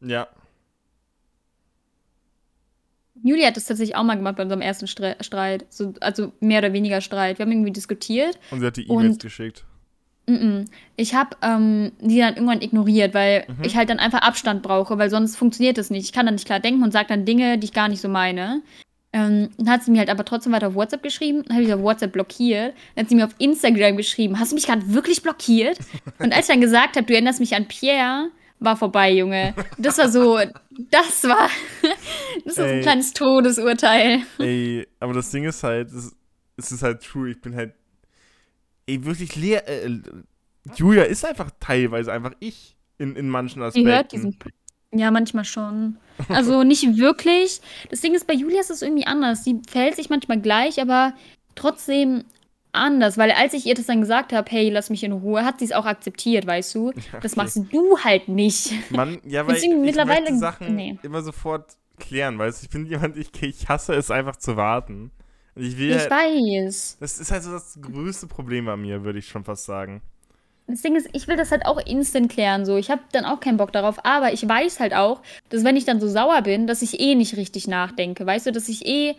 Ja. 0.00 0.26
Julia 3.24 3.46
hat 3.46 3.56
das 3.56 3.64
tatsächlich 3.64 3.96
auch 3.96 4.04
mal 4.04 4.16
gemacht 4.16 4.36
bei 4.36 4.42
unserem 4.42 4.60
ersten 4.60 4.86
Streit. 4.86 5.64
So, 5.70 5.94
also 6.00 6.32
mehr 6.40 6.58
oder 6.58 6.74
weniger 6.74 7.00
Streit. 7.00 7.38
Wir 7.38 7.46
haben 7.46 7.52
irgendwie 7.52 7.72
diskutiert. 7.72 8.38
Und 8.50 8.60
sie 8.60 8.66
hat 8.66 8.76
die 8.76 8.86
E-Mails 8.86 9.18
geschickt. 9.18 9.64
M 10.26 10.34
-m. 10.36 10.64
Ich 10.96 11.14
habe 11.14 11.36
ähm, 11.42 11.92
die 12.00 12.18
dann 12.18 12.34
irgendwann 12.34 12.60
ignoriert, 12.60 13.14
weil 13.14 13.46
mhm. 13.48 13.64
ich 13.64 13.76
halt 13.76 13.88
dann 13.88 13.98
einfach 13.98 14.20
Abstand 14.20 14.62
brauche, 14.62 14.98
weil 14.98 15.08
sonst 15.08 15.36
funktioniert 15.36 15.78
das 15.78 15.88
nicht. 15.88 16.04
Ich 16.04 16.12
kann 16.12 16.26
dann 16.26 16.34
nicht 16.34 16.46
klar 16.46 16.60
denken 16.60 16.82
und 16.82 16.92
sage 16.92 17.08
dann 17.08 17.24
Dinge, 17.24 17.58
die 17.58 17.64
ich 17.64 17.72
gar 17.72 17.88
nicht 17.88 18.02
so 18.02 18.08
meine. 18.08 18.62
Ähm, 19.14 19.48
dann 19.56 19.70
hat 19.70 19.84
sie 19.84 19.90
mir 19.90 20.00
halt 20.00 20.10
aber 20.10 20.24
trotzdem 20.26 20.52
weiter 20.52 20.68
auf 20.68 20.74
WhatsApp 20.74 21.02
geschrieben, 21.02 21.44
dann 21.46 21.56
habe 21.56 21.64
ich 21.64 21.72
auf 21.72 21.80
WhatsApp 21.80 22.12
blockiert. 22.12 22.74
Dann 22.94 23.04
hat 23.04 23.08
sie 23.08 23.14
mir 23.14 23.24
auf 23.24 23.34
Instagram 23.38 23.96
geschrieben, 23.96 24.38
hast 24.38 24.52
du 24.52 24.56
mich 24.56 24.66
gerade 24.66 24.92
wirklich 24.92 25.22
blockiert? 25.22 25.78
Und 26.18 26.34
als 26.34 26.48
ich 26.48 26.52
dann 26.52 26.60
gesagt 26.60 26.96
habe, 26.96 27.06
du 27.06 27.14
erinnerst 27.14 27.40
mich 27.40 27.54
an 27.54 27.66
Pierre, 27.66 28.30
war 28.60 28.76
vorbei, 28.76 29.12
Junge. 29.12 29.54
Das 29.78 29.98
war 29.98 30.08
so, 30.08 30.38
das 30.90 31.24
war, 31.24 31.48
das 32.44 32.56
war 32.58 32.64
so 32.66 32.72
ein 32.72 32.80
kleines 32.82 33.12
Todesurteil. 33.12 34.22
Ey, 34.38 34.86
aber 35.00 35.12
das 35.12 35.30
Ding 35.30 35.44
ist 35.44 35.62
halt, 35.62 35.90
es, 35.92 36.14
es 36.56 36.72
ist 36.72 36.82
halt 36.82 37.02
true, 37.02 37.30
ich 37.30 37.40
bin 37.40 37.54
halt, 37.54 37.74
ey, 38.86 39.04
wirklich 39.04 39.36
leer, 39.36 39.68
äh, 39.68 39.98
Julia 40.76 41.04
ist 41.04 41.24
einfach 41.24 41.50
teilweise 41.60 42.12
einfach 42.12 42.32
ich 42.40 42.76
in, 42.98 43.16
in 43.16 43.28
manchen 43.28 43.62
Aspekten. 43.62 43.86
Die 43.86 43.92
hört 43.92 44.12
diesen, 44.12 44.38
ja, 44.92 45.10
manchmal 45.10 45.44
schon. 45.44 45.98
Also 46.28 46.62
nicht 46.62 46.96
wirklich. 46.96 47.60
Das 47.90 48.00
Ding 48.00 48.14
ist, 48.14 48.26
bei 48.26 48.34
Julia 48.34 48.60
ist 48.60 48.70
es 48.70 48.82
irgendwie 48.82 49.06
anders. 49.06 49.44
Sie 49.44 49.60
verhält 49.68 49.96
sich 49.96 50.08
manchmal 50.08 50.40
gleich, 50.40 50.80
aber 50.80 51.14
trotzdem 51.54 52.24
anders, 52.74 53.18
weil 53.18 53.30
als 53.30 53.54
ich 53.54 53.66
ihr 53.66 53.74
das 53.74 53.86
dann 53.86 54.00
gesagt 54.00 54.32
habe, 54.32 54.50
hey, 54.50 54.70
lass 54.70 54.90
mich 54.90 55.04
in 55.04 55.12
Ruhe, 55.12 55.44
hat 55.44 55.58
sie 55.58 55.66
es 55.66 55.72
auch 55.72 55.86
akzeptiert, 55.86 56.46
weißt 56.46 56.74
du? 56.74 56.92
Okay. 57.04 57.18
Das 57.22 57.36
machst 57.36 57.60
du 57.70 57.98
halt 57.98 58.28
nicht. 58.28 58.72
Mann, 58.90 59.18
ja, 59.24 59.46
weil 59.46 59.56
ich, 59.56 59.64
ich 59.64 59.74
mittlerweile 59.74 60.36
Sachen 60.36 60.74
nee. 60.74 60.98
immer 61.02 61.22
sofort 61.22 61.76
klären, 61.98 62.38
weißt 62.38 62.62
du? 62.62 62.64
Ich 62.64 62.70
bin 62.70 62.86
jemand, 62.86 63.16
ich, 63.16 63.30
ich 63.42 63.68
hasse 63.68 63.94
es 63.94 64.10
einfach 64.10 64.36
zu 64.36 64.56
warten. 64.56 65.10
Ich, 65.54 65.78
will 65.78 65.90
ich 65.90 65.98
halt, 65.98 66.10
weiß. 66.10 66.96
Das 67.00 67.18
ist 67.18 67.30
halt 67.30 67.42
so 67.42 67.52
das 67.52 67.78
größte 67.80 68.26
Problem 68.26 68.68
an 68.68 68.80
mir, 68.80 69.04
würde 69.04 69.18
ich 69.18 69.28
schon 69.28 69.44
fast 69.44 69.64
sagen. 69.64 70.02
Das 70.66 70.80
Ding 70.80 70.96
ist, 70.96 71.08
ich 71.12 71.28
will 71.28 71.36
das 71.36 71.50
halt 71.50 71.66
auch 71.66 71.78
instant 71.84 72.32
klären, 72.32 72.64
so. 72.64 72.76
Ich 72.76 72.90
habe 72.90 73.02
dann 73.12 73.26
auch 73.26 73.40
keinen 73.40 73.58
Bock 73.58 73.72
darauf, 73.72 74.04
aber 74.04 74.32
ich 74.32 74.48
weiß 74.48 74.80
halt 74.80 74.94
auch, 74.94 75.20
dass 75.50 75.62
wenn 75.62 75.76
ich 75.76 75.84
dann 75.84 76.00
so 76.00 76.08
sauer 76.08 76.40
bin, 76.42 76.66
dass 76.66 76.80
ich 76.80 77.00
eh 77.00 77.14
nicht 77.14 77.36
richtig 77.36 77.68
nachdenke, 77.68 78.24
weißt 78.24 78.46
du, 78.46 78.52
dass 78.52 78.68
ich 78.68 78.86
eh 78.86 79.14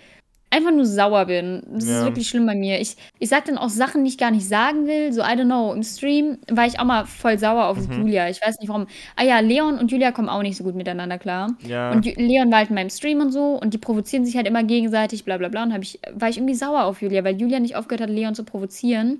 einfach 0.55 0.71
nur 0.71 0.85
sauer 0.85 1.25
bin. 1.25 1.63
Das 1.67 1.87
ja. 1.87 1.99
ist 1.99 2.05
wirklich 2.05 2.27
schlimm 2.27 2.45
bei 2.45 2.55
mir. 2.55 2.79
Ich, 2.79 2.95
ich 3.19 3.29
sag 3.29 3.45
dann 3.45 3.57
auch 3.57 3.69
Sachen, 3.69 4.03
die 4.03 4.09
ich 4.09 4.17
gar 4.17 4.31
nicht 4.31 4.47
sagen 4.47 4.87
will. 4.87 5.11
So, 5.11 5.21
I 5.21 5.25
don't 5.25 5.45
know. 5.45 5.73
Im 5.73 5.83
Stream 5.83 6.37
war 6.49 6.65
ich 6.65 6.79
auch 6.79 6.85
mal 6.85 7.05
voll 7.05 7.37
sauer 7.37 7.65
auf 7.65 7.87
mhm. 7.87 8.01
Julia. 8.01 8.29
Ich 8.29 8.41
weiß 8.41 8.59
nicht 8.59 8.69
warum. 8.69 8.87
Ah 9.15 9.23
ja, 9.23 9.39
Leon 9.39 9.77
und 9.77 9.91
Julia 9.91 10.11
kommen 10.11 10.29
auch 10.29 10.41
nicht 10.41 10.57
so 10.57 10.63
gut 10.63 10.75
miteinander 10.75 11.17
klar. 11.17 11.55
Ja. 11.67 11.91
Und 11.91 12.05
Leon 12.05 12.49
war 12.51 12.59
halt 12.59 12.69
in 12.69 12.75
meinem 12.75 12.89
Stream 12.89 13.19
und 13.19 13.31
so 13.31 13.59
und 13.61 13.73
die 13.73 13.77
provozieren 13.77 14.25
sich 14.25 14.35
halt 14.35 14.47
immer 14.47 14.63
gegenseitig, 14.63 15.25
bla 15.25 15.37
bla 15.37 15.49
bla. 15.49 15.63
Und 15.63 15.73
hab 15.73 15.81
ich, 15.81 15.99
war 16.13 16.29
ich 16.29 16.37
irgendwie 16.37 16.55
sauer 16.55 16.85
auf 16.85 17.01
Julia, 17.01 17.23
weil 17.23 17.35
Julia 17.39 17.59
nicht 17.59 17.75
aufgehört 17.75 18.01
hat, 18.01 18.09
Leon 18.09 18.35
zu 18.35 18.43
provozieren. 18.43 19.19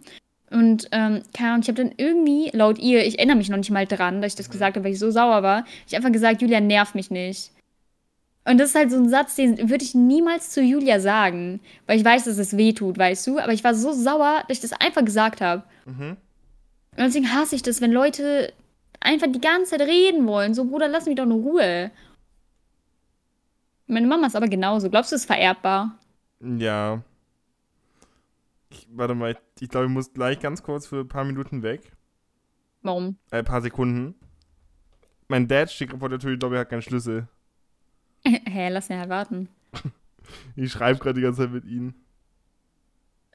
Und 0.51 0.87
ähm, 0.91 1.21
keine 1.35 1.49
Ahnung, 1.49 1.61
ich 1.63 1.67
habe 1.67 1.83
dann 1.83 1.91
irgendwie, 1.97 2.49
laut 2.53 2.79
ihr, 2.79 3.05
ich 3.05 3.17
erinnere 3.17 3.37
mich 3.37 3.49
noch 3.49 3.57
nicht 3.57 3.71
mal 3.71 3.87
dran, 3.87 4.21
dass 4.21 4.33
ich 4.33 4.37
das 4.37 4.49
gesagt 4.49 4.77
habe, 4.77 4.85
weil 4.85 4.93
ich 4.93 4.99
so 4.99 5.11
sauer 5.11 5.43
war, 5.43 5.65
ich 5.87 5.95
einfach 5.95 6.11
gesagt, 6.11 6.41
Julia 6.41 6.61
nervt 6.61 6.95
mich 6.95 7.11
nicht. 7.11 7.51
Und 8.47 8.59
das 8.59 8.69
ist 8.69 8.75
halt 8.75 8.91
so 8.91 8.97
ein 8.97 9.09
Satz, 9.09 9.35
den 9.35 9.69
würde 9.69 9.83
ich 9.83 9.95
niemals 9.95 10.51
zu 10.51 10.61
Julia 10.61 10.99
sagen, 10.99 11.59
weil 11.87 11.97
ich 11.97 12.05
weiß, 12.05 12.25
dass 12.25 12.37
es 12.37 12.55
weh 12.55 12.73
tut, 12.73 12.97
weißt 12.97 13.25
du? 13.25 13.39
Aber 13.39 13.53
ich 13.53 13.63
war 13.63 13.73
so 13.73 13.91
sauer, 13.91 14.43
dass 14.47 14.57
ich 14.57 14.61
das 14.61 14.79
einfach 14.79 15.03
gesagt 15.03 15.41
habe. 15.41 15.63
Mhm. 15.85 16.17
Und 16.91 16.97
deswegen 16.97 17.33
hasse 17.33 17.55
ich 17.55 17.63
das, 17.63 17.81
wenn 17.81 17.91
Leute 17.91 18.53
einfach 18.99 19.27
die 19.31 19.41
ganze 19.41 19.71
Zeit 19.71 19.87
reden 19.87 20.27
wollen. 20.27 20.53
So, 20.53 20.65
Bruder, 20.65 20.87
lass 20.87 21.07
mich 21.07 21.15
doch 21.15 21.23
in 21.23 21.31
Ruhe. 21.31 21.91
Meine 23.87 24.07
Mama 24.07 24.27
ist 24.27 24.35
aber 24.35 24.47
genauso. 24.47 24.89
Glaubst 24.91 25.11
du, 25.11 25.15
es 25.15 25.23
ist 25.23 25.27
vererbbar? 25.27 25.97
Ja. 26.39 27.03
Ich, 28.69 28.87
warte 28.91 29.15
mal, 29.15 29.31
ich, 29.31 29.37
ich 29.59 29.69
glaube, 29.69 29.87
ich 29.87 29.91
muss 29.91 30.13
gleich 30.13 30.39
ganz 30.39 30.61
kurz 30.61 30.85
für 30.85 31.01
ein 31.01 31.07
paar 31.07 31.25
Minuten 31.25 31.63
weg. 31.63 31.91
Warum? 32.83 33.17
Äh, 33.31 33.39
ein 33.39 33.45
paar 33.45 33.61
Sekunden. 33.61 34.15
Mein 35.27 35.47
Dad 35.47 35.71
steht 35.71 35.91
vor 35.97 36.09
der 36.09 36.19
Tür, 36.19 36.33
ich 36.33 36.39
glaube, 36.39 36.55
er 36.55 36.61
hat 36.61 36.69
keinen 36.69 36.83
Schlüssel. 36.83 37.27
Hä, 38.45 38.69
lass 38.69 38.89
ihn 38.89 38.99
halt 38.99 39.09
warten. 39.09 39.49
Ich 40.55 40.71
schreibe 40.71 40.97
gerade 40.97 41.13
die 41.13 41.21
ganze 41.21 41.43
Zeit 41.43 41.51
mit 41.51 41.65
ihnen. 41.65 41.93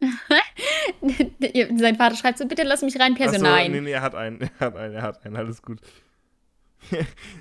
Sein 1.78 1.94
Vater 1.94 2.16
schreibt 2.16 2.38
so, 2.38 2.46
bitte 2.48 2.64
lass 2.64 2.82
mich 2.82 2.98
rein, 2.98 3.14
Personal. 3.14 3.64
So, 3.64 3.70
nee, 3.70 3.80
nee, 3.80 3.92
er 3.92 4.02
hat 4.02 4.16
einen, 4.16 4.40
er 4.40 4.50
hat 4.58 4.76
einen, 4.76 4.94
er 4.94 5.02
hat 5.02 5.24
einen, 5.24 5.36
alles 5.36 5.62
gut. 5.62 5.80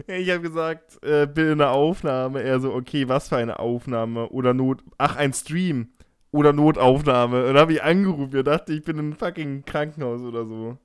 ich 0.07 0.29
habe 0.29 0.41
gesagt, 0.41 1.03
äh, 1.03 1.25
bitte 1.25 1.53
eine 1.53 1.69
Aufnahme. 1.69 2.43
Er 2.43 2.59
so, 2.59 2.73
okay, 2.73 3.07
was 3.07 3.29
für 3.29 3.37
eine 3.37 3.57
Aufnahme? 3.57 4.29
Oder 4.29 4.53
Not, 4.53 4.83
ach, 4.99 5.15
ein 5.15 5.33
Stream. 5.33 5.89
Oder 6.31 6.53
Notaufnahme. 6.53 7.39
Und 7.39 7.47
dann 7.47 7.57
habe 7.57 7.73
ich 7.73 7.81
angerufen, 7.81 8.35
er 8.35 8.43
dachte, 8.43 8.73
ich 8.73 8.83
bin 8.83 8.97
in 8.97 9.05
einem 9.05 9.13
fucking 9.13 9.65
Krankenhaus 9.65 10.21
oder 10.21 10.45
so. 10.45 10.77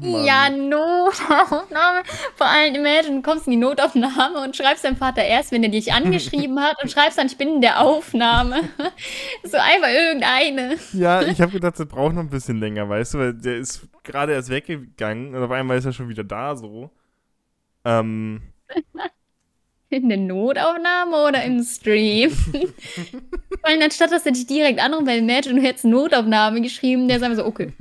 Ja, 0.00 0.50
Notaufnahme. 0.50 2.02
Vor 2.34 2.46
allem, 2.46 2.74
imagine, 2.74 3.16
du 3.16 3.22
kommst 3.22 3.46
in 3.46 3.52
die 3.52 3.56
Notaufnahme 3.56 4.42
und 4.42 4.56
schreibst 4.56 4.84
deinem 4.84 4.96
Vater 4.96 5.22
erst, 5.22 5.52
wenn 5.52 5.62
er 5.62 5.68
dich 5.68 5.92
angeschrieben 5.92 6.60
hat 6.60 6.82
und 6.82 6.90
schreibst 6.90 7.18
dann, 7.18 7.28
ich 7.28 7.38
bin 7.38 7.48
in 7.48 7.60
der 7.60 7.80
Aufnahme. 7.80 8.62
so 9.44 9.56
einfach 9.56 9.88
irgendeine. 9.88 10.76
Ja, 10.92 11.22
ich 11.22 11.40
habe 11.40 11.52
gedacht, 11.52 11.78
das 11.78 11.86
braucht 11.86 12.14
noch 12.14 12.22
ein 12.22 12.30
bisschen 12.30 12.58
länger, 12.58 12.88
weißt 12.88 13.14
du, 13.14 13.18
weil 13.18 13.34
der 13.34 13.58
ist 13.58 13.86
gerade 14.02 14.32
erst 14.32 14.50
weggegangen 14.50 15.34
und 15.34 15.42
auf 15.42 15.50
einmal 15.52 15.78
ist 15.78 15.84
er 15.84 15.92
schon 15.92 16.08
wieder 16.08 16.24
da 16.24 16.56
so. 16.56 16.90
Ähm. 17.84 18.42
In 19.88 20.08
der 20.08 20.18
Notaufnahme 20.18 21.16
oder 21.28 21.44
im 21.44 21.62
Stream? 21.62 22.30
Vor 22.30 22.70
allem 23.62 23.82
anstatt, 23.82 24.10
dass 24.10 24.26
er 24.26 24.32
dich 24.32 24.46
direkt 24.46 24.80
anruft, 24.80 25.06
weil 25.06 25.20
Imagine, 25.20 25.60
du 25.60 25.62
hättest 25.62 25.84
Notaufnahme 25.84 26.60
geschrieben, 26.60 27.06
der 27.06 27.18
ist 27.18 27.22
einfach 27.22 27.38
so, 27.38 27.46
okay. 27.46 27.72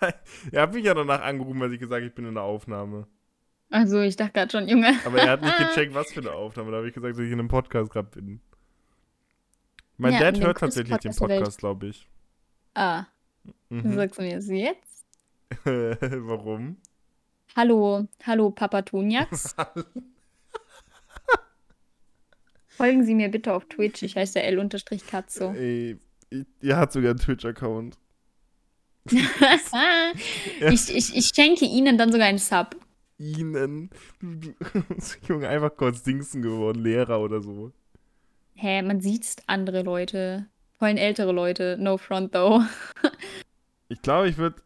er 0.52 0.62
hat 0.62 0.74
mich 0.74 0.84
ja 0.84 0.92
danach 0.92 1.22
angerufen, 1.22 1.60
weil 1.60 1.72
ich 1.72 1.80
gesagt 1.80 2.00
habe, 2.00 2.06
ich 2.06 2.14
bin 2.14 2.26
in 2.26 2.34
der 2.34 2.42
Aufnahme. 2.42 3.06
Also, 3.70 4.00
ich 4.00 4.16
dachte 4.16 4.32
gerade 4.32 4.50
schon, 4.50 4.68
Junge. 4.68 4.94
Aber 5.04 5.18
er 5.18 5.30
hat 5.30 5.42
nicht 5.42 5.56
gecheckt, 5.58 5.94
was 5.94 6.12
für 6.12 6.20
eine 6.20 6.32
Aufnahme. 6.32 6.70
Da 6.70 6.76
habe 6.78 6.88
ich 6.88 6.94
gesagt, 6.94 7.14
dass 7.14 7.24
ich 7.24 7.32
in 7.32 7.38
einem 7.38 7.48
Podcast 7.48 7.90
gerade 7.90 8.08
bin. 8.08 8.40
Mein 9.96 10.12
ja, 10.12 10.20
Dad 10.20 10.38
hört 10.40 10.58
tatsächlich 10.58 10.90
Podcast 10.90 11.20
den 11.20 11.26
Podcast, 11.26 11.58
glaube 11.58 11.86
ich. 11.86 12.08
Ah. 12.74 13.06
Mhm. 13.70 13.94
Sagst 13.94 14.18
du 14.18 14.22
mir 14.22 14.36
das 14.36 14.48
jetzt? 14.48 15.06
Warum? 15.64 16.76
Hallo, 17.56 18.06
hallo 18.24 18.50
Papa 18.50 18.82
Tunjax. 18.82 19.56
Folgen 22.76 23.04
Sie 23.04 23.14
mir 23.14 23.30
bitte 23.30 23.54
auf 23.54 23.64
Twitch. 23.66 24.02
Ich 24.02 24.16
heiße 24.16 24.42
L-Katzo. 24.42 25.52
Ey, 25.54 25.98
ihr 26.60 26.76
hat 26.76 26.92
sogar 26.92 27.10
einen 27.10 27.18
Twitch-Account. 27.18 27.96
ich, 29.10 30.94
ich, 30.94 31.16
ich 31.16 31.30
schenke 31.34 31.64
Ihnen 31.64 31.96
dann 31.96 32.12
sogar 32.12 32.26
einen 32.26 32.38
Sub. 32.38 32.76
Ihnen? 33.18 33.88
Junge, 35.28 35.48
einfach 35.48 35.74
kurz 35.74 36.02
Dingsen 36.02 36.42
geworden, 36.42 36.82
Lehrer 36.82 37.20
oder 37.20 37.40
so. 37.40 37.72
Hä, 38.54 38.82
man 38.82 39.00
sieht 39.00 39.36
andere 39.46 39.82
Leute. 39.82 40.46
Vor 40.78 40.88
allem 40.88 40.98
ältere 40.98 41.32
Leute. 41.32 41.78
No 41.80 41.96
front, 41.96 42.32
though. 42.32 42.62
ich 43.88 44.02
glaube, 44.02 44.28
ich 44.28 44.36
würde. 44.36 44.56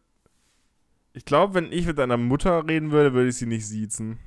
Ich 1.13 1.23
glaube, 1.25 1.53
wenn 1.53 1.71
ich 1.71 1.85
mit 1.85 1.97
deiner 1.97 2.17
Mutter 2.17 2.67
reden 2.67 2.91
würde, 2.91 3.13
würde 3.13 3.29
ich 3.29 3.35
sie 3.35 3.45
nicht 3.45 3.67
siezen. 3.67 4.19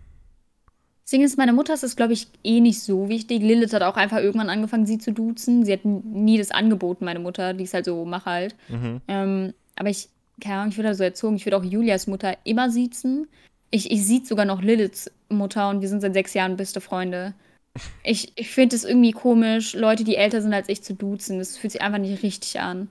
Das 1.04 1.10
Ding 1.10 1.22
ist, 1.22 1.36
meine 1.36 1.52
Mutter 1.52 1.74
ist 1.74 1.82
das, 1.82 1.96
glaube 1.96 2.14
ich, 2.14 2.28
eh 2.44 2.60
nicht 2.60 2.80
so 2.80 3.10
wichtig. 3.10 3.42
Lilith 3.42 3.74
hat 3.74 3.82
auch 3.82 3.96
einfach 3.96 4.16
irgendwann 4.16 4.48
angefangen, 4.48 4.86
sie 4.86 4.96
zu 4.96 5.12
duzen. 5.12 5.64
Sie 5.64 5.72
hat 5.74 5.84
nie 5.84 6.38
das 6.38 6.50
angeboten, 6.50 7.04
meine 7.04 7.18
Mutter. 7.18 7.52
Die 7.52 7.64
ist 7.64 7.74
halt 7.74 7.84
so, 7.84 8.06
mach 8.06 8.24
halt. 8.24 8.56
Mhm. 8.70 9.02
Ähm, 9.06 9.54
aber 9.76 9.90
ich, 9.90 10.08
keine 10.40 10.56
Ahnung, 10.56 10.70
ich 10.70 10.78
würde 10.78 10.88
da 10.88 10.94
so 10.94 11.04
erzogen. 11.04 11.36
Ich 11.36 11.44
würde 11.44 11.58
auch 11.58 11.64
Julias 11.64 12.06
Mutter 12.06 12.38
immer 12.44 12.70
siezen. 12.70 13.28
Ich, 13.70 13.90
ich 13.90 14.06
sieht 14.06 14.26
sogar 14.26 14.46
noch 14.46 14.62
Liliths 14.62 15.10
Mutter 15.28 15.68
und 15.68 15.82
wir 15.82 15.88
sind 15.88 16.00
seit 16.00 16.14
sechs 16.14 16.32
Jahren 16.32 16.56
beste 16.56 16.80
Freunde. 16.80 17.34
Ich, 18.04 18.30
ich 18.36 18.50
finde 18.50 18.76
es 18.76 18.84
irgendwie 18.84 19.10
komisch, 19.10 19.74
Leute, 19.74 20.04
die 20.04 20.14
älter 20.14 20.40
sind 20.40 20.54
als 20.54 20.68
ich, 20.68 20.82
zu 20.82 20.94
duzen. 20.94 21.40
Das 21.40 21.56
fühlt 21.56 21.72
sich 21.72 21.82
einfach 21.82 21.98
nicht 21.98 22.22
richtig 22.22 22.60
an. 22.60 22.86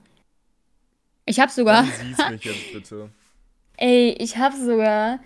Ich 1.25 1.39
habe 1.39 1.49
sogar. 1.49 1.83
Dann 1.83 2.15
siehst 2.15 2.29
mich 2.31 2.43
jetzt 2.43 2.73
bitte. 2.73 3.09
Ey, 3.77 4.09
ich 4.19 4.35
habe 4.35 4.57
sogar 4.57 5.19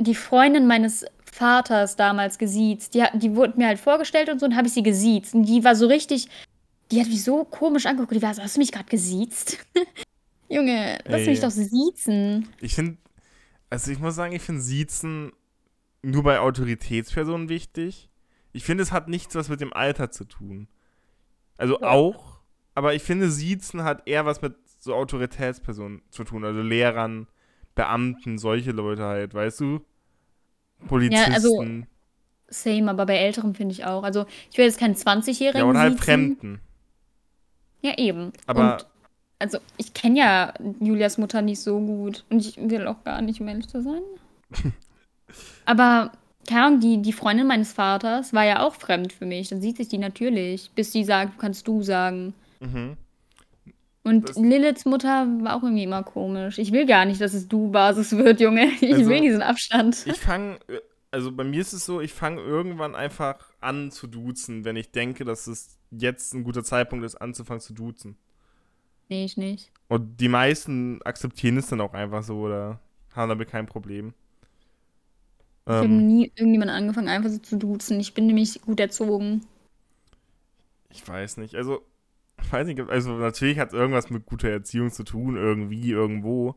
die 0.00 0.14
Freundin 0.14 0.66
meines 0.66 1.04
Vaters 1.34 1.96
damals 1.96 2.38
gesiezt. 2.38 2.94
Die, 2.94 3.04
die 3.14 3.34
wurde 3.34 3.58
mir 3.58 3.66
halt 3.66 3.80
vorgestellt 3.80 4.28
und 4.28 4.38
so 4.38 4.46
und 4.46 4.56
habe 4.56 4.68
ich 4.68 4.72
sie 4.72 4.82
gesiezt. 4.82 5.34
Und 5.34 5.44
die 5.44 5.64
war 5.64 5.74
so 5.74 5.86
richtig. 5.86 6.28
Die 6.90 7.00
hat 7.00 7.08
mich 7.08 7.24
so 7.24 7.44
komisch 7.44 7.86
angeguckt. 7.86 8.14
Die 8.14 8.22
war 8.22 8.34
so, 8.34 8.42
hast 8.42 8.56
du 8.56 8.60
mich 8.60 8.70
gerade 8.70 8.88
gesiezt? 8.88 9.58
Junge, 10.48 10.98
lass 11.06 11.22
Ey. 11.22 11.30
mich 11.30 11.40
doch 11.40 11.50
siezen. 11.50 12.48
Ich 12.60 12.74
finde, 12.74 12.98
also 13.70 13.90
ich 13.90 13.98
muss 13.98 14.14
sagen, 14.14 14.34
ich 14.34 14.42
finde 14.42 14.60
Siezen 14.60 15.32
nur 16.02 16.22
bei 16.22 16.38
Autoritätspersonen 16.38 17.48
wichtig. 17.48 18.10
Ich 18.52 18.62
finde, 18.64 18.82
es 18.84 18.92
hat 18.92 19.08
nichts 19.08 19.34
was 19.34 19.48
mit 19.48 19.60
dem 19.60 19.72
Alter 19.72 20.10
zu 20.10 20.24
tun. 20.24 20.68
Also 21.56 21.80
Ja. 21.80 21.88
auch, 21.88 22.38
aber 22.74 22.94
ich 22.94 23.02
finde, 23.02 23.30
Siezen 23.30 23.82
hat 23.82 24.06
eher 24.06 24.26
was 24.26 24.42
mit 24.42 24.54
so 24.78 24.94
Autoritätspersonen 24.94 26.02
zu 26.10 26.22
tun. 26.24 26.44
Also 26.44 26.60
Lehrern, 26.60 27.26
Beamten, 27.74 28.38
solche 28.38 28.70
Leute 28.70 29.02
halt, 29.04 29.34
weißt 29.34 29.60
du? 29.60 29.84
Polizisten. 30.86 31.32
also 31.32 31.64
Same, 32.48 32.90
aber 32.90 33.06
bei 33.06 33.16
Älteren 33.16 33.54
finde 33.54 33.72
ich 33.72 33.84
auch. 33.84 34.02
Also, 34.04 34.26
ich 34.50 34.58
will 34.58 34.64
jetzt 34.66 34.78
keinen 34.78 34.94
20-Jährigen 34.94 35.60
ja, 35.60 35.64
oder 35.64 35.78
halt 35.78 35.92
siezen. 35.94 36.04
Fremden. 36.04 36.60
Ja, 37.80 37.98
eben. 37.98 38.32
Aber- 38.46 38.74
Und, 38.74 38.86
also, 39.38 39.58
ich 39.76 39.92
kenne 39.92 40.18
ja 40.18 40.54
Julias 40.80 41.18
Mutter 41.18 41.42
nicht 41.42 41.60
so 41.60 41.78
gut. 41.80 42.24
Und 42.30 42.46
ich 42.46 42.56
will 42.56 42.86
auch 42.86 43.02
gar 43.02 43.20
nicht, 43.22 43.40
um 43.40 43.48
ehrlich 43.48 43.68
zu 43.68 43.82
sein. 43.82 44.02
aber, 45.64 46.12
keine 46.48 46.64
Ahnung, 46.66 46.80
die, 46.80 47.02
die 47.02 47.12
Freundin 47.12 47.46
meines 47.46 47.72
Vaters 47.72 48.32
war 48.32 48.44
ja 48.44 48.62
auch 48.62 48.74
fremd 48.74 49.12
für 49.12 49.26
mich. 49.26 49.48
Dann 49.48 49.60
sieht 49.62 49.76
sich 49.78 49.88
die 49.88 49.98
natürlich, 49.98 50.70
bis 50.74 50.90
die 50.90 51.04
sagt, 51.04 51.38
kannst 51.38 51.66
du 51.66 51.82
sagen. 51.82 52.34
Mhm. 52.60 52.96
Und 54.04 54.28
Das- 54.28 54.36
Liliths 54.36 54.84
Mutter 54.84 55.26
war 55.40 55.56
auch 55.56 55.62
irgendwie 55.62 55.82
immer 55.84 56.02
komisch. 56.02 56.58
Ich 56.58 56.72
will 56.72 56.86
gar 56.86 57.04
nicht, 57.06 57.20
dass 57.20 57.32
es 57.34 57.48
du-Basis 57.48 58.12
wird, 58.16 58.40
Junge. 58.40 58.68
Ich 58.80 58.92
Also, 58.94 59.06
will 59.10 59.20
diesen 59.22 59.42
Abstand. 59.42 60.06
Ich 60.06 60.18
fange, 60.18 60.58
also 61.10 61.32
bei 61.32 61.42
mir 61.44 61.60
ist 61.60 61.72
es 61.72 61.86
so, 61.86 62.00
ich 62.00 62.12
fange 62.12 62.40
irgendwann 62.42 62.94
einfach 62.94 63.50
an 63.60 63.90
zu 63.90 64.06
duzen, 64.06 64.64
wenn 64.64 64.76
ich 64.76 64.90
denke, 64.92 65.24
dass 65.24 65.46
es 65.46 65.78
jetzt 65.90 66.34
ein 66.34 66.44
guter 66.44 66.62
Zeitpunkt 66.64 67.04
ist, 67.04 67.14
anzufangen 67.16 67.60
zu 67.60 67.72
duzen. 67.72 68.16
Nee, 69.08 69.24
ich 69.24 69.36
nicht. 69.36 69.70
Und 69.88 70.20
die 70.20 70.28
meisten 70.28 71.00
akzeptieren 71.02 71.56
es 71.56 71.66
dann 71.68 71.80
auch 71.80 71.94
einfach 71.94 72.22
so 72.22 72.40
oder 72.40 72.80
haben 73.14 73.28
damit 73.28 73.48
kein 73.48 73.66
Problem. 73.66 74.12
Ich 75.66 75.72
habe 75.72 75.86
Ähm, 75.86 76.06
nie 76.06 76.30
irgendjemanden 76.34 76.76
angefangen, 76.76 77.08
einfach 77.08 77.30
so 77.30 77.38
zu 77.38 77.56
duzen. 77.56 77.98
Ich 78.00 78.12
bin 78.12 78.26
nämlich 78.26 78.60
gut 78.62 78.80
erzogen. 78.80 79.46
ich 80.90 81.06
weiß 81.08 81.38
nicht, 81.38 81.54
also, 81.54 81.82
ich 82.44 82.52
weiß 82.52 82.66
nicht, 82.66 82.80
also 82.80 83.16
natürlich 83.16 83.58
hat 83.58 83.68
es 83.68 83.74
irgendwas 83.74 84.10
mit 84.10 84.26
guter 84.26 84.50
Erziehung 84.50 84.90
zu 84.90 85.04
tun, 85.04 85.36
irgendwie, 85.36 85.90
irgendwo. 85.90 86.56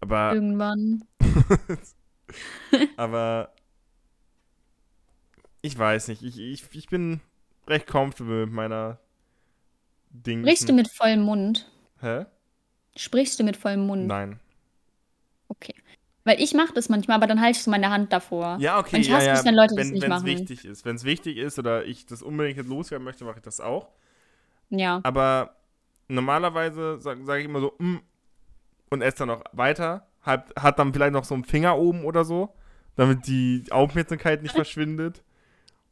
Aber, 0.00 0.32
Irgendwann. 0.32 1.04
aber, 2.96 3.52
ich 5.60 5.76
weiß 5.76 6.08
nicht, 6.08 6.22
ich, 6.22 6.38
ich, 6.38 6.64
ich 6.72 6.88
bin 6.88 7.20
recht 7.66 7.86
comfortable 7.86 8.46
mit 8.46 8.54
meiner 8.54 8.98
Ding. 10.10 10.42
Sprichst 10.42 10.68
du 10.68 10.72
mit 10.72 10.88
vollem 10.88 11.22
Mund? 11.22 11.70
Hä? 12.00 12.26
Sprichst 12.96 13.38
du 13.40 13.44
mit 13.44 13.56
vollem 13.56 13.86
Mund? 13.86 14.06
Nein. 14.06 14.38
Okay. 15.48 15.74
Weil 16.24 16.40
ich 16.40 16.54
mache 16.54 16.72
das 16.74 16.88
manchmal, 16.88 17.16
aber 17.16 17.26
dann 17.26 17.40
halte 17.40 17.58
ich 17.58 17.64
so 17.64 17.70
meine 17.70 17.90
Hand 17.90 18.12
davor. 18.12 18.56
Ja, 18.60 18.78
okay, 18.78 18.96
Und 18.96 19.02
ich 19.02 19.08
ja, 19.08 19.16
hasse 19.16 19.26
ja. 19.26 19.34
mich, 19.34 19.44
wenn 19.44 19.54
Leute 19.54 19.74
das 19.74 19.86
wenn 19.86 19.94
nicht 19.94 20.02
es 20.02 20.08
machen. 20.08 20.26
wichtig 20.26 20.64
ist. 20.64 20.84
Wenn 20.84 20.96
es 20.96 21.04
wichtig 21.04 21.36
ist 21.38 21.58
oder 21.58 21.84
ich 21.84 22.06
das 22.06 22.22
unbedingt 22.22 22.68
loswerden 22.68 23.04
möchte, 23.04 23.24
mache 23.24 23.38
ich 23.38 23.42
das 23.42 23.60
auch. 23.60 23.88
Ja. 24.70 25.00
Aber 25.02 25.54
normalerweise 26.08 26.98
sage 27.00 27.24
sag 27.24 27.38
ich 27.38 27.44
immer 27.44 27.60
so, 27.60 27.74
mm, 27.78 27.96
und 28.90 29.02
esse 29.02 29.18
dann 29.18 29.28
noch 29.28 29.44
weiter. 29.52 30.06
Hat, 30.22 30.52
hat 30.58 30.78
dann 30.78 30.92
vielleicht 30.92 31.12
noch 31.12 31.24
so 31.24 31.34
einen 31.34 31.44
Finger 31.44 31.78
oben 31.78 32.04
oder 32.04 32.24
so, 32.24 32.50
damit 32.96 33.26
die 33.26 33.64
Aufmerksamkeit 33.70 34.42
nicht 34.42 34.54
verschwindet. 34.54 35.22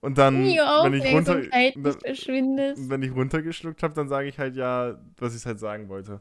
Und 0.01 0.19
dann, 0.19 0.45
Die 0.45 0.57
wenn 0.59 0.95
ich 0.95 1.13
runter, 1.13 1.41
dann, 1.41 2.91
wenn 2.91 3.03
ich 3.03 3.15
runtergeschluckt 3.15 3.83
habe, 3.83 3.95
dann 3.95 4.09
sage 4.09 4.29
ich 4.29 4.39
halt 4.39 4.55
ja, 4.55 4.99
was 5.19 5.35
ich 5.35 5.45
halt 5.47 5.59
sagen 5.59 5.89
wollte. 5.89 6.21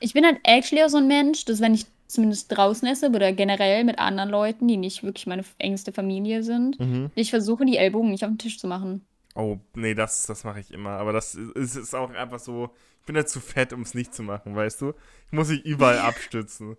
Ich 0.00 0.12
bin 0.12 0.24
halt 0.24 0.38
actually 0.42 0.82
auch 0.82 0.88
so 0.88 0.98
ein 0.98 1.06
Mensch, 1.06 1.44
dass 1.44 1.60
wenn 1.60 1.74
ich 1.74 1.86
zumindest 2.08 2.54
draußen 2.54 2.86
esse 2.88 3.08
oder 3.08 3.32
generell 3.32 3.84
mit 3.84 3.98
anderen 3.98 4.30
Leuten, 4.30 4.66
die 4.66 4.76
nicht 4.76 5.02
wirklich 5.04 5.26
meine 5.26 5.44
engste 5.58 5.92
Familie 5.92 6.42
sind, 6.42 6.78
ich 7.14 7.30
versuche, 7.30 7.64
die 7.64 7.76
Ellbogen 7.76 8.10
nicht 8.10 8.24
auf 8.24 8.30
den 8.30 8.38
Tisch 8.38 8.58
zu 8.58 8.66
machen. 8.66 9.02
Oh, 9.34 9.58
nee, 9.74 9.94
das, 9.94 10.26
das 10.26 10.44
mache 10.44 10.60
ich 10.60 10.72
immer. 10.72 10.90
Aber 10.90 11.12
das 11.12 11.34
ist, 11.34 11.76
ist 11.76 11.94
auch 11.94 12.10
einfach 12.10 12.40
so, 12.40 12.70
ich 13.00 13.06
bin 13.06 13.16
ja 13.16 13.24
zu 13.26 13.40
fett, 13.40 13.72
um 13.72 13.82
es 13.82 13.94
nicht 13.94 14.14
zu 14.14 14.22
machen, 14.22 14.54
weißt 14.56 14.80
du? 14.82 14.92
Ich 15.26 15.32
muss 15.32 15.48
mich 15.48 15.64
überall 15.64 15.98
abstützen. 16.00 16.76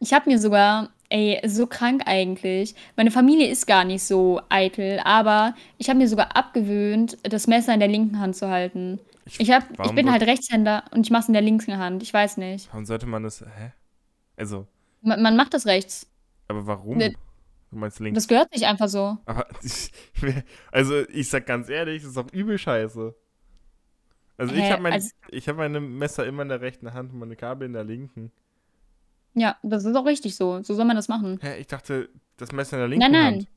Ich 0.00 0.12
habe 0.12 0.30
mir 0.30 0.38
sogar, 0.38 0.90
ey, 1.08 1.40
so 1.48 1.66
krank 1.66 2.02
eigentlich. 2.06 2.74
Meine 2.96 3.10
Familie 3.10 3.48
ist 3.50 3.66
gar 3.66 3.84
nicht 3.84 4.02
so 4.04 4.40
eitel, 4.48 5.00
aber 5.02 5.54
ich 5.78 5.88
habe 5.88 5.98
mir 5.98 6.08
sogar 6.08 6.36
abgewöhnt, 6.36 7.18
das 7.24 7.46
Messer 7.48 7.74
in 7.74 7.80
der 7.80 7.88
linken 7.88 8.20
Hand 8.20 8.36
zu 8.36 8.48
halten. 8.48 9.00
Ich, 9.38 9.50
hab, 9.50 9.64
ich 9.84 9.92
bin 9.92 10.10
halt 10.10 10.22
Rechtshänder 10.22 10.84
und 10.92 11.04
ich 11.04 11.10
mache 11.10 11.22
es 11.22 11.28
in 11.28 11.34
der 11.34 11.42
linken 11.42 11.78
Hand. 11.78 12.02
Ich 12.02 12.14
weiß 12.14 12.36
nicht. 12.38 12.68
Warum 12.70 12.86
sollte 12.86 13.06
man 13.06 13.24
das, 13.24 13.40
hä? 13.42 13.72
Also, 14.36 14.66
Man, 15.02 15.20
man 15.20 15.36
macht 15.36 15.52
das 15.52 15.66
rechts. 15.66 16.06
aber 16.46 16.66
warum? 16.66 16.96
Ne- 16.98 17.14
Du 17.70 17.76
meinst 17.76 18.00
links. 18.00 18.14
Das 18.16 18.28
gehört 18.28 18.52
sich 18.52 18.66
einfach 18.66 18.88
so. 18.88 19.18
Aber, 19.26 19.46
also 20.72 21.00
ich 21.10 21.28
sag 21.28 21.46
ganz 21.46 21.68
ehrlich, 21.68 22.02
das 22.02 22.10
ist 22.10 22.16
doch 22.16 22.32
übel 22.32 22.58
scheiße. 22.58 23.14
Also 24.38 24.54
ich 24.54 24.60
Hä, 24.62 24.70
habe 24.70 24.82
mein, 24.82 24.92
also- 24.94 25.10
ich 25.30 25.48
hab 25.48 25.56
meine 25.56 25.80
Messer 25.80 26.26
immer 26.26 26.42
in 26.42 26.48
der 26.48 26.60
rechten 26.60 26.94
Hand 26.94 27.12
und 27.12 27.18
meine 27.18 27.36
Kabel 27.36 27.66
in 27.66 27.72
der 27.72 27.84
linken. 27.84 28.32
Ja, 29.34 29.56
das 29.62 29.84
ist 29.84 29.94
auch 29.96 30.06
richtig 30.06 30.36
so. 30.36 30.62
So 30.62 30.74
soll 30.74 30.84
man 30.84 30.96
das 30.96 31.08
machen. 31.08 31.38
Hä, 31.42 31.58
ich 31.58 31.66
dachte, 31.66 32.08
das 32.38 32.52
Messer 32.52 32.76
in 32.76 32.80
der 32.80 32.88
linken 32.88 33.02
Nein, 33.02 33.12
nein. 33.12 33.34
Hand. 33.34 33.48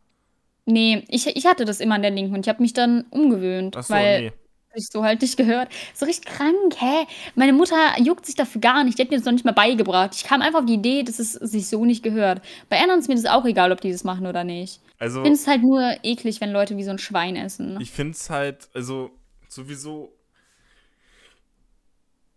Nee, 0.65 1.05
ich, 1.07 1.27
ich 1.27 1.45
hatte 1.45 1.65
das 1.65 1.79
immer 1.79 1.95
in 1.95 2.01
der 2.01 2.11
linken 2.11 2.35
und 2.35 2.45
ich 2.45 2.49
habe 2.49 2.61
mich 2.61 2.73
dann 2.73 3.05
umgewöhnt, 3.09 3.75
Achso, 3.77 3.93
weil 3.93 4.21
nee. 4.21 4.31
Ich 4.75 4.87
so 4.87 5.03
halt 5.03 5.21
nicht 5.21 5.37
gehört. 5.37 5.69
So 5.93 6.05
richtig 6.05 6.25
krank, 6.25 6.75
hä? 6.77 7.05
Meine 7.35 7.53
Mutter 7.53 7.75
juckt 7.99 8.25
sich 8.25 8.35
dafür 8.35 8.61
gar 8.61 8.83
nicht. 8.83 8.97
Die 8.97 9.03
hat 9.03 9.09
mir 9.11 9.17
das 9.17 9.25
noch 9.25 9.33
nicht 9.33 9.45
mal 9.45 9.51
beigebracht. 9.51 10.15
Ich 10.15 10.23
kam 10.23 10.41
einfach 10.41 10.59
auf 10.59 10.65
die 10.65 10.75
Idee, 10.75 11.03
dass 11.03 11.19
es 11.19 11.33
sich 11.33 11.67
so 11.67 11.85
nicht 11.85 12.03
gehört. 12.03 12.41
Bei 12.69 12.79
anderen 12.79 12.99
ist 12.99 13.07
mir 13.07 13.15
das 13.15 13.25
auch 13.25 13.45
egal, 13.45 13.71
ob 13.71 13.81
die 13.81 13.91
das 13.91 14.03
machen 14.03 14.25
oder 14.25 14.43
nicht. 14.43 14.79
Also 14.99 15.19
Ich 15.19 15.23
finde 15.23 15.39
es 15.39 15.47
halt 15.47 15.61
nur 15.63 15.97
eklig, 16.03 16.41
wenn 16.41 16.51
Leute 16.51 16.77
wie 16.77 16.83
so 16.83 16.91
ein 16.91 16.99
Schwein 16.99 17.35
essen. 17.35 17.79
ich 17.81 17.91
finde 17.91 18.13
es 18.13 18.29
halt, 18.29 18.69
also 18.73 19.11
sowieso. 19.47 20.13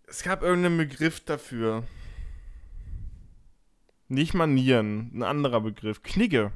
Es 0.07 0.23
gab 0.23 0.43
irgendeinen 0.43 0.79
Begriff 0.79 1.21
dafür. 1.21 1.85
Nicht 4.09 4.35
Manieren, 4.35 5.11
ein 5.15 5.23
anderer 5.23 5.61
Begriff. 5.61 6.03
Knigge. 6.03 6.53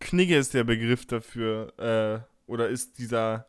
Knigge 0.00 0.36
ist 0.36 0.54
der 0.54 0.64
Begriff 0.64 1.06
dafür. 1.06 1.72
Äh, 1.78 2.50
oder 2.50 2.68
ist 2.68 2.98
dieser 2.98 3.46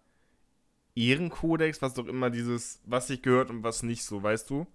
Ehrenkodex, 1.00 1.82
was 1.82 1.94
doch 1.94 2.08
immer 2.08 2.30
dieses, 2.30 2.82
was 2.86 3.08
sich 3.08 3.22
gehört 3.22 3.50
und 3.50 3.64
was 3.64 3.84
nicht 3.84 4.04
so, 4.04 4.22
weißt 4.22 4.50
du? 4.50 4.68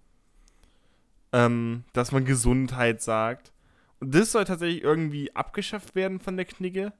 Ähm, 1.31 1.83
dass 1.93 2.11
man 2.11 2.25
Gesundheit 2.25 3.01
sagt. 3.01 3.51
Und 3.99 4.15
das 4.15 4.31
soll 4.31 4.45
tatsächlich 4.45 4.83
irgendwie 4.83 5.35
abgeschafft 5.35 5.95
werden 5.95 6.19
von 6.19 6.35
der 6.35 6.45
Knigge. 6.45 6.93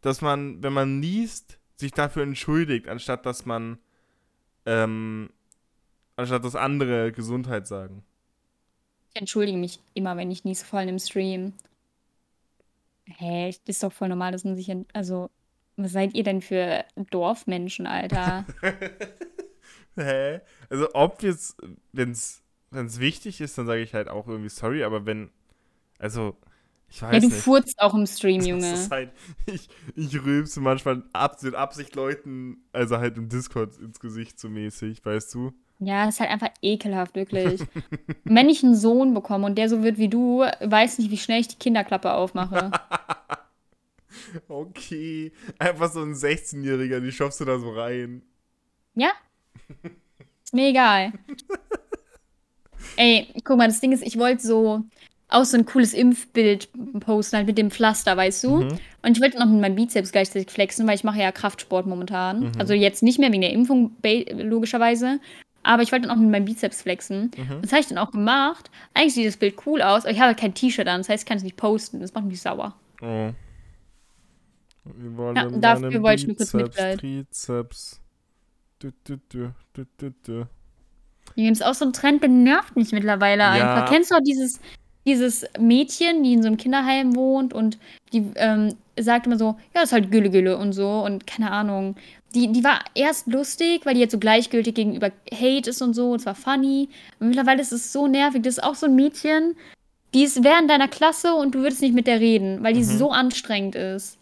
Dass 0.00 0.20
man, 0.20 0.62
wenn 0.62 0.72
man 0.72 1.00
niest, 1.00 1.58
sich 1.76 1.92
dafür 1.92 2.22
entschuldigt, 2.22 2.88
anstatt 2.88 3.26
dass 3.26 3.46
man, 3.46 3.78
ähm, 4.66 5.30
anstatt 6.16 6.44
dass 6.44 6.54
andere 6.54 7.12
Gesundheit 7.12 7.66
sagen. 7.66 8.04
Ich 9.14 9.20
entschuldige 9.20 9.58
mich 9.58 9.80
immer, 9.94 10.16
wenn 10.16 10.30
ich 10.30 10.44
niese, 10.44 10.64
vor 10.64 10.78
allem 10.78 10.90
im 10.90 10.98
Stream. 10.98 11.54
Hä, 13.06 13.50
das 13.50 13.76
ist 13.76 13.82
doch 13.82 13.92
voll 13.92 14.08
normal, 14.08 14.32
dass 14.32 14.44
man 14.44 14.54
sich. 14.54 14.70
Also, 14.92 15.30
was 15.78 15.92
seid 15.92 16.14
ihr 16.14 16.24
denn 16.24 16.42
für 16.42 16.84
Dorfmenschen, 17.10 17.86
Alter? 17.86 18.44
Hä? 19.96 20.40
Also, 20.68 20.88
ob 20.94 21.22
jetzt, 21.22 21.56
wenn's, 21.92 22.42
wenn's 22.70 23.00
wichtig 23.00 23.40
ist, 23.40 23.56
dann 23.56 23.66
sage 23.66 23.80
ich 23.80 23.94
halt 23.94 24.08
auch 24.08 24.26
irgendwie 24.28 24.50
sorry, 24.50 24.84
aber 24.84 25.06
wenn, 25.06 25.30
also, 25.98 26.36
ich 26.90 27.02
weiß 27.02 27.12
ja, 27.14 27.20
du 27.20 27.26
nicht. 27.28 27.38
furzt 27.38 27.80
auch 27.80 27.94
im 27.94 28.06
Stream, 28.06 28.38
Das 28.40 28.48
Junge. 28.48 28.72
ist 28.72 28.90
halt, 28.90 29.12
ich, 29.46 29.68
ich 29.94 30.24
rülpse 30.24 30.60
manchmal 30.60 31.04
ab, 31.12 31.42
mit 31.42 31.54
Absicht 31.54 31.94
Leuten, 31.94 32.64
also 32.72 32.98
halt 32.98 33.16
im 33.16 33.28
Discord 33.28 33.76
ins 33.78 34.00
Gesicht 34.00 34.38
so 34.38 34.48
mäßig, 34.48 35.04
weißt 35.04 35.34
du? 35.34 35.52
Ja, 35.80 36.08
ist 36.08 36.18
halt 36.18 36.30
einfach 36.30 36.50
ekelhaft, 36.60 37.14
wirklich. 37.14 37.60
wenn 38.24 38.48
ich 38.48 38.64
einen 38.64 38.74
Sohn 38.74 39.14
bekomme 39.14 39.46
und 39.46 39.56
der 39.56 39.68
so 39.68 39.82
wird 39.84 39.98
wie 39.98 40.08
du, 40.08 40.40
weiß 40.40 40.98
nicht, 40.98 41.10
wie 41.10 41.18
schnell 41.18 41.40
ich 41.40 41.48
die 41.48 41.58
Kinderklappe 41.58 42.12
aufmache. 42.12 42.72
Okay. 44.48 45.32
Einfach 45.58 45.92
so 45.92 46.02
ein 46.02 46.14
16-Jähriger, 46.14 47.00
die 47.00 47.12
schaffst 47.12 47.40
du 47.40 47.44
da 47.44 47.58
so 47.58 47.70
rein. 47.70 48.22
Ja? 48.94 49.10
Ist 50.44 50.54
mir 50.54 50.68
egal. 50.68 51.12
Ey, 52.96 53.28
guck 53.44 53.58
mal, 53.58 53.68
das 53.68 53.80
Ding 53.80 53.92
ist, 53.92 54.02
ich 54.02 54.18
wollte 54.18 54.46
so 54.46 54.84
auch 55.28 55.44
so 55.44 55.58
ein 55.58 55.66
cooles 55.66 55.92
Impfbild 55.92 56.68
posten, 57.00 57.36
halt 57.36 57.46
mit 57.46 57.58
dem 57.58 57.70
Pflaster, 57.70 58.16
weißt 58.16 58.44
du? 58.44 58.62
Mhm. 58.62 58.78
Und 59.02 59.16
ich 59.16 59.20
wollte 59.20 59.38
noch 59.38 59.46
mit 59.46 59.60
meinem 59.60 59.74
Bizeps 59.74 60.10
gleichzeitig 60.10 60.50
flexen, 60.50 60.86
weil 60.86 60.94
ich 60.94 61.04
mache 61.04 61.20
ja 61.20 61.30
Kraftsport 61.32 61.86
momentan. 61.86 62.40
Mhm. 62.40 62.52
Also 62.58 62.72
jetzt 62.72 63.02
nicht 63.02 63.18
mehr 63.18 63.30
wegen 63.30 63.42
der 63.42 63.52
Impfung, 63.52 63.94
logischerweise. 64.02 65.20
Aber 65.62 65.82
ich 65.82 65.92
wollte 65.92 66.08
dann 66.08 66.16
auch 66.16 66.20
mit 66.20 66.30
meinem 66.30 66.46
Bizeps 66.46 66.80
flexen. 66.80 67.30
Mhm. 67.36 67.60
Das 67.60 67.72
habe 67.72 67.82
ich 67.82 67.88
dann 67.88 67.98
auch 67.98 68.10
gemacht. 68.10 68.70
Eigentlich 68.94 69.14
sieht 69.14 69.26
das 69.26 69.36
Bild 69.36 69.56
cool 69.66 69.82
aus, 69.82 70.04
aber 70.04 70.12
ich 70.12 70.18
habe 70.18 70.28
halt 70.28 70.38
kein 70.38 70.54
T-Shirt 70.54 70.88
an. 70.88 71.00
Das 71.00 71.10
heißt, 71.10 71.24
ich 71.24 71.28
kann 71.28 71.36
es 71.36 71.44
nicht 71.44 71.56
posten. 71.56 72.00
Das 72.00 72.14
macht 72.14 72.24
mich 72.24 72.40
sauer. 72.40 72.74
Oh. 73.02 73.30
Ja, 75.34 75.48
dafür 75.48 76.02
wollte 76.02 76.22
ich 76.22 76.26
nur 76.26 76.36
kurz 76.36 76.54
Mitleid. 76.54 77.00
Trizeps. 77.00 78.00
Du, 78.78 78.90
du, 79.04 79.18
du, 79.28 79.52
du, 79.72 79.84
du, 79.96 80.14
du. 80.24 80.46
Hier 81.34 81.52
ist 81.52 81.64
auch 81.64 81.74
so 81.74 81.84
ein 81.84 81.92
Trend, 81.92 82.22
der 82.22 82.30
nervt 82.30 82.76
mich 82.76 82.92
mittlerweile 82.92 83.42
ja. 83.42 83.50
einfach. 83.52 83.90
Kennst 83.90 84.10
du 84.10 84.14
auch 84.14 84.22
dieses, 84.22 84.60
dieses 85.06 85.44
Mädchen, 85.58 86.22
die 86.22 86.34
in 86.34 86.42
so 86.42 86.48
einem 86.48 86.56
Kinderheim 86.56 87.14
wohnt 87.14 87.52
und 87.52 87.78
die 88.12 88.30
ähm, 88.36 88.74
sagt 88.98 89.26
immer 89.26 89.38
so, 89.38 89.56
ja, 89.74 89.80
das 89.80 89.84
ist 89.84 89.92
halt 89.92 90.10
Gülle 90.10 90.30
Gülle 90.30 90.56
und 90.56 90.72
so 90.72 91.04
und 91.04 91.26
keine 91.26 91.50
Ahnung. 91.50 91.96
Die, 92.34 92.52
die 92.52 92.62
war 92.62 92.80
erst 92.94 93.26
lustig, 93.26 93.86
weil 93.86 93.94
die 93.94 94.00
jetzt 94.00 94.12
so 94.12 94.18
gleichgültig 94.18 94.74
gegenüber 94.74 95.10
Hate 95.32 95.70
ist 95.70 95.80
und 95.80 95.94
so, 95.94 96.12
und 96.12 96.20
zwar 96.20 96.34
funny. 96.34 96.88
Und 97.20 97.28
mittlerweile 97.28 97.62
ist 97.62 97.72
es 97.72 97.92
so 97.92 98.06
nervig. 98.06 98.42
Das 98.42 98.58
ist 98.58 98.64
auch 98.64 98.74
so 98.74 98.86
ein 98.86 98.94
Mädchen, 98.94 99.56
die 100.14 100.24
ist 100.24 100.44
während 100.44 100.70
deiner 100.70 100.88
Klasse 100.88 101.34
und 101.34 101.54
du 101.54 101.60
würdest 101.60 101.80
nicht 101.80 101.94
mit 101.94 102.06
der 102.06 102.20
reden, 102.20 102.62
weil 102.62 102.74
die 102.74 102.80
mhm. 102.80 102.98
so 102.98 103.10
anstrengend 103.10 103.74
ist. 103.74 104.18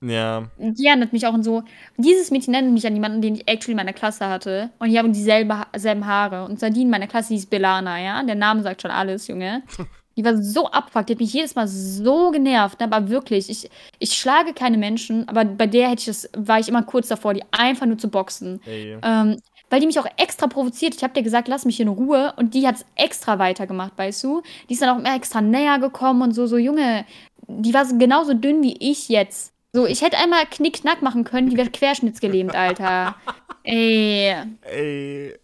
Ja. 0.00 0.44
Die 0.58 0.86
erinnert 0.86 1.12
mich 1.12 1.26
auch 1.26 1.34
an 1.34 1.42
so. 1.42 1.62
Dieses 1.96 2.30
Mädchen 2.30 2.52
nennt 2.52 2.72
mich 2.72 2.86
an 2.86 2.94
jemanden, 2.94 3.20
den 3.20 3.34
ich 3.34 3.48
actually 3.48 3.72
in 3.72 3.78
meiner 3.78 3.92
Klasse 3.92 4.28
hatte. 4.28 4.70
Und 4.78 4.90
die 4.90 4.98
haben 4.98 5.12
dieselben 5.12 5.52
selben 5.76 6.06
Haare. 6.06 6.44
Und 6.44 6.60
Sardine 6.60 6.84
in 6.84 6.90
meiner 6.90 7.08
Klasse 7.08 7.34
hieß 7.34 7.46
Belana, 7.46 8.00
ja. 8.00 8.22
Der 8.22 8.36
Name 8.36 8.62
sagt 8.62 8.82
schon 8.82 8.90
alles, 8.90 9.26
Junge. 9.26 9.62
Die 10.16 10.24
war 10.24 10.36
so 10.36 10.66
abfuckt, 10.66 11.08
die 11.08 11.12
hat 11.12 11.20
mich 11.20 11.32
jedes 11.32 11.54
Mal 11.54 11.68
so 11.68 12.32
genervt. 12.32 12.82
Aber 12.82 13.08
wirklich, 13.08 13.48
ich, 13.48 13.70
ich 14.00 14.14
schlage 14.14 14.52
keine 14.52 14.76
Menschen, 14.76 15.28
aber 15.28 15.44
bei 15.44 15.68
der 15.68 15.90
hätte 15.90 16.00
ich 16.00 16.06
das, 16.06 16.28
war 16.36 16.58
ich 16.58 16.68
immer 16.68 16.82
kurz 16.82 17.06
davor, 17.06 17.34
die 17.34 17.44
einfach 17.52 17.86
nur 17.86 17.98
zu 17.98 18.08
boxen. 18.08 18.60
Ähm, 19.00 19.36
weil 19.70 19.78
die 19.78 19.86
mich 19.86 20.00
auch 20.00 20.08
extra 20.16 20.48
provoziert. 20.48 20.96
Ich 20.96 21.04
habe 21.04 21.14
dir 21.14 21.22
gesagt, 21.22 21.46
lass 21.46 21.64
mich 21.64 21.78
in 21.78 21.86
Ruhe. 21.86 22.32
Und 22.36 22.54
die 22.54 22.66
hat 22.66 22.74
es 22.74 22.84
extra 22.96 23.38
weitergemacht, 23.38 23.92
weißt 23.96 24.24
du? 24.24 24.42
Die 24.68 24.72
ist 24.72 24.82
dann 24.82 24.88
auch 24.88 24.98
immer 24.98 25.14
extra 25.14 25.40
näher 25.40 25.78
gekommen 25.78 26.22
und 26.22 26.32
so, 26.32 26.48
so, 26.48 26.56
Junge, 26.56 27.04
die 27.46 27.72
war 27.72 27.86
genauso 27.86 28.34
dünn 28.34 28.60
wie 28.60 28.76
ich 28.80 29.08
jetzt. 29.08 29.52
So, 29.78 29.86
ich 29.86 30.02
hätte 30.02 30.18
einmal 30.18 30.44
Knick-Knack 30.44 31.02
machen 31.02 31.22
können, 31.22 31.50
die 31.50 31.56
wäre 31.56 31.70
querschnittsgelähmt, 31.70 32.52
Alter. 32.52 33.14
Ey. 33.62 34.34
Ey. 34.62 35.38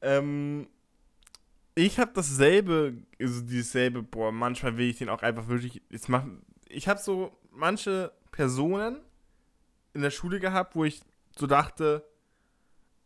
Ähm, 0.00 0.68
ich 1.74 1.98
habe 1.98 2.12
dasselbe, 2.14 2.94
also 3.20 3.40
dieselbe, 3.40 4.04
boah, 4.04 4.30
manchmal 4.30 4.76
will 4.76 4.88
ich 4.88 4.98
den 4.98 5.08
auch 5.08 5.20
einfach 5.20 5.48
wirklich 5.48 5.82
jetzt 5.90 6.08
machen. 6.08 6.42
Ich 6.68 6.86
habe 6.86 7.00
so 7.00 7.32
manche 7.50 8.12
Personen 8.30 9.00
in 9.94 10.02
der 10.02 10.12
Schule 10.12 10.38
gehabt, 10.38 10.76
wo 10.76 10.84
ich 10.84 11.00
so 11.36 11.48
dachte, 11.48 12.06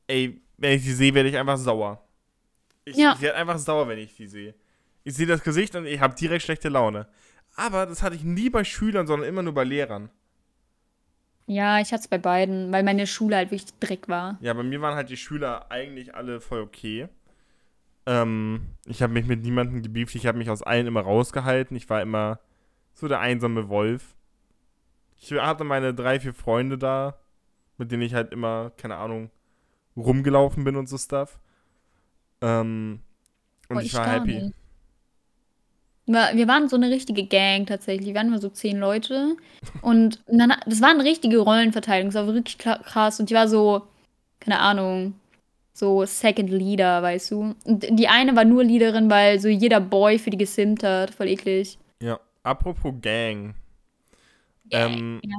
ey, 0.08 0.42
wenn 0.58 0.76
ich 0.76 0.84
sie 0.84 0.92
sehe, 0.92 1.14
werde 1.14 1.30
ich 1.30 1.38
einfach 1.38 1.56
sauer. 1.56 2.06
Ich, 2.84 2.98
ja. 2.98 3.14
ich 3.14 3.22
werde 3.22 3.38
einfach 3.38 3.56
sauer, 3.56 3.88
wenn 3.88 3.98
ich 3.98 4.12
sie 4.12 4.26
sehe. 4.26 4.54
Ich 5.04 5.14
sehe 5.14 5.26
das 5.26 5.42
Gesicht 5.42 5.74
und 5.74 5.86
ich 5.86 6.00
habe 6.00 6.14
direkt 6.14 6.42
schlechte 6.42 6.68
Laune. 6.68 7.08
Aber 7.56 7.86
das 7.86 8.02
hatte 8.02 8.16
ich 8.16 8.24
nie 8.24 8.50
bei 8.50 8.62
Schülern, 8.62 9.06
sondern 9.06 9.26
immer 9.26 9.42
nur 9.42 9.54
bei 9.54 9.64
Lehrern. 9.64 10.10
Ja, 11.50 11.80
ich 11.80 11.88
hatte 11.92 12.02
es 12.02 12.06
bei 12.08 12.18
beiden, 12.18 12.70
weil 12.70 12.84
meine 12.84 13.08
Schule 13.08 13.34
halt 13.34 13.50
wirklich 13.50 13.76
Dreck 13.80 14.08
war. 14.08 14.38
Ja, 14.40 14.54
bei 14.54 14.62
mir 14.62 14.80
waren 14.82 14.94
halt 14.94 15.10
die 15.10 15.16
Schüler 15.16 15.68
eigentlich 15.68 16.14
alle 16.14 16.40
voll 16.40 16.60
okay. 16.60 17.08
Ähm, 18.06 18.68
ich 18.86 19.02
habe 19.02 19.12
mich 19.12 19.26
mit 19.26 19.42
niemandem 19.42 19.82
gebieft, 19.82 20.14
ich 20.14 20.28
habe 20.28 20.38
mich 20.38 20.48
aus 20.48 20.62
allen 20.62 20.86
immer 20.86 21.00
rausgehalten. 21.00 21.76
Ich 21.76 21.90
war 21.90 22.02
immer 22.02 22.38
so 22.94 23.08
der 23.08 23.18
einsame 23.18 23.68
Wolf. 23.68 24.14
Ich 25.18 25.32
hatte 25.32 25.64
meine 25.64 25.92
drei, 25.92 26.20
vier 26.20 26.34
Freunde 26.34 26.78
da, 26.78 27.18
mit 27.78 27.90
denen 27.90 28.02
ich 28.02 28.14
halt 28.14 28.32
immer, 28.32 28.70
keine 28.76 28.94
Ahnung, 28.94 29.32
rumgelaufen 29.96 30.62
bin 30.62 30.76
und 30.76 30.88
so 30.88 30.98
Stuff. 30.98 31.40
Ähm, 32.42 33.00
und 33.68 33.78
oh, 33.78 33.80
ich, 33.80 33.86
ich 33.86 33.94
war 33.94 34.06
happy. 34.06 34.34
Nicht. 34.40 34.54
Wir 36.06 36.48
waren 36.48 36.68
so 36.68 36.76
eine 36.76 36.90
richtige 36.90 37.24
Gang 37.24 37.66
tatsächlich. 37.66 38.08
Wir 38.08 38.14
waren 38.16 38.28
immer 38.28 38.40
so 38.40 38.48
zehn 38.48 38.78
Leute. 38.78 39.36
Und 39.80 40.20
dann, 40.26 40.52
das 40.66 40.80
war 40.80 40.90
eine 40.90 41.04
richtige 41.04 41.38
Rollenverteilung. 41.38 42.10
Das 42.10 42.26
war 42.26 42.34
wirklich 42.34 42.58
krass. 42.58 43.20
Und 43.20 43.30
die 43.30 43.34
war 43.34 43.46
so, 43.46 43.82
keine 44.40 44.58
Ahnung, 44.58 45.14
so 45.72 46.04
Second 46.04 46.50
Leader, 46.50 47.02
weißt 47.02 47.30
du. 47.30 47.54
Und 47.64 47.86
die 47.90 48.08
eine 48.08 48.34
war 48.34 48.44
nur 48.44 48.64
Leaderin, 48.64 49.08
weil 49.08 49.38
so 49.38 49.48
jeder 49.48 49.80
Boy 49.80 50.18
für 50.18 50.30
die 50.30 50.36
gesimmt 50.38 50.82
hat. 50.82 51.10
Voll 51.10 51.28
eklig. 51.28 51.78
Ja, 52.02 52.18
apropos 52.42 52.92
Gang. 53.00 53.54
Gang 54.68 54.98
ähm, 54.98 55.20
ja. 55.24 55.36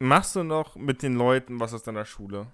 Machst 0.00 0.36
du 0.36 0.42
noch 0.42 0.76
mit 0.76 1.02
den 1.02 1.14
Leuten 1.14 1.60
was 1.60 1.72
aus 1.72 1.82
deiner 1.82 2.04
Schule? 2.04 2.46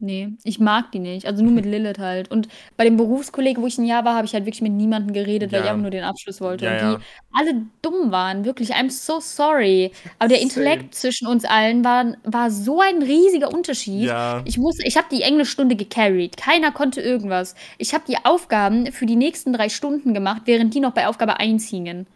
Nee, 0.00 0.34
ich 0.44 0.60
mag 0.60 0.92
die 0.92 1.00
nicht. 1.00 1.26
Also 1.26 1.42
nur 1.42 1.52
mit 1.52 1.64
Lilith 1.66 1.98
halt. 1.98 2.30
Und 2.30 2.48
bei 2.76 2.84
dem 2.84 2.96
Berufskolleg, 2.96 3.58
wo 3.60 3.66
ich 3.66 3.78
ein 3.78 3.84
Jahr 3.84 4.04
war, 4.04 4.14
habe 4.14 4.26
ich 4.26 4.32
halt 4.32 4.44
wirklich 4.46 4.62
mit 4.62 4.72
niemandem 4.72 5.12
geredet, 5.12 5.50
weil 5.50 5.62
ich 5.62 5.68
einfach 5.68 5.82
nur 5.82 5.90
den 5.90 6.04
Abschluss 6.04 6.40
wollte. 6.40 6.66
Ja, 6.66 6.92
und 6.92 7.00
die 7.00 7.04
alle 7.32 7.66
dumm 7.82 8.12
waren, 8.12 8.44
wirklich. 8.44 8.74
I'm 8.74 8.90
so 8.90 9.18
sorry. 9.18 9.90
Aber 10.20 10.28
der 10.28 10.40
Intellekt 10.40 10.94
zwischen 10.94 11.26
uns 11.26 11.44
allen 11.44 11.84
war, 11.84 12.14
war 12.22 12.50
so 12.50 12.80
ein 12.80 13.02
riesiger 13.02 13.52
Unterschied. 13.52 14.10
Ich 14.44 14.58
ich 14.84 14.96
habe 14.96 15.08
die 15.10 15.22
Englischstunde 15.22 15.74
gecarried. 15.74 16.36
Keiner 16.36 16.70
konnte 16.70 17.00
irgendwas. 17.00 17.56
Ich 17.78 17.92
habe 17.92 18.04
die 18.06 18.16
Aufgaben 18.24 18.92
für 18.92 19.06
die 19.06 19.16
nächsten 19.16 19.52
drei 19.52 19.68
Stunden 19.68 20.14
gemacht, 20.14 20.42
während 20.44 20.74
die 20.74 20.80
noch 20.80 20.92
bei 20.92 21.08
Aufgabe 21.08 21.40
1 21.40 21.68
hingen. 21.68 22.06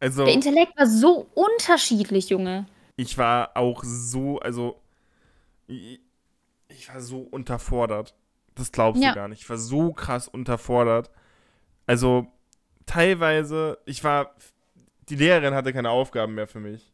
Also, 0.00 0.24
Der 0.24 0.34
Intellekt 0.34 0.76
war 0.78 0.86
so 0.86 1.26
unterschiedlich, 1.34 2.30
Junge. 2.30 2.66
ich 2.96 3.18
war 3.18 3.56
auch 3.56 3.84
so, 3.84 4.38
also 4.40 4.76
ich 6.80 6.92
war 6.92 7.00
so 7.00 7.20
unterfordert. 7.20 8.14
Das 8.54 8.72
glaubst 8.72 9.02
ja. 9.02 9.10
du 9.10 9.14
gar 9.14 9.28
nicht. 9.28 9.42
Ich 9.42 9.50
war 9.50 9.58
so 9.58 9.92
krass 9.92 10.28
unterfordert. 10.28 11.10
Also, 11.86 12.26
teilweise, 12.86 13.78
ich 13.84 14.02
war. 14.02 14.34
Die 15.08 15.16
Lehrerin 15.16 15.54
hatte 15.54 15.72
keine 15.72 15.90
Aufgaben 15.90 16.34
mehr 16.34 16.46
für 16.46 16.60
mich. 16.60 16.92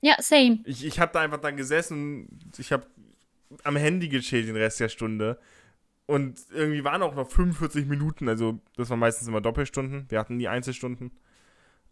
Ja, 0.00 0.14
same. 0.20 0.60
Ich, 0.64 0.84
ich 0.84 1.00
habe 1.00 1.12
da 1.12 1.20
einfach 1.20 1.40
dann 1.40 1.56
gesessen. 1.56 2.38
Ich 2.56 2.72
habe 2.72 2.86
am 3.64 3.76
Handy 3.76 4.08
gechillt 4.08 4.48
den 4.48 4.56
Rest 4.56 4.80
der 4.80 4.88
Stunde. 4.88 5.38
Und 6.06 6.40
irgendwie 6.50 6.84
waren 6.84 7.02
auch 7.02 7.14
noch 7.14 7.28
45 7.28 7.86
Minuten. 7.86 8.28
Also, 8.28 8.60
das 8.76 8.90
waren 8.90 8.98
meistens 8.98 9.28
immer 9.28 9.40
Doppelstunden. 9.40 10.06
Wir 10.08 10.18
hatten 10.18 10.36
nie 10.36 10.48
Einzelstunden. 10.48 11.12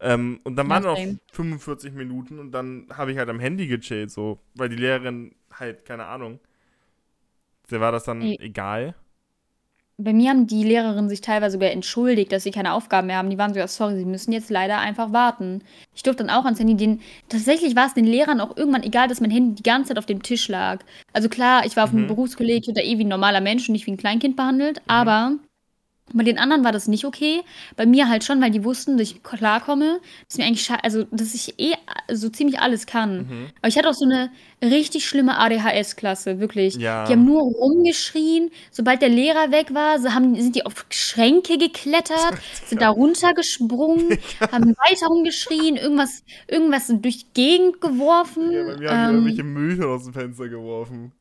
Ähm, 0.00 0.40
und 0.44 0.56
dann 0.56 0.68
waren 0.68 0.82
noch 0.84 0.98
45 1.32 1.92
Minuten 1.92 2.38
und 2.38 2.52
dann 2.52 2.86
habe 2.90 3.12
ich 3.12 3.18
halt 3.18 3.28
am 3.28 3.38
Handy 3.38 3.66
gechillt, 3.66 4.10
so, 4.10 4.40
weil 4.54 4.70
die 4.70 4.76
Lehrerin 4.76 5.34
halt, 5.52 5.84
keine 5.84 6.06
Ahnung, 6.06 6.40
war 7.78 7.92
das 7.92 8.04
dann 8.04 8.22
Ey. 8.22 8.38
egal? 8.40 8.94
Bei 9.98 10.14
mir 10.14 10.30
haben 10.30 10.46
die 10.46 10.64
Lehrerinnen 10.64 11.10
sich 11.10 11.20
teilweise 11.20 11.52
sogar 11.52 11.70
entschuldigt, 11.70 12.32
dass 12.32 12.42
sie 12.42 12.50
keine 12.50 12.72
Aufgaben 12.72 13.08
mehr 13.08 13.18
haben. 13.18 13.28
Die 13.28 13.36
waren 13.36 13.52
so, 13.52 13.60
ja, 13.60 13.68
sorry, 13.68 13.96
sie 13.96 14.06
müssen 14.06 14.32
jetzt 14.32 14.48
leider 14.48 14.78
einfach 14.78 15.12
warten. 15.12 15.62
Ich 15.94 16.02
durfte 16.02 16.24
dann 16.24 16.34
auch 16.34 16.46
ans 16.46 16.58
Handy. 16.58 16.74
Den, 16.74 17.00
tatsächlich 17.28 17.76
war 17.76 17.86
es 17.86 17.92
den 17.92 18.06
Lehrern 18.06 18.40
auch 18.40 18.56
irgendwann 18.56 18.82
egal, 18.82 19.08
dass 19.08 19.20
mein 19.20 19.30
Handy 19.30 19.56
die 19.56 19.62
ganze 19.62 19.88
Zeit 19.88 19.98
auf 19.98 20.06
dem 20.06 20.22
Tisch 20.22 20.48
lag. 20.48 20.82
Also 21.12 21.28
klar, 21.28 21.66
ich 21.66 21.76
war 21.76 21.84
auf 21.84 21.92
mhm. 21.92 21.98
einem 21.98 22.06
Berufskolleg, 22.08 22.62
ich 22.62 22.68
wurde 22.68 22.82
eh 22.82 22.96
wie 22.96 23.04
ein 23.04 23.08
normaler 23.08 23.42
Mensch 23.42 23.68
und 23.68 23.74
nicht 23.74 23.86
wie 23.86 23.92
ein 23.92 23.98
Kleinkind 23.98 24.36
behandelt, 24.36 24.78
mhm. 24.78 24.84
aber 24.86 25.32
bei 26.12 26.24
den 26.24 26.38
anderen 26.38 26.64
war 26.64 26.72
das 26.72 26.88
nicht 26.88 27.04
okay. 27.04 27.42
Bei 27.76 27.86
mir 27.86 28.08
halt 28.08 28.24
schon, 28.24 28.40
weil 28.40 28.50
die 28.50 28.64
wussten, 28.64 28.98
dass 28.98 29.10
ich 29.10 29.22
klarkomme, 29.22 30.00
dass 30.28 30.38
mir 30.38 30.44
eigentlich, 30.44 30.70
also, 30.70 31.04
dass 31.10 31.34
ich 31.34 31.58
eh 31.58 31.74
so 32.10 32.28
ziemlich 32.28 32.60
alles 32.60 32.86
kann. 32.86 33.18
Mhm. 33.18 33.46
Aber 33.60 33.68
ich 33.68 33.76
hatte 33.76 33.88
auch 33.88 33.94
so 33.94 34.04
eine 34.04 34.30
richtig 34.62 35.06
schlimme 35.06 35.38
ADHS-Klasse, 35.38 36.40
wirklich. 36.40 36.76
Ja. 36.76 37.04
Die 37.06 37.12
haben 37.12 37.24
nur 37.24 37.42
rumgeschrien. 37.42 38.50
Sobald 38.70 39.02
der 39.02 39.08
Lehrer 39.08 39.50
weg 39.52 39.72
war, 39.74 39.98
so 39.98 40.12
haben, 40.12 40.34
sind 40.34 40.56
die 40.56 40.66
auf 40.66 40.86
Schränke 40.90 41.58
geklettert, 41.58 42.34
sind 42.66 42.82
da 42.82 42.88
runtergesprungen, 42.88 44.18
haben 44.52 44.74
weiter 44.88 45.06
rumgeschrien, 45.06 45.76
irgendwas, 45.76 46.24
irgendwas 46.48 46.88
durch 46.88 47.24
die 47.24 47.32
Gegend 47.34 47.80
geworfen. 47.80 48.50
Ja, 48.52 48.64
bei 48.64 48.76
mir 48.76 48.90
haben 48.90 49.16
ähm, 49.16 49.24
die 49.24 49.30
irgendwelche 49.30 49.44
Müll 49.44 49.84
aus 49.84 50.04
dem 50.04 50.12
Fenster 50.12 50.48
geworfen. 50.48 51.12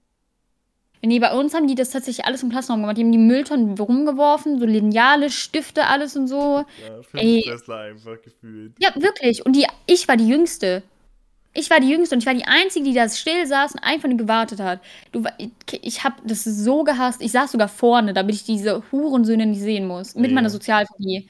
Nee, 1.02 1.20
bei 1.20 1.32
uns 1.34 1.54
haben 1.54 1.68
die 1.68 1.76
das 1.76 1.92
tatsächlich 1.92 2.26
alles 2.26 2.44
im 2.44 2.50
Klassenraum 2.50 2.82
gemacht. 2.82 2.98
Die 2.98 3.04
haben 3.04 3.12
die 3.12 3.18
Mülltonnen 3.18 3.78
rumgeworfen, 3.78 4.60
so 4.60 4.66
Lineale, 4.66 5.30
Stifte, 5.30 5.88
alles 5.88 6.16
und 6.18 6.28
so. 6.28 6.66
Ja, 7.14 7.20
Ey. 7.20 7.44
einfach 7.50 8.22
gefühlt. 8.22 8.74
Ja, 8.80 8.90
wirklich. 8.96 9.46
Und 9.46 9.56
die, 9.56 9.66
ich 9.86 10.08
war 10.08 10.18
die 10.18 10.28
Jüngste. 10.28 10.84
Ich 11.54 11.70
war 11.70 11.80
die 11.80 11.90
Jüngste 11.90 12.16
und 12.16 12.20
ich 12.22 12.28
war 12.28 12.34
die 12.34 12.46
Einzige, 12.46 12.86
die 12.86 12.94
da 12.94 13.10
still 13.10 13.48
saß 13.48 13.74
und 13.74 13.80
einfach 13.80 14.08
nur 14.08 14.18
gewartet 14.18 14.60
hat. 14.60 14.82
Du, 15.12 15.24
ich 15.82 16.04
habe 16.04 16.16
das 16.26 16.44
so 16.44 16.84
gehasst. 16.84 17.22
Ich 17.22 17.32
saß 17.32 17.52
sogar 17.54 17.70
vorne, 17.70 18.14
damit 18.14 18.36
ich 18.36 18.44
diese 18.44 18.84
Hurensöhne 18.92 19.46
nicht 19.46 19.62
sehen 19.62 19.88
muss. 19.88 20.16
Mit 20.16 20.30
Ja. 20.32 20.36
meiner 20.36 20.50
Sozialphobie. 20.50 21.28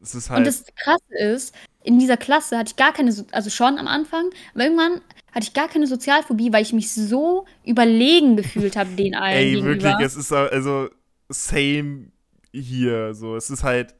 Ist 0.00 0.14
Und 0.16 0.30
halt. 0.30 0.46
das 0.46 0.64
Krasse 0.74 1.14
ist, 1.18 1.54
in 1.84 1.98
dieser 1.98 2.16
Klasse 2.16 2.56
hatte 2.58 2.70
ich 2.70 2.76
gar 2.76 2.92
keine, 2.92 3.12
So- 3.12 3.24
also 3.32 3.50
schon 3.50 3.78
am 3.78 3.86
Anfang, 3.88 4.30
aber 4.54 4.64
irgendwann 4.64 5.00
hatte 5.32 5.44
ich 5.44 5.54
gar 5.54 5.68
keine 5.68 5.86
Sozialphobie, 5.86 6.52
weil 6.52 6.62
ich 6.62 6.72
mich 6.72 6.92
so 6.92 7.46
überlegen 7.64 8.36
gefühlt 8.36 8.76
habe 8.76 8.90
den 8.90 9.14
allen 9.14 9.36
Ey, 9.36 9.52
gegenüber. 9.54 9.82
wirklich, 9.82 10.06
es 10.06 10.16
ist 10.16 10.32
also 10.32 10.88
same 11.28 12.12
hier. 12.52 13.14
So, 13.14 13.36
es 13.36 13.48
ist 13.50 13.64
halt. 13.64 13.94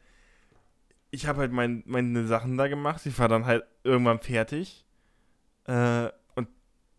Ich 1.10 1.26
habe 1.26 1.40
halt 1.40 1.52
mein, 1.52 1.82
meine 1.86 2.26
Sachen 2.26 2.56
da 2.56 2.68
gemacht. 2.68 3.04
Ich 3.06 3.18
war 3.18 3.28
dann 3.28 3.44
halt 3.46 3.64
irgendwann 3.84 4.18
fertig. 4.20 4.84
Äh, 5.66 6.08
und 6.34 6.48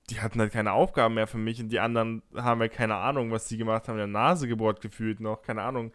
die 0.10 0.20
hatten 0.22 0.40
halt 0.40 0.52
keine 0.52 0.72
Aufgaben 0.74 1.16
mehr 1.16 1.28
für 1.28 1.38
mich. 1.38 1.60
Und 1.60 1.70
die 1.70 1.80
anderen 1.80 2.22
haben 2.36 2.62
halt 2.62 2.74
keine 2.74 2.96
Ahnung, 2.96 3.32
was 3.32 3.48
die 3.48 3.58
gemacht 3.58 3.88
haben. 3.88 3.96
In 3.96 4.00
der 4.00 4.08
Nase 4.08 4.48
gebohrt 4.48 4.82
gefühlt 4.82 5.20
noch. 5.20 5.42
Keine 5.42 5.62
Ahnung. 5.64 5.92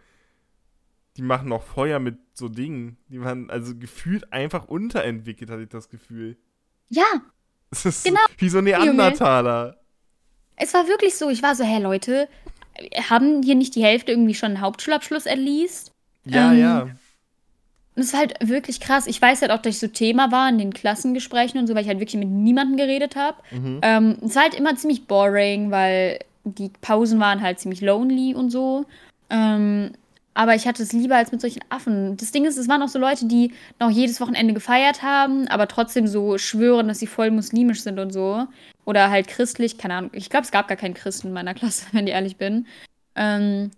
Die 1.18 1.22
machen 1.22 1.48
noch 1.48 1.62
Feuer 1.64 1.98
mit 1.98 2.16
so 2.32 2.48
Dingen. 2.48 2.96
Die 3.08 3.20
waren 3.20 3.50
also 3.50 3.74
gefühlt 3.76 4.32
einfach 4.32 4.68
unterentwickelt, 4.68 5.50
hatte 5.50 5.62
ich 5.62 5.68
das 5.68 5.88
Gefühl. 5.88 6.36
Ja, 6.88 7.04
Es 7.70 7.84
ist 7.84 8.04
Genau, 8.04 8.20
wie 8.38 8.48
so 8.48 8.60
Neandertaler. 8.60 9.76
es 10.56 10.72
war 10.74 10.86
wirklich 10.86 11.16
so. 11.16 11.28
Ich 11.28 11.42
war 11.42 11.54
so, 11.56 11.64
hä 11.64 11.78
Leute, 11.80 12.28
haben 13.10 13.42
hier 13.42 13.56
nicht 13.56 13.74
die 13.74 13.82
Hälfte 13.82 14.12
irgendwie 14.12 14.34
schon 14.34 14.52
einen 14.52 14.60
Hauptschulabschluss 14.60 15.24
least? 15.24 15.92
Ja, 16.24 16.52
Ähm, 16.52 16.58
ja. 16.60 16.82
Und 16.82 18.02
es 18.02 18.06
ist 18.12 18.16
halt 18.16 18.34
wirklich 18.40 18.78
krass. 18.78 19.08
Ich 19.08 19.20
weiß 19.20 19.42
halt 19.42 19.50
auch, 19.50 19.60
dass 19.60 19.74
ich 19.74 19.80
so 19.80 19.88
Thema 19.88 20.30
war 20.30 20.48
in 20.48 20.58
den 20.58 20.72
Klassengesprächen 20.72 21.58
und 21.58 21.66
so, 21.66 21.74
weil 21.74 21.82
ich 21.82 21.88
halt 21.88 21.98
wirklich 21.98 22.20
mit 22.20 22.28
niemandem 22.28 22.76
geredet 22.76 23.16
habe. 23.16 23.38
Mhm. 23.50 23.80
Ähm, 23.82 24.18
es 24.24 24.36
war 24.36 24.44
halt 24.44 24.54
immer 24.54 24.76
ziemlich 24.76 25.08
boring, 25.08 25.72
weil 25.72 26.20
die 26.44 26.70
Pausen 26.80 27.18
waren 27.18 27.42
halt 27.42 27.58
ziemlich 27.58 27.80
lonely 27.80 28.34
und 28.36 28.50
so. 28.50 28.86
Ähm, 29.30 29.90
aber 30.38 30.54
ich 30.54 30.68
hatte 30.68 30.84
es 30.84 30.92
lieber 30.92 31.16
als 31.16 31.32
mit 31.32 31.40
solchen 31.40 31.64
Affen. 31.68 32.16
Das 32.16 32.30
Ding 32.30 32.44
ist, 32.44 32.56
es 32.56 32.68
waren 32.68 32.80
auch 32.80 32.88
so 32.88 33.00
Leute, 33.00 33.26
die 33.26 33.52
noch 33.80 33.90
jedes 33.90 34.20
Wochenende 34.20 34.54
gefeiert 34.54 35.02
haben, 35.02 35.48
aber 35.48 35.66
trotzdem 35.66 36.06
so 36.06 36.38
schwören, 36.38 36.86
dass 36.86 37.00
sie 37.00 37.08
voll 37.08 37.32
muslimisch 37.32 37.82
sind 37.82 37.98
und 37.98 38.12
so. 38.12 38.46
Oder 38.84 39.10
halt 39.10 39.26
christlich, 39.26 39.78
keine 39.78 39.94
Ahnung. 39.94 40.10
Ich 40.14 40.30
glaube, 40.30 40.44
es 40.44 40.52
gab 40.52 40.68
gar 40.68 40.76
keinen 40.76 40.94
Christen 40.94 41.26
in 41.26 41.32
meiner 41.32 41.54
Klasse, 41.60 41.86
wenn 41.90 42.06
ich 42.06 42.12
ehrlich 42.12 42.36
bin. 42.36 42.66
Ähm, 43.16 43.72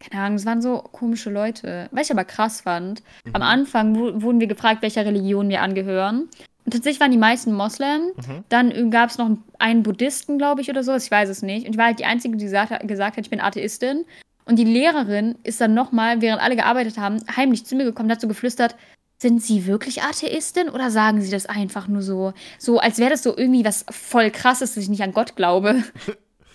keine 0.00 0.24
Ahnung, 0.24 0.36
es 0.36 0.44
waren 0.44 0.60
so 0.60 0.78
komische 0.78 1.30
Leute. 1.30 1.88
Was 1.92 2.06
ich 2.06 2.12
aber 2.12 2.24
krass 2.24 2.62
fand, 2.62 3.04
am 3.32 3.42
Anfang 3.42 3.94
wu- 3.94 4.20
wurden 4.22 4.40
wir 4.40 4.48
gefragt, 4.48 4.82
welcher 4.82 5.06
Religion 5.06 5.48
wir 5.48 5.62
angehören. 5.62 6.28
Und 6.64 6.72
tatsächlich 6.74 6.98
waren 7.00 7.12
die 7.12 7.16
meisten 7.18 7.52
Moslem. 7.52 8.06
Mhm. 8.16 8.44
Dann 8.48 8.90
gab 8.90 9.10
es 9.10 9.18
noch 9.18 9.30
einen 9.60 9.82
Buddhisten, 9.84 10.38
glaube 10.38 10.60
ich, 10.60 10.68
oder 10.70 10.82
so. 10.82 10.94
Ich 10.96 11.10
weiß 11.10 11.28
es 11.28 11.42
nicht. 11.42 11.66
Und 11.66 11.72
ich 11.74 11.78
war 11.78 11.86
halt 11.86 12.00
die 12.00 12.04
Einzige, 12.04 12.36
die 12.36 12.44
gesagt 12.44 12.86
gesagt 12.88 13.16
hat 13.16 13.24
ich 13.24 13.30
bin 13.30 13.40
Atheistin. 13.40 14.04
Und 14.44 14.56
die 14.58 14.64
Lehrerin 14.64 15.36
ist 15.44 15.60
dann 15.60 15.74
nochmal, 15.74 16.20
während 16.20 16.42
alle 16.42 16.56
gearbeitet 16.56 16.98
haben, 16.98 17.18
heimlich 17.36 17.64
zu 17.64 17.76
mir 17.76 17.84
gekommen 17.84 18.08
und 18.08 18.12
hat 18.12 18.20
so 18.20 18.28
geflüstert, 18.28 18.76
sind 19.18 19.40
Sie 19.40 19.66
wirklich 19.66 20.02
Atheistin 20.02 20.68
oder 20.68 20.90
sagen 20.90 21.22
Sie 21.22 21.30
das 21.30 21.46
einfach 21.46 21.86
nur 21.86 22.02
so? 22.02 22.32
So, 22.58 22.80
als 22.80 22.98
wäre 22.98 23.10
das 23.10 23.22
so 23.22 23.36
irgendwie 23.36 23.64
was 23.64 23.86
voll 23.88 24.30
krasses, 24.32 24.74
dass 24.74 24.82
ich 24.82 24.90
nicht 24.90 25.02
an 25.02 25.12
Gott 25.12 25.36
glaube. 25.36 25.82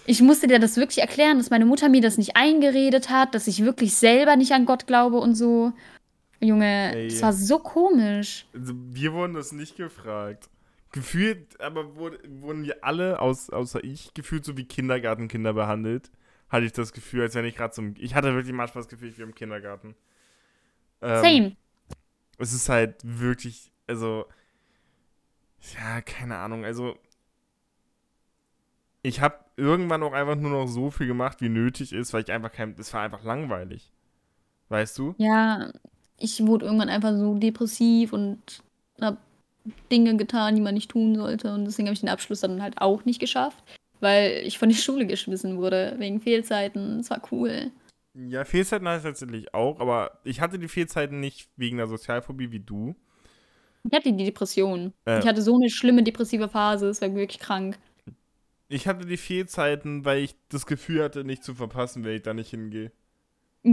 Ich 0.09 0.21
musste 0.21 0.47
dir 0.47 0.57
das 0.57 0.77
wirklich 0.77 0.99
erklären, 0.99 1.37
dass 1.37 1.49
meine 1.49 1.65
Mutter 1.65 1.89
mir 1.89 1.99
das 1.99 2.17
nicht 2.17 2.37
eingeredet 2.37 3.09
hat, 3.09 3.35
dass 3.35 3.45
ich 3.45 3.65
wirklich 3.65 3.93
selber 3.93 4.37
nicht 4.37 4.53
an 4.53 4.65
Gott 4.65 4.87
glaube 4.87 5.17
und 5.17 5.35
so. 5.35 5.73
Junge, 6.39 6.95
Ey. 6.95 7.09
das 7.09 7.21
war 7.21 7.33
so 7.33 7.59
komisch. 7.59 8.45
Also, 8.53 8.73
wir 8.73 9.11
wurden 9.11 9.33
das 9.33 9.51
nicht 9.51 9.75
gefragt. 9.75 10.49
Gefühlt, 10.93 11.59
aber 11.59 11.97
wurde, 11.97 12.19
wurden 12.39 12.63
wir 12.63 12.85
alle, 12.85 13.19
aus, 13.19 13.49
außer 13.49 13.83
ich, 13.83 14.13
gefühlt 14.13 14.45
so 14.45 14.55
wie 14.55 14.63
Kindergartenkinder 14.63 15.51
behandelt. 15.51 16.09
Hatte 16.49 16.65
ich 16.65 16.71
das 16.71 16.93
Gefühl, 16.93 17.23
als 17.23 17.35
wenn 17.35 17.45
ich 17.45 17.55
gerade 17.55 17.73
zum. 17.73 17.95
Ich 17.97 18.15
hatte 18.15 18.33
wirklich 18.33 18.53
manchmal 18.53 18.83
das 18.83 18.89
Gefühl, 18.89 19.09
ich 19.09 19.17
wäre 19.17 19.27
im 19.27 19.35
Kindergarten. 19.35 19.95
Ähm, 21.01 21.21
Same. 21.21 21.55
Es 22.37 22.53
ist 22.53 22.69
halt 22.69 22.95
wirklich, 23.03 23.71
also. 23.85 24.25
Ja, 25.75 26.01
keine 26.01 26.37
Ahnung. 26.37 26.63
Also. 26.63 26.97
Ich 29.03 29.21
habe 29.21 29.35
irgendwann 29.55 30.03
auch 30.03 30.13
einfach 30.13 30.35
nur 30.35 30.51
noch 30.51 30.67
so 30.67 30.91
viel 30.91 31.07
gemacht, 31.07 31.41
wie 31.41 31.49
nötig 31.49 31.93
ist, 31.93 32.13
weil 32.13 32.23
ich 32.23 32.31
einfach 32.31 32.51
kein. 32.51 32.75
Es 32.77 32.93
war 32.93 33.01
einfach 33.01 33.23
langweilig. 33.23 33.91
Weißt 34.69 34.97
du? 34.97 35.15
Ja, 35.17 35.71
ich 36.17 36.45
wurde 36.45 36.65
irgendwann 36.65 36.89
einfach 36.89 37.15
so 37.15 37.35
depressiv 37.35 38.11
und 38.11 38.63
habe 38.99 39.17
Dinge 39.91 40.17
getan, 40.17 40.55
die 40.55 40.61
man 40.61 40.73
nicht 40.73 40.91
tun 40.91 41.15
sollte. 41.15 41.53
Und 41.53 41.65
deswegen 41.65 41.87
habe 41.87 41.93
ich 41.93 41.99
den 41.99 42.09
Abschluss 42.09 42.41
dann 42.41 42.61
halt 42.61 42.81
auch 42.81 43.05
nicht 43.05 43.19
geschafft, 43.19 43.63
weil 43.99 44.43
ich 44.45 44.57
von 44.57 44.69
der 44.69 44.75
Schule 44.75 45.05
geschmissen 45.05 45.57
wurde 45.57 45.95
wegen 45.97 46.19
Fehlzeiten. 46.19 46.99
Es 46.99 47.09
war 47.09 47.21
cool. 47.31 47.71
Ja, 48.13 48.45
Fehlzeiten 48.45 48.87
hatte 48.87 48.97
ich 48.97 49.03
tatsächlich 49.03 49.53
auch, 49.53 49.79
aber 49.79 50.19
ich 50.23 50.41
hatte 50.41 50.57
die 50.57 50.67
Fehlzeiten 50.67 51.19
nicht 51.19 51.49
wegen 51.55 51.77
der 51.77 51.87
Sozialphobie 51.87 52.51
wie 52.51 52.59
du. 52.59 52.95
Ich 53.83 53.95
hatte 53.95 54.11
die 54.11 54.25
Depression. 54.25 54.93
Äh. 55.05 55.19
Ich 55.19 55.27
hatte 55.27 55.41
so 55.41 55.55
eine 55.55 55.69
schlimme 55.69 56.03
depressive 56.03 56.49
Phase. 56.49 56.87
Es 56.89 57.01
war 57.01 57.13
wirklich 57.13 57.39
krank. 57.39 57.77
Ich 58.69 58.87
hatte 58.87 59.05
die 59.05 59.17
Fehlzeiten, 59.17 60.03
weil 60.03 60.19
ich 60.19 60.35
das 60.49 60.65
Gefühl 60.65 61.03
hatte, 61.03 61.23
nicht 61.23 61.43
zu 61.43 61.53
verpassen, 61.53 62.03
wenn 62.03 62.15
ich 62.15 62.23
da 62.23 62.33
nicht 62.33 62.49
hingehe. 62.49 62.91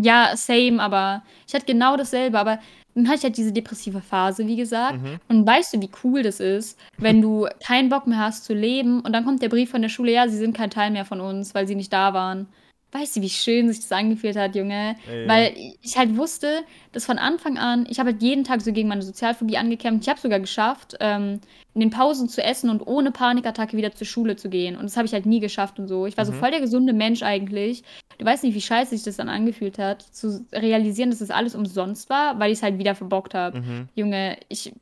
Ja, 0.02 0.36
same, 0.36 0.82
aber 0.82 1.22
ich 1.46 1.54
hatte 1.54 1.66
genau 1.66 1.96
dasselbe. 1.96 2.38
Aber 2.38 2.58
dann 2.94 3.06
hatte 3.06 3.18
ich 3.18 3.24
halt 3.24 3.36
diese 3.36 3.52
depressive 3.52 4.00
Phase, 4.00 4.46
wie 4.46 4.56
gesagt. 4.56 5.00
Mhm. 5.00 5.18
Und 5.28 5.46
weißt 5.46 5.74
du, 5.74 5.80
wie 5.80 5.90
cool 6.02 6.22
das 6.22 6.40
ist, 6.40 6.78
wenn 6.98 7.20
du 7.22 7.46
keinen 7.64 7.88
Bock 7.88 8.06
mehr 8.06 8.18
hast 8.18 8.44
zu 8.44 8.54
leben 8.54 9.00
und 9.00 9.12
dann 9.12 9.24
kommt 9.24 9.42
der 9.42 9.48
Brief 9.48 9.70
von 9.70 9.82
der 9.82 9.88
Schule, 9.88 10.12
ja, 10.12 10.28
sie 10.28 10.36
sind 10.36 10.56
kein 10.56 10.70
Teil 10.70 10.90
mehr 10.90 11.04
von 11.04 11.20
uns, 11.20 11.54
weil 11.54 11.66
sie 11.66 11.74
nicht 11.74 11.92
da 11.92 12.14
waren. 12.14 12.48
Weißt 12.96 13.16
du, 13.16 13.22
wie 13.22 13.28
schön 13.28 13.68
sich 13.72 13.80
das 13.80 13.90
angefühlt 13.90 14.36
hat, 14.36 14.54
Junge? 14.54 14.94
Ey. 15.08 15.26
Weil 15.26 15.54
ich 15.82 15.98
halt 15.98 16.16
wusste, 16.16 16.62
dass 16.92 17.04
von 17.04 17.18
Anfang 17.18 17.58
an, 17.58 17.86
ich 17.90 17.98
habe 17.98 18.12
halt 18.12 18.22
jeden 18.22 18.44
Tag 18.44 18.60
so 18.60 18.72
gegen 18.72 18.88
meine 18.88 19.02
Sozialphobie 19.02 19.56
angekämpft. 19.58 20.04
Ich 20.04 20.08
habe 20.08 20.20
sogar 20.20 20.38
geschafft, 20.38 20.96
ähm, 21.00 21.40
in 21.74 21.80
den 21.80 21.90
Pausen 21.90 22.28
zu 22.28 22.40
essen 22.40 22.70
und 22.70 22.86
ohne 22.86 23.10
Panikattacke 23.10 23.76
wieder 23.76 23.92
zur 23.92 24.06
Schule 24.06 24.36
zu 24.36 24.48
gehen. 24.48 24.76
Und 24.76 24.84
das 24.84 24.96
habe 24.96 25.06
ich 25.06 25.12
halt 25.12 25.26
nie 25.26 25.40
geschafft 25.40 25.80
und 25.80 25.88
so. 25.88 26.06
Ich 26.06 26.16
war 26.16 26.24
so 26.24 26.30
Mhm. 26.30 26.36
voll 26.36 26.52
der 26.52 26.60
gesunde 26.60 26.92
Mensch 26.92 27.24
eigentlich. 27.24 27.82
Du 28.18 28.24
weißt 28.24 28.44
nicht, 28.44 28.54
wie 28.54 28.60
scheiße 28.60 28.90
sich 28.90 29.02
das 29.02 29.16
dann 29.16 29.28
angefühlt 29.28 29.76
hat, 29.78 30.02
zu 30.02 30.46
realisieren, 30.52 31.10
dass 31.10 31.18
das 31.18 31.32
alles 31.32 31.56
umsonst 31.56 32.08
war, 32.10 32.38
weil 32.38 32.52
ich 32.52 32.58
es 32.58 32.62
halt 32.62 32.78
wieder 32.78 32.94
verbockt 32.94 33.34
habe. 33.34 33.58
Mhm. 33.60 33.88
Junge, 33.96 34.38
ich. 34.48 34.72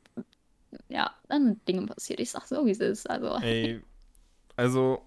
Ja, 0.91 1.13
dann 1.29 1.59
Dinge 1.67 1.87
passiert. 1.87 2.21
Ich 2.21 2.31
sag 2.31 2.45
so, 2.47 2.67
wie 2.67 2.73
es 2.73 2.81
ist. 2.81 3.09
Also. 3.09 3.39
Ey, 3.41 3.81
also, 4.55 5.01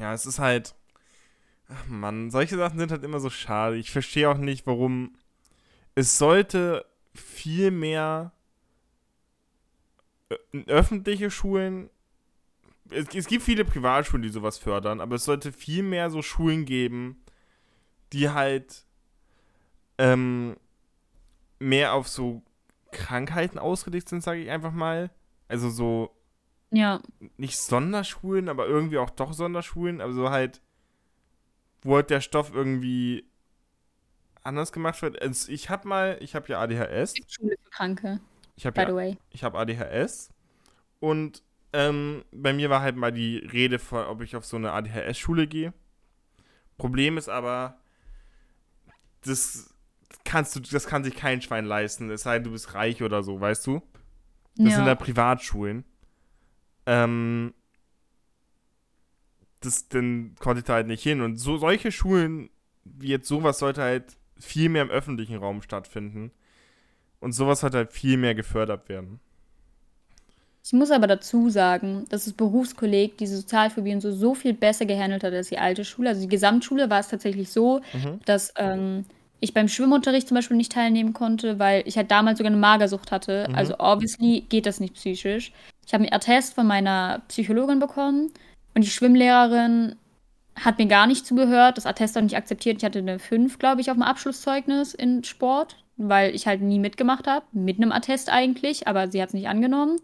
ja, 0.00 0.14
es 0.14 0.24
ist 0.24 0.38
halt, 0.38 0.72
ach 1.68 1.86
Mann, 1.86 2.30
solche 2.30 2.56
Sachen 2.56 2.78
sind 2.78 2.90
halt 2.92 3.04
immer 3.04 3.20
so 3.20 3.30
schade. 3.30 3.76
Ich 3.76 3.90
verstehe 3.90 4.28
auch 4.30 4.38
nicht, 4.38 4.66
warum 4.66 5.16
es 5.94 6.18
sollte 6.18 6.84
viel 7.14 7.70
mehr 7.70 8.32
ö- 10.30 10.64
öffentliche 10.66 11.30
Schulen, 11.30 11.90
es, 12.90 13.14
es 13.14 13.26
gibt 13.26 13.42
viele 13.42 13.64
Privatschulen, 13.64 14.22
die 14.22 14.28
sowas 14.28 14.58
fördern, 14.58 15.00
aber 15.00 15.16
es 15.16 15.24
sollte 15.24 15.52
viel 15.52 15.82
mehr 15.82 16.10
so 16.10 16.22
Schulen 16.22 16.64
geben, 16.64 17.22
die 18.12 18.30
halt 18.30 18.84
ähm, 19.98 20.56
mehr 21.58 21.94
auf 21.94 22.08
so 22.08 22.42
Krankheiten 22.92 23.58
ausgelegt 23.58 24.08
sind, 24.08 24.22
sage 24.22 24.40
ich 24.42 24.50
einfach 24.50 24.72
mal. 24.72 25.10
Also 25.48 25.70
so 25.70 26.10
Ja. 26.70 27.00
nicht 27.36 27.58
Sonderschulen, 27.58 28.48
aber 28.48 28.66
irgendwie 28.66 28.98
auch 28.98 29.10
doch 29.10 29.32
Sonderschulen, 29.32 30.00
aber 30.00 30.12
so 30.12 30.30
halt, 30.30 30.60
wo 31.84 31.96
halt 31.96 32.10
der 32.10 32.20
Stoff 32.20 32.52
irgendwie 32.52 33.24
anders 34.42 34.72
gemacht 34.72 35.00
wird. 35.02 35.22
Also 35.22 35.52
ich 35.52 35.70
habe 35.70 35.86
mal, 35.86 36.18
ich 36.20 36.34
habe 36.34 36.48
ja 36.48 36.60
ADHS, 36.60 37.14
Schule 37.28 37.56
für 37.62 37.70
Kranke, 37.70 38.20
ich 38.56 38.66
habe 38.66 38.80
ja, 38.80 39.16
ich 39.30 39.44
habe 39.44 39.58
ADHS 39.58 40.30
und 41.00 41.42
ähm, 41.72 42.24
bei 42.32 42.52
mir 42.52 42.70
war 42.70 42.80
halt 42.82 42.96
mal 42.96 43.12
die 43.12 43.38
Rede 43.38 43.78
von, 43.78 44.06
ob 44.06 44.22
ich 44.22 44.36
auf 44.36 44.44
so 44.44 44.56
eine 44.56 44.72
ADHS-Schule 44.72 45.46
gehe. 45.46 45.72
Problem 46.78 47.18
ist 47.18 47.28
aber, 47.28 47.78
das 49.22 49.74
kannst 50.24 50.54
du, 50.54 50.60
das 50.60 50.86
kann 50.86 51.04
sich 51.04 51.16
kein 51.16 51.42
Schwein 51.42 51.64
leisten, 51.64 52.10
es 52.10 52.22
sei 52.22 52.34
denn, 52.34 52.44
du 52.44 52.52
bist 52.52 52.74
reich 52.74 53.02
oder 53.02 53.22
so, 53.22 53.40
weißt 53.40 53.66
du? 53.66 53.82
Das 54.56 54.70
ja. 54.70 54.76
sind 54.76 54.86
ja 54.86 54.94
Privatschulen. 54.94 55.84
Ähm, 56.86 57.54
das, 59.64 59.88
dann 59.88 60.34
konnte 60.38 60.60
ich 60.60 60.64
da 60.64 60.74
halt 60.74 60.86
nicht 60.86 61.02
hin. 61.02 61.20
Und 61.20 61.36
so 61.36 61.56
solche 61.56 61.92
Schulen 61.92 62.50
wie 62.84 63.08
jetzt 63.08 63.28
sowas 63.28 63.58
sollte 63.58 63.82
halt 63.82 64.16
viel 64.38 64.68
mehr 64.68 64.82
im 64.82 64.90
öffentlichen 64.90 65.36
Raum 65.36 65.62
stattfinden. 65.62 66.30
Und 67.20 67.32
sowas 67.32 67.60
sollte 67.60 67.78
halt 67.78 67.92
viel 67.92 68.16
mehr 68.16 68.34
gefördert 68.34 68.88
werden. 68.88 69.20
Ich 70.62 70.72
muss 70.72 70.90
aber 70.90 71.06
dazu 71.06 71.50
sagen, 71.50 72.06
dass 72.08 72.24
das 72.24 72.32
Berufskolleg 72.32 73.18
diese 73.18 73.36
Sozialphobie 73.36 73.94
und 73.94 74.00
so, 74.00 74.12
so 74.12 74.34
viel 74.34 74.54
besser 74.54 74.86
gehandelt 74.86 75.22
hat 75.22 75.32
als 75.32 75.48
die 75.48 75.58
alte 75.58 75.84
Schule. 75.84 76.10
Also 76.10 76.22
die 76.22 76.28
Gesamtschule 76.28 76.88
war 76.88 77.00
es 77.00 77.08
tatsächlich 77.08 77.50
so, 77.50 77.80
Mhm. 77.92 78.20
dass 78.24 78.52
ähm, 78.56 79.04
ich 79.40 79.52
beim 79.52 79.68
Schwimmunterricht 79.68 80.26
zum 80.28 80.36
Beispiel 80.36 80.56
nicht 80.56 80.72
teilnehmen 80.72 81.12
konnte, 81.12 81.58
weil 81.58 81.82
ich 81.86 81.98
halt 81.98 82.10
damals 82.10 82.38
sogar 82.38 82.50
eine 82.50 82.60
Magersucht 82.60 83.12
hatte. 83.12 83.46
Mhm. 83.48 83.54
Also 83.54 83.74
obviously 83.78 84.42
geht 84.48 84.64
das 84.64 84.80
nicht 84.80 84.94
psychisch. 84.94 85.52
Ich 85.86 85.92
habe 85.92 86.04
einen 86.04 86.14
Attest 86.14 86.54
von 86.54 86.66
meiner 86.66 87.22
Psychologin 87.28 87.78
bekommen 87.78 88.32
und 88.74 88.84
die 88.84 88.90
Schwimmlehrerin 88.90 89.96
hat 90.56 90.78
mir 90.78 90.86
gar 90.86 91.06
nicht 91.06 91.26
zugehört, 91.26 91.76
das 91.76 91.86
Attest 91.86 92.16
auch 92.16 92.22
nicht 92.22 92.36
akzeptiert. 92.36 92.78
Ich 92.78 92.84
hatte 92.84 93.00
eine 93.00 93.18
5, 93.18 93.58
glaube 93.58 93.80
ich, 93.80 93.90
auf 93.90 93.96
dem 93.96 94.02
Abschlusszeugnis 94.02 94.94
in 94.94 95.24
Sport, 95.24 95.76
weil 95.96 96.34
ich 96.34 96.46
halt 96.46 96.60
nie 96.60 96.78
mitgemacht 96.78 97.26
habe. 97.26 97.44
Mit 97.52 97.78
einem 97.78 97.92
Attest 97.92 98.30
eigentlich, 98.30 98.86
aber 98.86 99.10
sie 99.10 99.20
hat 99.20 99.28
es 99.28 99.34
nicht 99.34 99.48
angenommen. 99.48 100.00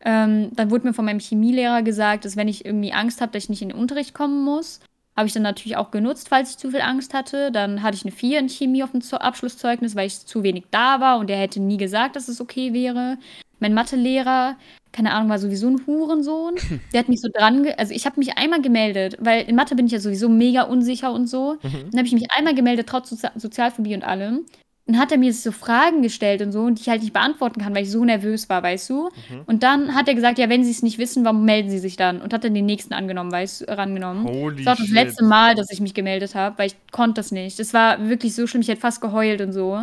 Ähm, 0.00 0.50
dann 0.54 0.70
wurde 0.70 0.86
mir 0.86 0.94
von 0.94 1.04
meinem 1.04 1.20
Chemielehrer 1.20 1.82
gesagt, 1.82 2.24
dass 2.24 2.36
wenn 2.36 2.48
ich 2.48 2.64
irgendwie 2.64 2.92
Angst 2.92 3.20
habe, 3.20 3.32
dass 3.32 3.44
ich 3.44 3.48
nicht 3.48 3.62
in 3.62 3.70
den 3.70 3.78
Unterricht 3.78 4.14
kommen 4.14 4.44
muss, 4.44 4.80
habe 5.16 5.26
ich 5.26 5.32
dann 5.32 5.42
natürlich 5.42 5.78
auch 5.78 5.90
genutzt, 5.90 6.28
falls 6.28 6.50
ich 6.50 6.58
zu 6.58 6.70
viel 6.70 6.82
Angst 6.82 7.14
hatte. 7.14 7.50
Dann 7.50 7.82
hatte 7.82 7.96
ich 7.96 8.04
eine 8.04 8.12
4 8.12 8.38
in 8.38 8.48
Chemie 8.50 8.82
auf 8.82 8.92
dem 8.92 9.00
Abschlusszeugnis, 9.12 9.96
weil 9.96 10.06
ich 10.06 10.26
zu 10.26 10.42
wenig 10.42 10.64
da 10.70 11.00
war 11.00 11.18
und 11.18 11.28
der 11.28 11.38
hätte 11.38 11.58
nie 11.58 11.78
gesagt, 11.78 12.16
dass 12.16 12.28
es 12.28 12.40
okay 12.40 12.74
wäre. 12.74 13.16
Mein 13.60 13.74
Mathelehrer, 13.74 14.56
keine 14.92 15.12
Ahnung, 15.12 15.28
war 15.28 15.38
sowieso 15.38 15.68
ein 15.68 15.86
Hurensohn. 15.86 16.54
Der 16.92 17.00
hat 17.00 17.08
mich 17.08 17.20
so 17.20 17.28
dran, 17.32 17.66
also 17.76 17.94
ich 17.94 18.06
habe 18.06 18.18
mich 18.18 18.36
einmal 18.36 18.62
gemeldet, 18.62 19.16
weil 19.20 19.44
in 19.48 19.56
Mathe 19.56 19.74
bin 19.76 19.86
ich 19.86 19.92
ja 19.92 20.00
sowieso 20.00 20.28
mega 20.28 20.62
unsicher 20.62 21.12
und 21.12 21.26
so. 21.26 21.56
Mhm. 21.62 21.90
Dann 21.90 21.98
habe 21.98 22.06
ich 22.06 22.14
mich 22.14 22.30
einmal 22.32 22.54
gemeldet, 22.54 22.88
trotz 22.88 23.10
Sozi 23.10 23.28
Sozialphobie 23.36 23.94
und 23.94 24.04
allem. 24.04 24.46
Dann 24.86 24.98
hat 24.98 25.10
er 25.10 25.18
mir 25.18 25.32
so 25.32 25.50
Fragen 25.50 26.00
gestellt 26.00 26.42
und 26.42 26.52
so, 26.52 26.70
die 26.70 26.80
ich 26.80 26.88
halt 26.88 27.02
nicht 27.02 27.12
beantworten 27.12 27.60
kann, 27.60 27.74
weil 27.74 27.82
ich 27.82 27.90
so 27.90 28.04
nervös 28.04 28.48
war, 28.48 28.62
weißt 28.62 28.88
du? 28.88 29.10
Mhm. 29.30 29.40
Und 29.46 29.64
dann 29.64 29.96
hat 29.96 30.06
er 30.06 30.14
gesagt, 30.14 30.38
ja, 30.38 30.48
wenn 30.48 30.62
sie 30.62 30.70
es 30.70 30.82
nicht 30.82 30.98
wissen, 30.98 31.24
warum 31.24 31.44
melden 31.44 31.70
sie 31.70 31.80
sich 31.80 31.96
dann? 31.96 32.22
Und 32.22 32.32
hat 32.32 32.44
dann 32.44 32.54
den 32.54 32.66
nächsten 32.66 32.94
angenommen, 32.94 33.32
weißt 33.32 33.62
du, 33.62 33.76
rangenommen. 33.76 34.24
Holy 34.24 34.58
das 34.58 34.66
war 34.66 34.76
das 34.76 34.86
shit. 34.86 34.94
letzte 34.94 35.24
Mal, 35.24 35.56
dass 35.56 35.72
ich 35.72 35.80
mich 35.80 35.92
gemeldet 35.92 36.36
habe, 36.36 36.56
weil 36.58 36.68
ich 36.68 36.76
konnte 36.92 37.14
das 37.14 37.32
nicht. 37.32 37.58
Das 37.58 37.74
war 37.74 38.08
wirklich 38.08 38.36
so 38.36 38.46
schlimm, 38.46 38.60
ich 38.60 38.68
hätte 38.68 38.80
fast 38.80 39.00
geheult 39.00 39.40
und 39.40 39.52
so. 39.52 39.82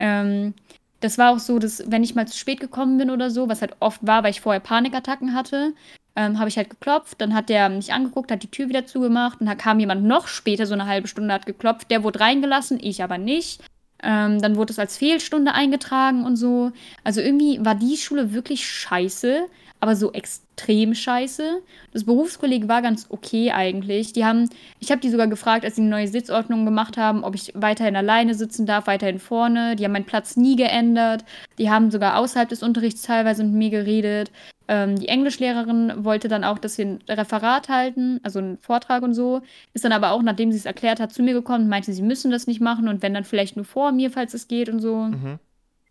Ähm, 0.00 0.54
das 1.00 1.18
war 1.18 1.32
auch 1.32 1.38
so, 1.38 1.58
dass 1.58 1.82
wenn 1.90 2.04
ich 2.04 2.14
mal 2.14 2.28
zu 2.28 2.36
spät 2.36 2.60
gekommen 2.60 2.98
bin 2.98 3.10
oder 3.10 3.30
so, 3.30 3.48
was 3.48 3.62
halt 3.62 3.76
oft 3.80 4.06
war, 4.06 4.22
weil 4.22 4.30
ich 4.30 4.40
vorher 4.40 4.60
Panikattacken 4.60 5.34
hatte, 5.34 5.72
ähm, 6.16 6.38
habe 6.38 6.48
ich 6.48 6.56
halt 6.56 6.70
geklopft. 6.70 7.20
Dann 7.20 7.34
hat 7.34 7.48
der 7.48 7.68
mich 7.68 7.92
angeguckt, 7.92 8.30
hat 8.30 8.42
die 8.42 8.50
Tür 8.50 8.68
wieder 8.68 8.86
zugemacht 8.86 9.40
und 9.40 9.46
dann 9.46 9.58
kam 9.58 9.80
jemand 9.80 10.04
noch 10.04 10.28
später, 10.28 10.66
so 10.66 10.74
eine 10.74 10.86
halbe 10.86 11.08
Stunde, 11.08 11.32
hat 11.32 11.46
geklopft. 11.46 11.90
Der 11.90 12.02
wurde 12.02 12.20
reingelassen, 12.20 12.78
ich 12.80 13.02
aber 13.02 13.18
nicht. 13.18 13.62
Ähm, 14.02 14.40
dann 14.40 14.56
wurde 14.56 14.72
es 14.72 14.78
als 14.78 14.96
Fehlstunde 14.96 15.52
eingetragen 15.52 16.24
und 16.24 16.36
so. 16.36 16.72
Also 17.04 17.20
irgendwie 17.20 17.64
war 17.64 17.74
die 17.74 17.96
Schule 17.96 18.32
wirklich 18.32 18.66
scheiße, 18.66 19.46
aber 19.80 19.96
so 19.96 20.12
extrem 20.12 20.94
scheiße. 20.94 21.62
Das 21.92 22.04
Berufskolleg 22.04 22.68
war 22.68 22.82
ganz 22.82 23.06
okay 23.08 23.50
eigentlich. 23.50 24.12
Die 24.12 24.24
haben, 24.24 24.48
ich 24.78 24.90
habe 24.90 25.00
die 25.00 25.08
sogar 25.08 25.26
gefragt, 25.26 25.64
als 25.64 25.76
sie 25.76 25.82
eine 25.82 25.90
neue 25.90 26.08
Sitzordnung 26.08 26.66
gemacht 26.66 26.98
haben, 26.98 27.24
ob 27.24 27.34
ich 27.34 27.52
weiterhin 27.54 27.96
alleine 27.96 28.34
sitzen 28.34 28.66
darf, 28.66 28.86
weiterhin 28.86 29.18
vorne. 29.18 29.76
Die 29.76 29.84
haben 29.84 29.92
meinen 29.92 30.04
Platz 30.04 30.36
nie 30.36 30.56
geändert. 30.56 31.24
Die 31.58 31.70
haben 31.70 31.90
sogar 31.90 32.18
außerhalb 32.18 32.48
des 32.48 32.62
Unterrichts 32.62 33.02
teilweise 33.02 33.42
mit 33.42 33.54
mir 33.54 33.70
geredet. 33.70 34.30
Ähm, 34.68 34.96
die 34.96 35.08
Englischlehrerin 35.08 36.04
wollte 36.04 36.28
dann 36.28 36.44
auch, 36.44 36.58
dass 36.58 36.78
wir 36.78 36.86
ein 36.86 36.98
Referat 37.08 37.68
halten, 37.68 38.20
also 38.22 38.38
einen 38.38 38.58
Vortrag 38.58 39.02
und 39.02 39.14
so. 39.14 39.40
Ist 39.72 39.84
dann 39.84 39.92
aber 39.92 40.12
auch, 40.12 40.22
nachdem 40.22 40.52
sie 40.52 40.58
es 40.58 40.66
erklärt 40.66 41.00
hat, 41.00 41.12
zu 41.12 41.22
mir 41.22 41.32
gekommen 41.32 41.64
und 41.64 41.70
meinte, 41.70 41.92
sie 41.92 42.02
müssen 42.02 42.30
das 42.30 42.46
nicht 42.46 42.60
machen 42.60 42.86
und 42.86 43.02
wenn 43.02 43.14
dann 43.14 43.24
vielleicht 43.24 43.56
nur 43.56 43.64
vor 43.64 43.92
mir, 43.92 44.10
falls 44.10 44.34
es 44.34 44.46
geht 44.46 44.68
und 44.68 44.80
so. 44.80 44.96
Mhm. 44.96 45.38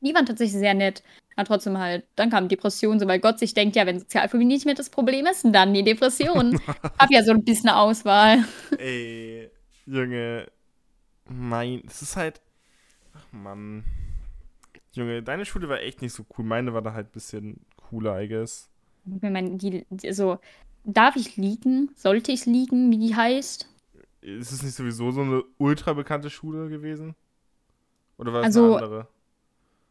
Die 0.01 0.13
waren 0.13 0.25
tatsächlich 0.25 0.59
sehr 0.59 0.73
nett. 0.73 1.03
Aber 1.35 1.45
trotzdem 1.45 1.77
halt, 1.77 2.05
dann 2.15 2.29
kam 2.29 2.49
Depression, 2.49 2.99
so 2.99 3.07
weil 3.07 3.19
Gott 3.19 3.39
sich 3.39 3.53
denkt, 3.53 3.75
ja, 3.77 3.85
wenn 3.85 3.99
Sozialphobie 3.99 4.45
nicht 4.45 4.65
mehr 4.65 4.75
das 4.75 4.89
Problem 4.89 5.25
ist, 5.25 5.45
dann 5.45 5.73
die 5.73 5.83
Depression. 5.83 6.59
Hab 6.99 7.09
ja 7.11 7.23
so 7.23 7.31
ein 7.31 7.43
bisschen 7.43 7.69
eine 7.69 7.79
Auswahl. 7.79 8.43
Ey, 8.77 9.49
Junge. 9.85 10.47
Mein, 11.29 11.83
es 11.87 12.01
ist 12.01 12.17
halt. 12.17 12.41
Ach 13.13 13.25
Mann. 13.31 13.85
Junge, 14.91 15.23
deine 15.23 15.45
Schule 15.45 15.69
war 15.69 15.79
echt 15.79 16.01
nicht 16.01 16.13
so 16.13 16.25
cool. 16.37 16.43
Meine 16.43 16.73
war 16.73 16.81
da 16.81 16.93
halt 16.93 17.07
ein 17.07 17.11
bisschen 17.11 17.61
cooler, 17.77 18.21
I 18.21 18.27
guess. 18.27 18.69
Ich 19.05 19.21
meine, 19.21 19.57
die, 19.57 19.85
also, 20.03 20.39
darf 20.83 21.15
ich 21.15 21.37
liegen? 21.37 21.91
Sollte 21.95 22.31
ich 22.31 22.45
liegen, 22.45 22.91
wie 22.91 22.97
die 22.97 23.15
heißt? 23.15 23.67
Ist 24.21 24.51
es 24.51 24.63
nicht 24.63 24.75
sowieso 24.75 25.11
so 25.11 25.21
eine 25.21 25.43
ultra 25.57 25.93
bekannte 25.93 26.29
Schule 26.29 26.69
gewesen? 26.69 27.15
Oder 28.17 28.33
war 28.33 28.41
es 28.41 28.47
also, 28.47 28.75
eine 28.75 28.85
andere? 28.85 29.07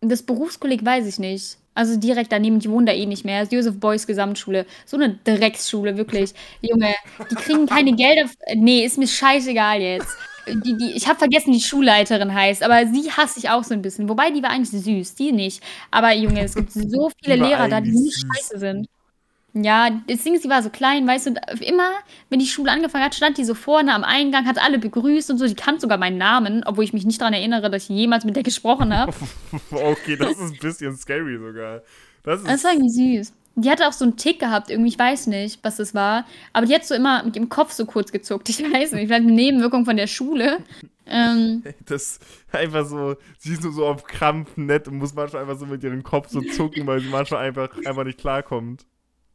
Das 0.01 0.23
Berufskolleg 0.23 0.85
weiß 0.85 1.07
ich 1.07 1.19
nicht. 1.19 1.59
Also 1.75 1.97
direkt 1.97 2.33
daneben, 2.33 2.59
ich 2.59 2.69
wohne 2.69 2.87
da 2.87 2.93
eh 2.93 3.07
nicht 3.07 3.25
mehr. 3.25 3.41
Das 3.41 3.49
ist 3.49 3.53
Joseph 3.53 3.79
Beuys 3.79 4.07
Gesamtschule. 4.07 4.67
So 4.85 4.97
eine 4.97 5.19
Drecksschule, 5.25 5.97
wirklich. 5.97 6.35
Junge, 6.61 6.95
die 7.31 7.35
kriegen 7.37 7.67
keine 7.67 7.95
Gelder. 7.95 8.29
Nee, 8.55 8.85
ist 8.85 8.99
mir 8.99 9.07
scheißegal 9.07 9.81
jetzt 9.81 10.17
die, 10.55 10.77
die, 10.77 10.93
ich 10.93 11.07
habe 11.07 11.19
vergessen, 11.19 11.53
wie 11.53 11.59
die 11.59 11.65
Schulleiterin 11.65 12.33
heißt, 12.33 12.63
aber 12.63 12.87
sie 12.87 13.11
hasse 13.11 13.39
ich 13.39 13.51
auch 13.51 13.65
so 13.65 13.75
ein 13.75 13.83
bisschen. 13.83 14.09
Wobei, 14.09 14.31
die 14.31 14.43
war 14.43 14.51
eigentlich 14.51 14.71
süß, 14.71 15.15
die 15.15 15.33
nicht. 15.33 15.63
Aber 15.91 16.13
Junge, 16.13 16.43
es 16.45 16.55
gibt 16.55 16.73
so 16.73 17.11
viele 17.23 17.37
Lehrer 17.37 17.69
da, 17.69 17.81
die 17.81 17.91
nicht 17.91 18.21
scheiße 18.21 18.59
sind. 18.59 18.89
Ja, 19.65 19.91
das 20.07 20.23
Ding 20.23 20.39
sie 20.39 20.49
war 20.49 20.63
so 20.63 20.71
klein, 20.71 21.07
weißt 21.07 21.27
du, 21.27 21.31
immer, 21.61 21.91
wenn 22.31 22.39
die 22.39 22.47
Schule 22.47 22.71
angefangen 22.71 23.05
hat, 23.05 23.15
stand 23.15 23.39
die 23.39 23.45
so 23.45 23.55
vorne 23.55 23.95
am 23.95 24.05
Eingang, 24.05 24.47
hat 24.47 24.59
alle 24.63 24.79
begrüßt 24.79 25.31
und 25.31 25.39
so. 25.39 25.47
Die 25.47 25.55
kannte 25.55 25.81
sogar 25.81 25.99
meinen 25.99 26.19
Namen, 26.19 26.63
obwohl 26.65 26.85
ich 26.85 26.93
mich 26.93 27.05
nicht 27.05 27.21
daran 27.21 27.35
erinnere, 27.35 27.71
dass 27.71 27.85
ich 27.85 27.89
jemals 27.91 28.25
mit 28.25 28.37
der 28.37 28.43
gesprochen 28.43 28.97
habe. 28.97 29.13
okay, 29.71 30.17
das 30.17 30.33
ist 30.33 30.53
ein 30.53 30.59
bisschen 30.59 30.97
scary 30.97 31.39
sogar. 31.39 31.83
Das, 32.23 32.41
ist 32.41 32.49
das 32.49 32.65
war 32.65 32.73
irgendwie 32.73 33.19
süß. 33.19 33.33
Die 33.57 33.71
hatte 33.71 33.89
auch 33.89 33.93
so 33.93 34.05
einen 34.05 34.17
Tick 34.17 34.39
gehabt, 34.39 34.71
irgendwie, 34.71 34.91
ich 34.91 34.99
weiß 34.99 35.27
nicht, 35.27 35.59
was 35.63 35.77
das 35.77 35.93
war. 35.93 36.25
Aber 36.53 36.67
die 36.67 36.75
hat 36.75 36.85
so 36.85 36.95
immer 36.95 37.25
mit 37.25 37.35
dem 37.35 37.49
Kopf 37.49 37.73
so 37.73 37.87
kurz 37.87 38.13
gezuckt. 38.13 38.49
Ich 38.49 38.63
weiß 38.63 38.93
nicht, 38.93 39.07
vielleicht 39.07 39.25
eine 39.25 39.33
Nebenwirkung 39.33 39.85
von 39.85 39.97
der 39.97 40.07
Schule. 40.07 40.59
Ähm, 41.07 41.65
das 41.87 42.21
einfach 42.53 42.87
so, 42.87 43.17
sie 43.39 43.55
ist 43.55 43.65
nur 43.65 43.73
so 43.73 43.87
auf 43.87 44.05
Krampf 44.05 44.57
nett 44.57 44.87
und 44.87 44.99
muss 44.99 45.15
manchmal 45.15 45.43
einfach 45.43 45.59
so 45.59 45.67
mit 45.67 45.83
ihrem 45.83 46.03
Kopf 46.03 46.29
so 46.29 46.41
zucken, 46.41 46.87
weil 46.87 47.01
sie 47.01 47.09
manchmal 47.09 47.47
einfach, 47.47 47.71
einfach 47.85 48.05
nicht 48.05 48.19
klarkommt. 48.19 48.87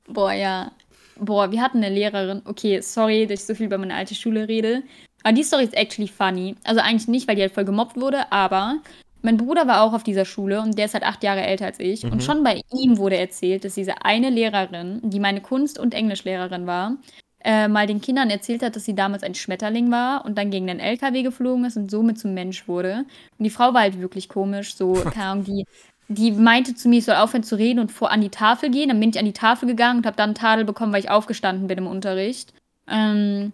Boah, 0.08 0.34
ja. 0.34 0.72
Boah, 1.18 1.52
wir 1.52 1.62
hatten 1.62 1.78
eine 1.78 1.94
Lehrerin. 1.94 2.42
Okay, 2.46 2.82
sorry, 2.82 3.28
dass 3.28 3.42
ich 3.42 3.46
so 3.46 3.56
viel 3.56 3.68
über 3.68 3.78
meine 3.78 3.96
alte 3.96 4.16
Schule 4.16 4.48
rede. 4.48 4.84
Aber 5.24 5.34
die 5.34 5.44
Story 5.44 5.64
ist 5.64 5.76
actually 5.76 6.08
funny. 6.08 6.56
Also 6.64 6.82
eigentlich 6.82 7.08
nicht, 7.08 7.28
weil 7.28 7.36
die 7.36 7.42
halt 7.42 7.54
voll 7.54 7.66
gemobbt 7.66 7.96
wurde, 7.96 8.32
aber 8.32 8.80
mein 9.22 9.38
Bruder 9.38 9.68
war 9.68 9.82
auch 9.84 9.94
auf 9.94 10.04
dieser 10.04 10.26
Schule 10.26 10.62
und 10.62 10.78
der 10.78 10.86
ist 10.86 10.94
halt 10.94 11.06
acht 11.06 11.24
Jahre 11.24 11.42
älter 11.42 11.66
als 11.66 11.80
ich. 11.80 12.04
Mhm. 12.04 12.12
Und 12.12 12.24
schon 12.24 12.44
bei 12.44 12.62
ihm 12.74 12.98
wurde 12.98 13.18
erzählt, 13.18 13.64
dass 13.64 13.76
diese 13.76 14.04
eine 14.04 14.30
Lehrerin, 14.30 15.00
die 15.02 15.20
meine 15.20 15.42
Kunst- 15.42 15.80
und 15.80 15.94
Englischlehrerin 15.94 16.68
war, 16.68 16.98
äh, 17.44 17.68
mal 17.68 17.88
den 17.88 18.02
Kindern 18.02 18.30
erzählt 18.30 18.64
hat, 18.64 18.76
dass 18.76 18.86
sie 18.86 18.96
damals 18.96 19.24
ein 19.24 19.36
Schmetterling 19.36 19.92
war 19.92 20.26
und 20.26 20.38
dann 20.38 20.50
gegen 20.52 20.68
den 20.68 20.80
LKW 20.80 21.24
geflogen 21.24 21.66
ist 21.66 21.78
und 21.78 21.90
somit 21.90 22.20
zum 22.20 22.34
Mensch 22.34 22.68
wurde. 22.68 23.06
Und 23.38 23.44
die 23.44 23.50
Frau 23.50 23.74
war 23.74 23.82
halt 23.82 24.00
wirklich 24.00 24.30
komisch, 24.30 24.76
so, 24.76 24.94
keine 25.14 25.26
Ahnung, 25.26 25.46
die, 25.46 25.66
die 26.14 26.32
meinte 26.32 26.76
zu 26.76 26.90
mir, 26.90 27.00
ich 27.00 27.06
soll 27.06 27.16
aufhören 27.16 27.44
zu 27.44 27.58
reden 27.58 27.80
und 27.80 27.92
vor 27.92 28.12
an 28.12 28.22
die 28.22 28.30
Tafel 28.30 28.70
gehen. 28.70 28.90
Dann 28.90 29.00
bin 29.00 29.10
ich 29.10 29.20
an 29.20 29.26
die 29.26 29.34
Tafel 29.34 29.68
gegangen 29.68 30.00
und 30.00 30.06
habe 30.06 30.18
dann 30.18 30.30
einen 30.30 30.36
Tadel 30.36 30.66
bekommen, 30.66 30.94
weil 30.94 31.02
ich 31.02 31.10
aufgestanden 31.10 31.68
bin 31.68 31.78
im 31.78 31.88
Unterricht. 31.88 32.54
Ähm, 32.88 33.54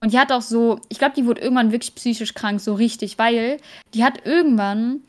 und 0.00 0.12
die 0.12 0.18
hat 0.18 0.32
auch 0.32 0.42
so, 0.42 0.80
ich 0.88 0.98
glaube, 0.98 1.14
die 1.16 1.26
wurde 1.26 1.40
irgendwann 1.40 1.72
wirklich 1.72 1.94
psychisch 1.94 2.34
krank, 2.34 2.60
so 2.60 2.74
richtig, 2.74 3.18
weil 3.18 3.58
die 3.94 4.04
hat 4.04 4.26
irgendwann, 4.26 5.02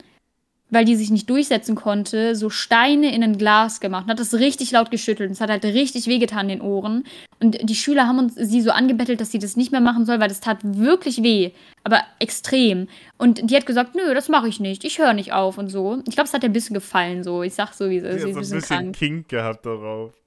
weil 0.70 0.84
die 0.84 0.96
sich 0.96 1.10
nicht 1.10 1.28
durchsetzen 1.28 1.74
konnte, 1.74 2.34
so 2.36 2.50
Steine 2.50 3.14
in 3.14 3.22
ein 3.22 3.38
Glas 3.38 3.80
gemacht 3.80 4.04
und 4.04 4.10
hat 4.10 4.20
das 4.20 4.34
richtig 4.34 4.70
laut 4.70 4.90
geschüttelt. 4.90 5.28
Und 5.28 5.34
es 5.34 5.40
hat 5.40 5.50
halt 5.50 5.64
richtig 5.64 6.06
wehgetan 6.06 6.48
in 6.48 6.58
den 6.58 6.66
Ohren. 6.66 7.04
Und 7.40 7.58
die 7.62 7.74
Schüler 7.74 8.06
haben 8.06 8.18
uns 8.18 8.34
sie 8.34 8.60
so 8.60 8.70
angebettelt, 8.70 9.20
dass 9.20 9.30
sie 9.30 9.38
das 9.38 9.56
nicht 9.56 9.72
mehr 9.72 9.80
machen 9.80 10.06
soll, 10.06 10.20
weil 10.20 10.28
das 10.28 10.40
tat 10.40 10.58
wirklich 10.62 11.22
weh. 11.22 11.50
Aber 11.84 12.00
extrem. 12.18 12.88
Und 13.18 13.50
die 13.50 13.56
hat 13.56 13.66
gesagt, 13.66 13.94
nö, 13.94 14.14
das 14.14 14.28
mache 14.28 14.48
ich 14.48 14.60
nicht. 14.60 14.84
Ich 14.84 14.98
höre 14.98 15.12
nicht 15.12 15.32
auf 15.32 15.58
und 15.58 15.68
so. 15.68 16.02
Ich 16.06 16.14
glaube, 16.14 16.28
es 16.28 16.34
hat 16.34 16.42
ihr 16.42 16.50
ein 16.50 16.54
bisschen 16.54 16.74
gefallen, 16.74 17.24
so. 17.24 17.42
Ich 17.42 17.54
sag 17.54 17.72
so, 17.72 17.90
wie 17.90 17.98
es 17.98 18.04
ist. 18.04 18.22
Sie 18.22 18.34
hat 18.34 18.44
so 18.44 18.54
ein 18.54 18.60
bisschen 18.60 18.60
krank. 18.60 18.96
Kink 18.96 19.28
gehabt 19.28 19.66
darauf 19.66 20.19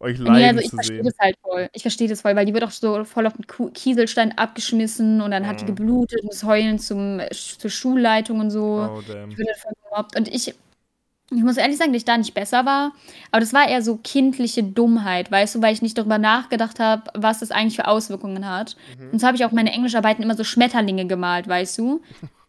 euch 0.00 0.18
leiden 0.18 0.34
nee, 0.34 0.48
also 0.48 0.60
ich 0.60 0.70
verstehe 0.70 1.02
das 1.02 1.14
halt 1.18 1.36
voll. 1.42 1.68
Ich 1.72 1.82
verstehe 1.82 2.08
das 2.08 2.22
voll, 2.22 2.34
weil 2.34 2.46
die 2.46 2.54
wird 2.54 2.64
auch 2.64 2.70
so 2.70 3.04
voll 3.04 3.26
auf 3.26 3.34
den 3.34 3.72
Kieselstein 3.74 4.36
abgeschmissen 4.36 5.20
und 5.20 5.30
dann 5.30 5.42
mhm. 5.42 5.46
hat 5.46 5.60
die 5.60 5.64
mhm. 5.64 5.76
geblutet 5.76 6.22
und 6.22 6.32
das 6.32 6.42
Heulen 6.42 6.78
zum, 6.78 7.20
zur 7.30 7.70
Schulleitung 7.70 8.40
und 8.40 8.50
so. 8.50 8.88
Oh, 8.90 9.02
damn. 9.06 9.30
Die 9.30 9.36
voll 9.36 9.72
gemobbt. 9.84 10.16
Und 10.16 10.28
ich, 10.28 10.48
ich 10.48 11.42
muss 11.42 11.58
ehrlich 11.58 11.76
sagen, 11.76 11.92
dass 11.92 12.00
ich 12.00 12.06
da 12.06 12.16
nicht 12.16 12.32
besser 12.32 12.64
war, 12.64 12.92
aber 13.30 13.40
das 13.40 13.52
war 13.52 13.68
eher 13.68 13.82
so 13.82 13.98
kindliche 14.02 14.62
Dummheit, 14.62 15.30
weißt 15.30 15.56
du, 15.56 15.62
weil 15.62 15.74
ich 15.74 15.82
nicht 15.82 15.98
darüber 15.98 16.18
nachgedacht 16.18 16.80
habe, 16.80 17.02
was 17.14 17.40
das 17.40 17.50
eigentlich 17.50 17.76
für 17.76 17.86
Auswirkungen 17.86 18.48
hat. 18.48 18.76
Mhm. 18.98 19.10
Und 19.12 19.20
so 19.20 19.26
habe 19.26 19.36
ich 19.36 19.44
auch 19.44 19.52
meine 19.52 19.72
Englischarbeiten 19.72 20.24
immer 20.24 20.34
so 20.34 20.44
Schmetterlinge 20.44 21.06
gemalt, 21.06 21.46
weißt 21.46 21.76
du, 21.78 22.00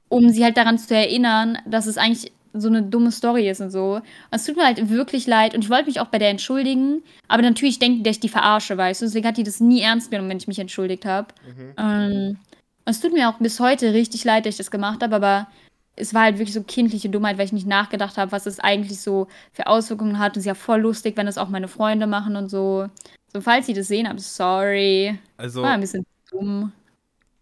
um 0.08 0.30
sie 0.30 0.43
halt 0.45 0.56
daran 0.56 0.78
zu 0.78 0.95
erinnern, 0.95 1.58
dass 1.66 1.86
es 1.86 1.97
eigentlich 1.97 2.32
so 2.54 2.68
eine 2.68 2.84
dumme 2.84 3.12
Story 3.12 3.49
ist 3.49 3.62
und 3.62 3.72
so. 3.72 3.95
Und 3.95 4.04
es 4.32 4.45
tut 4.45 4.58
mir 4.58 4.66
halt 4.66 4.89
wirklich 4.89 5.28
leid 5.28 5.56
und 5.56 5.64
ich 5.64 5.70
wollte 5.70 5.86
mich 5.86 5.99
auch 5.99 6.08
bei 6.08 6.18
der 6.18 6.30
entschuldigen, 6.30 7.04
aber 7.28 7.41
natürlich 7.41 7.80
denkt 7.80 8.06
dass 8.06 8.18
ich 8.18 8.20
die 8.20 8.30
verarsche, 8.30 8.78
weißt 8.78 9.02
du. 9.02 9.06
Deswegen 9.06 9.28
hat 9.28 9.38
die 9.38 9.43
das 9.43 9.60
nie 9.60 9.82
ernst 9.82 10.12
genommen, 10.12 10.30
wenn 10.30 10.38
ich 10.38 10.47
mich 10.47 10.60
entschuldigt 10.60 11.06
habe. 11.06 11.28
Mhm. 11.45 11.74
Ähm, 11.78 12.38
es 12.86 12.99
tut 12.99 13.14
mir 13.14 13.30
auch 13.30 13.38
bis 13.38 13.60
heute 13.60 13.93
richtig 13.93 14.24
leid, 14.24 14.45
dass 14.45 14.56
ich 14.56 14.58
das 14.58 14.72
gemacht 14.72 15.02
habe, 15.02 15.16
aber 15.16 15.47
es 15.95 16.14
war 16.14 16.24
halt 16.24 16.38
wirklich 16.39 16.54
so 16.54 16.64
kindliche 16.64 17.10
Dummheit, 17.10 17.38
weil 17.38 17.45
ich 17.45 17.54
nicht 17.54 17.68
nachgedacht 17.68 18.18
habe, 18.18 18.32
was 18.32 18.45
es 18.45 18.60
eigentlich 18.60 19.02
so 19.02 19.28
für 19.54 19.68
Auswirkungen 19.68 20.20
hat. 20.20 20.32
Und 20.32 20.39
es 20.39 20.43
ist 20.43 20.47
ja 20.47 20.56
voll 20.56 20.82
lustig, 20.82 21.18
wenn 21.18 21.26
das 21.26 21.38
auch 21.38 21.49
meine 21.49 21.68
Freunde 21.68 22.08
machen 22.08 22.36
und 22.36 22.49
so. 22.49 22.88
So, 23.34 23.41
falls 23.41 23.66
sie 23.66 23.74
das 23.74 23.88
sehen, 23.88 24.08
I'm 24.08 24.20
sorry. 24.20 25.18
Also. 25.38 25.62
War 25.62 25.72
ein 25.72 25.82
bisschen 25.82 26.06
dumm. 26.30 26.72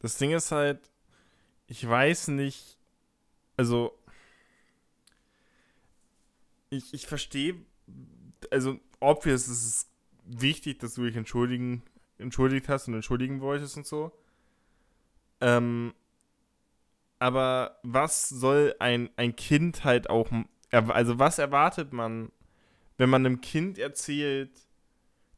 Das 0.01 0.17
Ding 0.17 0.31
ist 0.31 0.51
halt, 0.51 0.79
ich 1.67 1.87
weiß 1.87 2.29
nicht, 2.29 2.77
also 3.57 3.91
ich, 6.69 6.93
ich 6.93 7.07
verstehe, 7.07 7.55
also 8.51 8.79
obvious 8.99 9.47
ist 9.47 9.65
es 9.65 9.91
wichtig, 10.25 10.79
dass 10.79 10.95
du 10.95 11.03
dich 11.03 11.15
entschuldigen, 11.15 11.83
entschuldigt 12.17 12.69
hast 12.69 12.87
und 12.87 12.95
entschuldigen 12.95 13.41
wolltest 13.41 13.77
und 13.77 13.87
so. 13.87 14.11
Ähm, 15.41 15.93
aber 17.17 17.79
was 17.83 18.29
soll 18.29 18.75
ein, 18.79 19.09
ein 19.17 19.35
Kind 19.35 19.83
halt 19.83 20.09
auch, 20.09 20.29
also 20.71 21.19
was 21.19 21.39
erwartet 21.39 21.91
man, 21.93 22.31
wenn 22.97 23.09
man 23.09 23.25
einem 23.25 23.41
Kind 23.41 23.77
erzählt, 23.77 24.51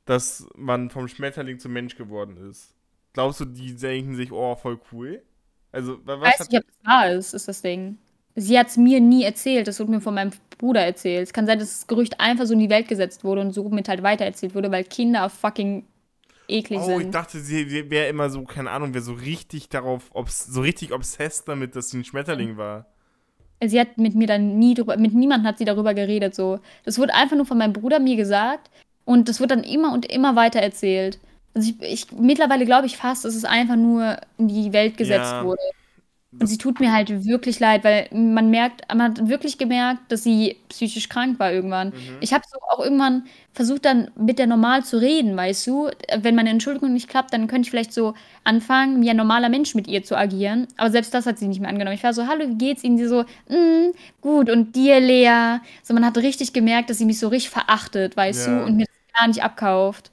dass 0.05 0.47
man 0.55 0.89
vom 0.89 1.07
Schmetterling 1.07 1.59
zum 1.59 1.73
Mensch 1.73 1.95
geworden 1.95 2.37
ist? 2.37 2.75
Glaubst 3.13 3.39
du, 3.39 3.45
die 3.45 3.75
denken 3.75 4.15
sich, 4.15 4.31
oh, 4.31 4.55
voll 4.55 4.79
cool? 4.91 5.23
Also, 5.71 5.99
was 6.05 6.17
ich 6.17 6.39
weiß 6.39 6.49
nicht, 6.49 6.63
ob 6.63 6.69
es 6.69 6.85
wahr 6.85 7.11
ist, 7.11 7.33
ist 7.33 7.47
das 7.47 7.61
Ding. 7.61 7.97
Sie 8.35 8.57
hat 8.57 8.67
es 8.67 8.77
mir 8.77 8.99
nie 8.99 9.23
erzählt, 9.23 9.67
das 9.67 9.79
wurde 9.79 9.91
mir 9.91 10.01
von 10.01 10.13
meinem 10.13 10.31
Bruder 10.57 10.81
erzählt. 10.81 11.23
Es 11.23 11.33
kann 11.33 11.45
sein, 11.45 11.59
dass 11.59 11.79
das 11.79 11.87
Gerücht 11.87 12.19
einfach 12.19 12.45
so 12.45 12.53
in 12.53 12.59
die 12.59 12.69
Welt 12.69 12.87
gesetzt 12.87 13.23
wurde 13.23 13.41
und 13.41 13.51
so 13.51 13.67
mit 13.69 13.89
halt 13.89 14.03
weitererzählt 14.03 14.55
wurde, 14.55 14.71
weil 14.71 14.83
Kinder 14.83 15.29
fucking 15.29 15.85
eklig 16.47 16.79
oh, 16.79 16.85
sind. 16.85 16.95
Oh, 16.95 16.99
ich 16.99 17.09
dachte, 17.09 17.39
sie 17.39 17.89
wäre 17.89 18.07
immer 18.07 18.29
so, 18.29 18.43
keine 18.43 18.69
Ahnung, 18.71 18.93
wäre 18.93 19.03
so 19.03 19.13
richtig 19.13 19.69
darauf, 19.69 20.09
obs 20.13 20.45
so 20.45 20.61
richtig 20.61 20.93
obsessed 20.93 21.47
damit, 21.47 21.75
dass 21.75 21.89
sie 21.89 21.99
ein 21.99 22.03
Schmetterling 22.05 22.57
war. 22.57 22.85
Sie 23.63 23.79
hat 23.79 23.97
mit 23.97 24.15
mir 24.15 24.27
dann 24.27 24.57
nie 24.57 24.73
drüber, 24.73 24.97
mit 24.97 25.13
niemandem 25.13 25.47
hat 25.47 25.57
sie 25.59 25.65
darüber 25.65 25.93
geredet, 25.93 26.33
so. 26.33 26.59
Das 26.83 26.97
wurde 26.97 27.13
einfach 27.13 27.35
nur 27.35 27.45
von 27.45 27.57
meinem 27.57 27.73
Bruder 27.73 27.99
mir 27.99 28.15
gesagt 28.15 28.71
und 29.05 29.29
das 29.29 29.39
wird 29.39 29.51
dann 29.51 29.63
immer 29.63 29.93
und 29.93 30.05
immer 30.05 30.35
weiter 30.35 30.59
erzählt. 30.59 31.19
Also 31.53 31.71
ich, 31.79 32.07
ich 32.07 32.11
mittlerweile 32.11 32.65
glaube 32.65 32.87
ich 32.87 32.97
fast, 32.97 33.25
dass 33.25 33.35
es 33.35 33.45
einfach 33.45 33.75
nur 33.75 34.17
in 34.37 34.47
die 34.47 34.73
Welt 34.73 34.97
gesetzt 34.97 35.31
ja. 35.31 35.43
wurde. 35.43 35.61
Und 36.39 36.47
sie 36.47 36.57
tut 36.57 36.79
mir 36.79 36.93
halt 36.93 37.25
wirklich 37.25 37.59
leid, 37.59 37.83
weil 37.83 38.07
man 38.13 38.49
merkt, 38.49 38.87
man 38.87 39.01
hat 39.01 39.27
wirklich 39.27 39.57
gemerkt, 39.57 40.09
dass 40.09 40.23
sie 40.23 40.55
psychisch 40.69 41.09
krank 41.09 41.37
war 41.39 41.51
irgendwann. 41.51 41.89
Mhm. 41.89 42.17
Ich 42.21 42.33
habe 42.33 42.45
so 42.49 42.57
auch 42.69 42.79
irgendwann 42.79 43.25
versucht, 43.51 43.83
dann 43.83 44.11
mit 44.15 44.39
der 44.39 44.47
normal 44.47 44.85
zu 44.85 44.97
reden, 44.97 45.35
weißt 45.35 45.67
du? 45.67 45.89
Wenn 46.19 46.35
meine 46.35 46.49
Entschuldigung 46.49 46.93
nicht 46.93 47.09
klappt, 47.09 47.33
dann 47.33 47.47
könnte 47.47 47.67
ich 47.67 47.69
vielleicht 47.69 47.91
so 47.91 48.13
anfangen, 48.45 49.01
wie 49.01 49.09
ein 49.09 49.17
normaler 49.17 49.49
Mensch 49.49 49.75
mit 49.75 49.89
ihr 49.89 50.03
zu 50.03 50.17
agieren. 50.17 50.67
Aber 50.77 50.89
selbst 50.89 51.13
das 51.13 51.25
hat 51.25 51.37
sie 51.37 51.49
nicht 51.49 51.59
mehr 51.59 51.69
angenommen. 51.69 51.95
Ich 51.95 52.03
war 52.03 52.13
so, 52.13 52.25
hallo, 52.25 52.47
wie 52.47 52.57
geht's 52.57 52.85
Ihnen? 52.85 52.97
Sie 52.97 53.07
so, 53.07 53.23
mm, 53.49 53.91
gut, 54.21 54.49
und 54.49 54.73
dir, 54.73 55.01
Lea? 55.01 55.59
So, 55.83 55.93
man 55.93 56.05
hat 56.05 56.17
richtig 56.17 56.53
gemerkt, 56.53 56.89
dass 56.89 56.97
sie 56.97 57.05
mich 57.05 57.19
so 57.19 57.27
richtig 57.27 57.49
verachtet, 57.49 58.15
weißt 58.15 58.47
ja. 58.47 58.59
du? 58.59 58.65
Und 58.67 58.77
mir 58.77 58.85
das 58.85 59.19
gar 59.19 59.27
nicht 59.27 59.43
abkauft. 59.43 60.11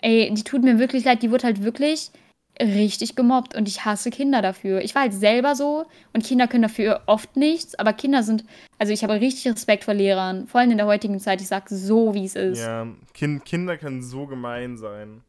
Ey, 0.00 0.32
die 0.32 0.44
tut 0.44 0.62
mir 0.62 0.78
wirklich 0.78 1.04
leid. 1.04 1.22
Die 1.24 1.32
wurde 1.32 1.44
halt 1.44 1.64
wirklich 1.64 2.12
richtig 2.60 3.16
gemobbt 3.16 3.56
und 3.56 3.68
ich 3.68 3.84
hasse 3.84 4.10
Kinder 4.10 4.40
dafür. 4.40 4.80
Ich 4.82 4.94
war 4.94 5.02
halt 5.02 5.12
selber 5.12 5.56
so 5.56 5.86
und 6.12 6.24
Kinder 6.24 6.46
können 6.46 6.62
dafür 6.62 7.02
oft 7.06 7.36
nichts, 7.36 7.74
aber 7.74 7.92
Kinder 7.92 8.22
sind, 8.22 8.44
also 8.78 8.92
ich 8.92 9.02
habe 9.02 9.14
richtig 9.14 9.52
Respekt 9.52 9.84
vor 9.84 9.94
Lehrern, 9.94 10.46
vor 10.46 10.60
allem 10.60 10.70
in 10.70 10.76
der 10.76 10.86
heutigen 10.86 11.18
Zeit. 11.18 11.40
Ich 11.40 11.48
sage 11.48 11.74
so, 11.74 12.14
wie 12.14 12.24
es 12.24 12.36
ist. 12.36 12.60
Ja, 12.60 12.86
kind, 13.12 13.44
Kinder 13.44 13.76
können 13.76 14.02
so 14.02 14.26
gemein 14.26 14.76
sein. 14.76 15.22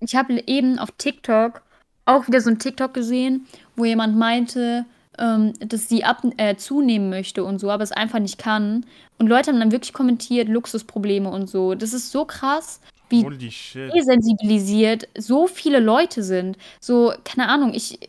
Ich 0.00 0.14
habe 0.14 0.42
eben 0.46 0.78
auf 0.78 0.90
TikTok 0.98 1.62
auch 2.04 2.26
wieder 2.26 2.40
so 2.40 2.50
ein 2.50 2.58
TikTok 2.58 2.92
gesehen, 2.92 3.46
wo 3.76 3.84
jemand 3.84 4.16
meinte, 4.16 4.84
ähm, 5.18 5.52
dass 5.60 5.88
sie 5.88 6.04
ab, 6.04 6.22
äh, 6.36 6.56
zunehmen 6.56 7.08
möchte 7.08 7.44
und 7.44 7.58
so, 7.58 7.70
aber 7.70 7.84
es 7.84 7.92
einfach 7.92 8.18
nicht 8.18 8.38
kann. 8.38 8.84
Und 9.18 9.28
Leute 9.28 9.50
haben 9.50 9.60
dann 9.60 9.72
wirklich 9.72 9.92
kommentiert, 9.92 10.48
Luxusprobleme 10.48 11.30
und 11.30 11.48
so. 11.48 11.74
Das 11.74 11.92
ist 11.92 12.10
so 12.10 12.24
krass 12.24 12.80
wie 13.12 13.22
desensibilisiert 13.90 15.08
so 15.16 15.46
viele 15.46 15.78
Leute 15.78 16.22
sind. 16.22 16.56
So, 16.80 17.12
keine 17.24 17.48
Ahnung, 17.48 17.72
ich, 17.74 18.00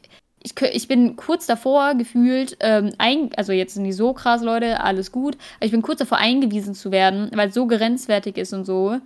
ich, 0.41 0.60
ich 0.62 0.88
bin 0.88 1.16
kurz 1.16 1.45
davor 1.45 1.95
gefühlt, 1.95 2.58
ähm, 2.60 2.93
ein, 2.97 3.30
also 3.38 3.51
jetzt 3.51 3.76
sind 3.76 3.84
die 3.84 3.93
so 3.93 4.14
krass, 4.14 4.41
Leute, 4.41 4.82
alles 4.82 5.12
gut, 5.12 5.38
aber 5.58 5.66
ich 5.66 5.72
bin 5.72 5.82
kurz 5.82 5.99
davor 5.99 6.18
eingewiesen 6.18 6.74
zu 6.74 6.91
werden, 6.91 7.30
weil 7.34 7.49
es 7.49 7.54
so 7.56 7.68
grenzwertig 7.68 8.38
ist 8.38 8.54
und 8.54 8.66
so. 8.66 8.99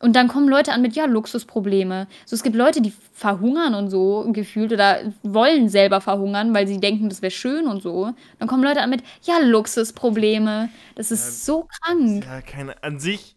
Und 0.00 0.16
dann 0.16 0.28
kommen 0.28 0.48
Leute 0.48 0.72
an 0.72 0.82
mit, 0.82 0.96
ja, 0.96 1.06
Luxusprobleme. 1.06 2.08
So, 2.26 2.36
es 2.36 2.42
gibt 2.42 2.56
Leute, 2.56 2.82
die 2.82 2.92
verhungern 3.12 3.74
und 3.74 3.88
so 3.88 4.26
gefühlt 4.32 4.72
oder 4.72 4.98
wollen 5.22 5.68
selber 5.68 6.00
verhungern, 6.00 6.52
weil 6.52 6.66
sie 6.66 6.78
denken, 6.78 7.08
das 7.08 7.22
wäre 7.22 7.30
schön 7.30 7.66
und 7.66 7.82
so. 7.82 8.12
Dann 8.38 8.48
kommen 8.48 8.64
Leute 8.64 8.82
an 8.82 8.90
mit, 8.90 9.02
ja, 9.22 9.38
Luxusprobleme. 9.38 10.68
Das 10.94 11.10
ist 11.10 11.24
ja, 11.24 11.54
so 11.54 11.68
krank. 11.80 12.26
Ja, 12.26 12.42
keine, 12.42 12.82
an 12.82 12.98
sich 12.98 13.36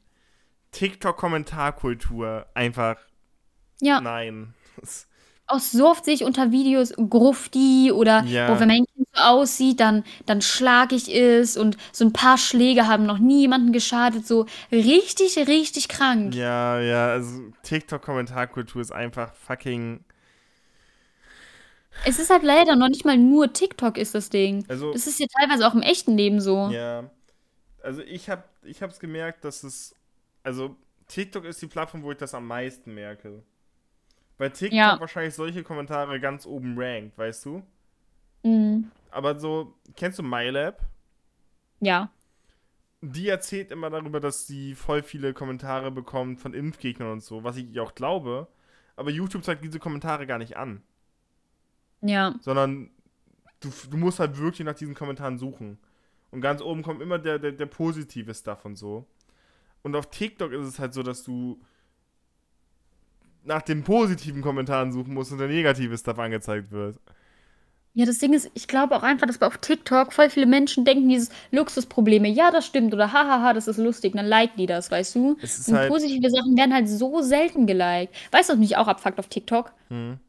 TikTok-Kommentarkultur 0.77 2.45
einfach. 2.53 2.97
Ja. 3.81 3.99
Nein. 3.99 4.53
Auch 5.47 5.59
so 5.59 5.87
oft 5.87 6.05
sehe 6.05 6.13
ich 6.13 6.23
unter 6.23 6.51
Videos 6.51 6.93
Grufti 7.09 7.91
oder 7.91 8.23
ja. 8.23 8.49
wo, 8.49 8.59
wenn 8.59 8.67
mein 8.67 8.85
Kind 8.85 9.07
so 9.13 9.21
aussieht, 9.21 9.79
dann, 9.79 10.03
dann 10.25 10.41
schlage 10.41 10.95
ich 10.95 11.13
es 11.13 11.57
und 11.57 11.77
so 11.91 12.05
ein 12.05 12.13
paar 12.13 12.37
Schläge 12.37 12.85
haben 12.85 13.05
noch 13.05 13.17
nie 13.17 13.41
jemanden 13.41 13.71
geschadet. 13.71 14.27
So 14.27 14.45
richtig, 14.71 15.37
richtig 15.47 15.87
krank. 15.87 16.35
Ja, 16.35 16.79
ja, 16.79 17.07
also 17.07 17.51
TikTok-Kommentarkultur 17.63 18.81
ist 18.81 18.91
einfach 18.91 19.33
fucking. 19.33 20.03
Es 22.05 22.19
ist 22.19 22.29
halt 22.29 22.43
leider 22.43 22.75
noch 22.75 22.89
nicht 22.89 23.05
mal 23.05 23.17
nur 23.17 23.51
TikTok 23.51 23.97
ist 23.97 24.13
das 24.13 24.29
Ding. 24.29 24.63
Also, 24.67 24.93
das 24.93 25.07
ist 25.07 25.19
ja 25.19 25.25
teilweise 25.39 25.65
auch 25.67 25.73
im 25.73 25.81
echten 25.81 26.15
Leben 26.15 26.39
so. 26.39 26.69
Ja. 26.69 27.09
Also 27.81 28.01
ich 28.01 28.29
habe 28.29 28.43
ich 28.63 28.83
hab's 28.83 28.99
gemerkt, 28.99 29.45
dass 29.45 29.63
es 29.63 29.96
also 30.47 30.77
TikTok 31.09 31.43
ist 31.43 31.61
die 31.61 31.67
Plattform, 31.67 32.03
wo 32.03 32.11
ich 32.11 32.17
das 32.17 32.33
am 32.33 32.47
meisten 32.47 32.93
merke. 32.93 33.43
Weil 34.37 34.51
TikTok 34.51 34.77
ja. 34.77 34.99
wahrscheinlich 34.99 35.35
solche 35.35 35.61
Kommentare 35.61 36.21
ganz 36.21 36.45
oben 36.45 36.75
rankt, 36.77 37.17
weißt 37.17 37.45
du? 37.45 37.63
Mhm. 38.43 38.89
Aber 39.11 39.37
so, 39.37 39.75
kennst 39.97 40.19
du 40.19 40.23
MyLab? 40.23 40.81
Ja. 41.81 42.11
Die 43.01 43.27
erzählt 43.27 43.71
immer 43.71 43.89
darüber, 43.89 44.21
dass 44.21 44.47
sie 44.47 44.73
voll 44.73 45.03
viele 45.03 45.33
Kommentare 45.33 45.91
bekommt 45.91 46.39
von 46.39 46.53
Impfgegnern 46.53 47.11
und 47.11 47.23
so, 47.23 47.43
was 47.43 47.57
ich 47.57 47.77
auch 47.81 47.93
glaube. 47.93 48.47
Aber 48.95 49.11
YouTube 49.11 49.43
zeigt 49.43 49.65
diese 49.65 49.79
Kommentare 49.79 50.25
gar 50.27 50.37
nicht 50.37 50.55
an. 50.55 50.81
Ja. 52.01 52.35
Sondern 52.39 52.89
du, 53.59 53.69
du 53.89 53.97
musst 53.97 54.19
halt 54.19 54.37
wirklich 54.37 54.65
nach 54.65 54.75
diesen 54.75 54.95
Kommentaren 54.95 55.37
suchen. 55.37 55.77
Und 56.31 56.39
ganz 56.39 56.61
oben 56.61 56.83
kommt 56.83 57.01
immer 57.01 57.19
der, 57.19 57.37
der, 57.37 57.51
der 57.51 57.65
positive 57.65 58.33
Stuff 58.33 58.63
und 58.63 58.77
so. 58.77 59.05
Und 59.87 59.95
auf 59.95 60.09
TikTok 60.09 60.51
ist 60.51 60.67
es 60.67 60.79
halt 60.79 60.93
so, 60.93 61.01
dass 61.01 61.23
du 61.23 61.61
nach 63.45 63.61
den 63.61 63.83
positiven 63.85 64.41
Kommentaren 64.41 64.91
suchen 64.91 65.13
musst 65.13 65.31
und 65.31 65.37
der 65.37 65.47
negative 65.47 65.97
Stuff 65.97 66.19
angezeigt 66.19 66.71
wird. 66.71 66.99
Ja, 67.93 68.05
das 68.05 68.19
Ding 68.19 68.33
ist, 68.33 68.51
ich 68.53 68.67
glaube 68.67 68.97
auch 68.97 69.01
einfach, 69.01 69.25
dass 69.25 69.41
auf 69.41 69.57
TikTok 69.57 70.11
voll 70.11 70.29
viele 70.29 70.45
Menschen 70.45 70.83
denken, 70.83 71.07
dieses 71.07 71.29
Luxusprobleme, 71.51 72.27
ja, 72.27 72.51
das 72.51 72.65
stimmt, 72.65 72.93
oder 72.93 73.13
hahaha, 73.13 73.53
das 73.53 73.69
ist 73.69 73.77
lustig, 73.77 74.13
dann 74.13 74.25
liken 74.25 74.57
die 74.57 74.65
das, 74.65 74.91
weißt 74.91 75.15
du? 75.15 75.37
und 75.39 75.73
halt 75.73 75.89
positive 75.89 76.29
Sachen 76.29 76.57
werden 76.57 76.73
halt 76.73 76.89
so 76.89 77.21
selten 77.21 77.65
geliked. 77.65 78.13
Weißt 78.31 78.49
du, 78.49 78.53
was 78.53 78.59
mich 78.59 78.75
auch 78.75 78.87
abfuckt 78.87 79.17
auf 79.19 79.27
TikTok? 79.29 79.71
Hm. 79.87 80.19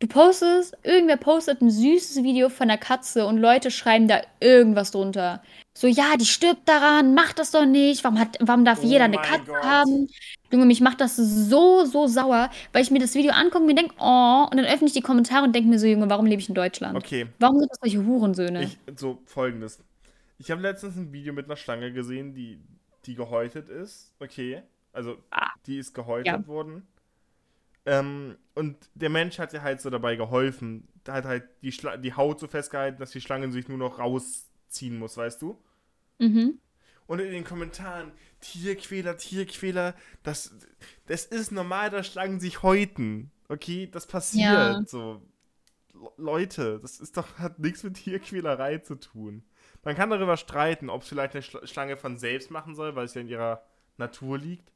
Du 0.00 0.08
postest, 0.08 0.76
irgendwer 0.82 1.16
postet 1.16 1.60
ein 1.60 1.70
süßes 1.70 2.22
Video 2.22 2.48
von 2.48 2.68
der 2.68 2.78
Katze 2.78 3.26
und 3.26 3.38
Leute 3.38 3.70
schreiben 3.70 4.08
da 4.08 4.20
irgendwas 4.40 4.90
drunter. 4.90 5.42
So, 5.72 5.86
ja, 5.86 6.16
die 6.18 6.26
stirbt 6.26 6.68
daran, 6.68 7.14
mach 7.14 7.32
das 7.32 7.52
doch 7.52 7.64
nicht. 7.64 8.02
Warum, 8.04 8.18
hat, 8.18 8.36
warum 8.40 8.64
darf 8.64 8.80
oh 8.82 8.86
jeder 8.86 9.04
eine 9.04 9.16
Katze 9.16 9.46
Gott. 9.46 9.62
haben? 9.62 10.08
Junge, 10.50 10.66
mich 10.66 10.80
macht 10.80 11.00
das 11.00 11.16
so, 11.16 11.84
so 11.84 12.06
sauer, 12.06 12.50
weil 12.72 12.82
ich 12.82 12.90
mir 12.90 13.00
das 13.00 13.14
Video 13.14 13.32
angucke 13.32 13.58
und 13.58 13.66
mir 13.66 13.74
denke, 13.74 13.94
oh, 13.98 14.46
und 14.50 14.56
dann 14.56 14.66
öffne 14.66 14.86
ich 14.86 14.92
die 14.92 15.00
Kommentare 15.00 15.44
und 15.44 15.54
denke 15.54 15.68
mir 15.68 15.78
so, 15.78 15.86
Junge, 15.86 16.08
warum 16.10 16.26
lebe 16.26 16.40
ich 16.40 16.48
in 16.48 16.54
Deutschland? 16.54 16.96
Okay. 16.96 17.26
Warum 17.38 17.58
sind 17.58 17.70
das 17.70 17.78
solche 17.80 18.04
Hurensöhne? 18.04 18.64
Ich, 18.64 18.78
so, 18.96 19.20
folgendes. 19.26 19.82
Ich 20.38 20.50
habe 20.50 20.60
letztens 20.62 20.96
ein 20.96 21.12
Video 21.12 21.32
mit 21.32 21.46
einer 21.46 21.56
Schlange 21.56 21.92
gesehen, 21.92 22.34
die, 22.34 22.60
die 23.06 23.14
gehäutet 23.14 23.68
ist. 23.68 24.12
Okay. 24.20 24.62
Also, 24.92 25.16
ah. 25.30 25.50
die 25.66 25.78
ist 25.78 25.92
gehäutet 25.94 26.26
ja. 26.26 26.46
worden. 26.46 26.86
Ähm, 27.86 28.36
und 28.54 28.76
der 28.94 29.10
Mensch 29.10 29.38
hat 29.38 29.52
ihr 29.52 29.62
halt 29.62 29.80
so 29.80 29.90
dabei 29.90 30.16
geholfen. 30.16 30.88
Hat 31.06 31.24
halt 31.24 31.44
die, 31.62 31.72
Schla 31.72 31.96
die 31.96 32.14
Haut 32.14 32.40
so 32.40 32.46
festgehalten, 32.46 32.98
dass 32.98 33.10
die 33.10 33.20
Schlange 33.20 33.50
sich 33.52 33.68
nur 33.68 33.78
noch 33.78 33.98
raus 33.98 34.48
ziehen 34.68 34.98
muss, 34.98 35.16
weißt 35.16 35.42
du? 35.42 35.62
Mhm. 36.18 36.58
Und 37.06 37.18
in 37.18 37.30
den 37.30 37.44
Kommentaren, 37.44 38.12
Tierquäler, 38.40 39.16
Tierquäler, 39.18 39.94
das, 40.22 40.54
das 41.06 41.26
ist 41.26 41.52
normal, 41.52 41.90
dass 41.90 42.06
Schlangen 42.06 42.40
sich 42.40 42.62
häuten. 42.62 43.30
Okay, 43.48 43.88
das 43.90 44.06
passiert. 44.06 44.44
Ja. 44.44 44.82
So. 44.86 45.20
Leute, 46.16 46.80
das 46.80 47.00
ist 47.00 47.16
doch, 47.16 47.38
hat 47.38 47.58
nichts 47.58 47.82
mit 47.82 47.94
Tierquälerei 47.94 48.78
zu 48.78 48.94
tun. 48.94 49.44
Man 49.84 49.94
kann 49.94 50.08
darüber 50.08 50.38
streiten, 50.38 50.88
ob 50.88 51.02
es 51.02 51.08
vielleicht 51.08 51.34
eine 51.34 51.66
Schlange 51.66 51.98
von 51.98 52.16
selbst 52.16 52.50
machen 52.50 52.74
soll, 52.74 52.96
weil 52.96 53.04
es 53.04 53.14
ja 53.14 53.20
in 53.20 53.28
ihrer 53.28 53.62
Natur 53.98 54.38
liegt. 54.38 54.72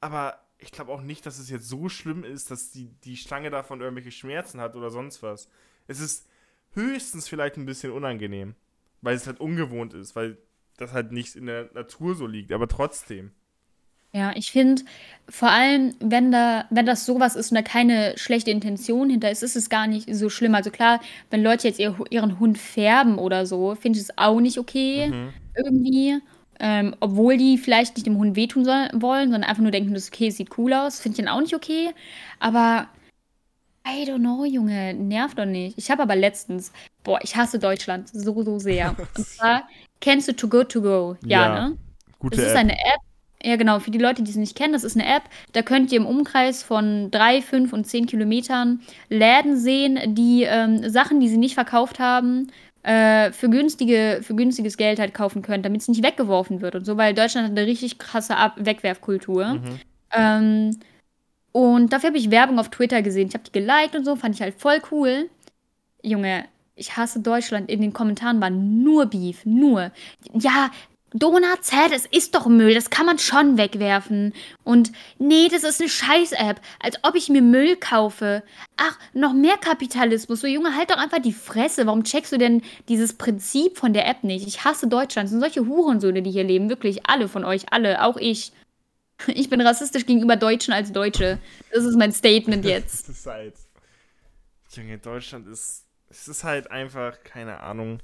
Aber 0.00 0.40
ich 0.60 0.72
glaube 0.72 0.92
auch 0.92 1.02
nicht, 1.02 1.26
dass 1.26 1.38
es 1.38 1.50
jetzt 1.50 1.68
so 1.68 1.88
schlimm 1.88 2.24
ist, 2.24 2.50
dass 2.50 2.70
die, 2.70 2.88
die 3.04 3.16
Schlange 3.16 3.50
davon 3.50 3.80
irgendwelche 3.80 4.12
Schmerzen 4.12 4.60
hat 4.60 4.76
oder 4.76 4.90
sonst 4.90 5.22
was. 5.22 5.48
Es 5.86 6.00
ist 6.00 6.28
höchstens 6.72 7.28
vielleicht 7.28 7.56
ein 7.56 7.66
bisschen 7.66 7.92
unangenehm 7.92 8.54
weil 9.02 9.16
es 9.16 9.26
halt 9.26 9.40
ungewohnt 9.40 9.94
ist, 9.94 10.16
weil 10.16 10.38
das 10.76 10.92
halt 10.92 11.12
nicht 11.12 11.36
in 11.36 11.46
der 11.46 11.70
Natur 11.74 12.14
so 12.14 12.26
liegt, 12.26 12.52
aber 12.52 12.68
trotzdem. 12.68 13.32
Ja, 14.12 14.32
ich 14.34 14.50
finde, 14.50 14.82
vor 15.28 15.50
allem, 15.50 15.94
wenn 16.00 16.32
da, 16.32 16.64
wenn 16.70 16.84
das 16.84 17.06
sowas 17.06 17.36
ist 17.36 17.52
und 17.52 17.54
da 17.54 17.62
keine 17.62 18.14
schlechte 18.18 18.50
Intention 18.50 19.08
hinter 19.08 19.30
ist, 19.30 19.44
ist 19.44 19.54
es 19.54 19.70
gar 19.70 19.86
nicht 19.86 20.12
so 20.12 20.28
schlimm. 20.28 20.56
Also 20.56 20.70
klar, 20.70 21.00
wenn 21.30 21.44
Leute 21.44 21.68
jetzt 21.68 21.78
ihr, 21.78 21.96
ihren 22.10 22.40
Hund 22.40 22.58
färben 22.58 23.18
oder 23.18 23.46
so, 23.46 23.76
finde 23.76 23.98
ich 23.98 24.06
es 24.06 24.18
auch 24.18 24.40
nicht 24.40 24.58
okay. 24.58 25.08
Mhm. 25.08 25.32
Irgendwie. 25.54 26.18
Ähm, 26.60 26.94
obwohl 27.00 27.36
die 27.38 27.56
vielleicht 27.58 27.96
nicht 27.96 28.06
dem 28.06 28.18
Hund 28.18 28.36
wehtun 28.36 28.64
soll, 28.64 28.88
wollen, 28.92 29.30
sondern 29.30 29.48
einfach 29.48 29.62
nur 29.62 29.70
denken, 29.70 29.94
das 29.94 30.04
ist 30.04 30.12
okay, 30.14 30.30
sieht 30.30 30.58
cool 30.58 30.72
aus. 30.74 31.00
Finde 31.00 31.18
ich 31.20 31.24
dann 31.24 31.34
auch 31.34 31.40
nicht 31.40 31.54
okay. 31.54 31.90
Aber 32.38 32.86
I 33.86 34.04
don't 34.04 34.18
know, 34.18 34.44
Junge, 34.44 34.92
nervt 34.94 35.38
doch 35.38 35.46
nicht. 35.46 35.78
Ich 35.78 35.90
habe 35.90 36.02
aber 36.02 36.14
letztens, 36.16 36.70
boah, 37.02 37.18
ich 37.22 37.34
hasse 37.36 37.58
Deutschland 37.58 38.08
so, 38.12 38.42
so 38.42 38.58
sehr. 38.58 38.94
Und 39.16 39.26
zwar, 39.26 39.62
kennst 40.00 40.28
du 40.28 40.36
Too 40.36 40.48
Good 40.48 40.68
To 40.70 40.82
Go? 40.82 41.16
Ja, 41.24 41.56
Ja, 41.56 41.68
ne? 41.68 41.78
Gute 42.18 42.36
Das 42.36 42.46
ist 42.46 42.52
App. 42.52 42.58
eine 42.58 42.72
App. 42.72 43.00
Ja, 43.42 43.56
genau, 43.56 43.78
für 43.80 43.90
die 43.90 43.98
Leute, 43.98 44.22
die 44.22 44.30
es 44.30 44.36
nicht 44.36 44.54
kennen, 44.54 44.74
das 44.74 44.84
ist 44.84 44.96
eine 44.98 45.06
App. 45.06 45.22
Da 45.52 45.62
könnt 45.62 45.90
ihr 45.92 45.96
im 45.98 46.04
Umkreis 46.04 46.62
von 46.62 47.10
drei, 47.10 47.40
fünf 47.40 47.72
und 47.72 47.86
zehn 47.86 48.04
Kilometern 48.04 48.82
Läden 49.08 49.56
sehen, 49.56 50.14
die 50.14 50.42
ähm, 50.42 50.86
Sachen, 50.90 51.20
die 51.20 51.28
sie 51.30 51.38
nicht 51.38 51.54
verkauft 51.54 51.98
haben, 51.98 52.48
äh, 52.82 53.32
für, 53.32 53.48
günstige, 53.48 54.20
für 54.22 54.34
günstiges 54.34 54.76
Geld 54.76 54.98
halt 54.98 55.14
kaufen 55.14 55.42
könnt, 55.42 55.64
damit 55.64 55.82
es 55.82 55.88
nicht 55.88 56.02
weggeworfen 56.02 56.60
wird 56.60 56.74
und 56.74 56.84
so, 56.84 56.96
weil 56.96 57.14
Deutschland 57.14 57.48
hat 57.48 57.58
eine 57.58 57.66
richtig 57.66 57.98
krasse 57.98 58.36
Ab 58.36 58.54
Wegwerfkultur. 58.56 59.54
Mhm. 59.54 59.80
Ähm, 60.12 60.80
und 61.52 61.92
dafür 61.92 62.08
habe 62.08 62.18
ich 62.18 62.30
Werbung 62.30 62.58
auf 62.58 62.70
Twitter 62.70 63.02
gesehen. 63.02 63.28
Ich 63.28 63.34
habe 63.34 63.44
die 63.44 63.52
geliked 63.52 63.96
und 63.96 64.04
so, 64.04 64.16
fand 64.16 64.34
ich 64.34 64.42
halt 64.42 64.54
voll 64.58 64.80
cool. 64.90 65.28
Junge, 66.02 66.44
ich 66.74 66.96
hasse 66.96 67.20
Deutschland. 67.20 67.68
In 67.70 67.80
den 67.80 67.92
Kommentaren 67.92 68.40
war 68.40 68.50
nur 68.50 69.06
Beef, 69.06 69.44
nur. 69.44 69.90
Ja, 70.32 70.70
Donuts, 71.12 71.72
hä, 71.72 71.88
das 71.90 72.06
ist 72.06 72.34
doch 72.36 72.46
Müll, 72.46 72.74
das 72.74 72.90
kann 72.90 73.06
man 73.06 73.18
schon 73.18 73.58
wegwerfen. 73.58 74.32
Und 74.62 74.92
nee, 75.18 75.48
das 75.48 75.64
ist 75.64 75.80
eine 75.80 75.90
Scheiß-App, 75.90 76.60
als 76.78 76.98
ob 77.02 77.16
ich 77.16 77.28
mir 77.28 77.42
Müll 77.42 77.76
kaufe. 77.76 78.44
Ach, 78.76 78.96
noch 79.12 79.32
mehr 79.32 79.56
Kapitalismus. 79.56 80.40
So, 80.40 80.46
Junge, 80.46 80.76
halt 80.76 80.90
doch 80.90 80.98
einfach 80.98 81.20
die 81.20 81.32
Fresse. 81.32 81.86
Warum 81.86 82.04
checkst 82.04 82.32
du 82.32 82.38
denn 82.38 82.62
dieses 82.88 83.14
Prinzip 83.14 83.76
von 83.76 83.92
der 83.92 84.06
App 84.06 84.22
nicht? 84.22 84.46
Ich 84.46 84.64
hasse 84.64 84.86
Deutschland. 84.86 85.26
Es 85.26 85.30
sind 85.32 85.40
solche 85.40 85.66
Hurensöhne, 85.66 86.22
die 86.22 86.30
hier 86.30 86.44
leben. 86.44 86.68
Wirklich, 86.68 87.08
alle 87.08 87.28
von 87.28 87.44
euch, 87.44 87.72
alle, 87.72 88.04
auch 88.04 88.16
ich. 88.16 88.52
Ich 89.26 89.50
bin 89.50 89.60
rassistisch 89.60 90.06
gegenüber 90.06 90.36
Deutschen 90.36 90.72
als 90.72 90.92
Deutsche. 90.92 91.38
Das 91.70 91.84
ist 91.84 91.98
mein 91.98 92.10
Statement 92.10 92.64
jetzt. 92.64 93.06
Das 93.06 93.16
ist 93.18 93.26
halt. 93.26 93.54
Junge, 94.72 94.96
Deutschland 94.96 95.46
ist. 95.46 95.84
Es 96.08 96.26
ist 96.26 96.42
halt 96.42 96.70
einfach, 96.70 97.22
keine 97.22 97.60
Ahnung. 97.60 98.00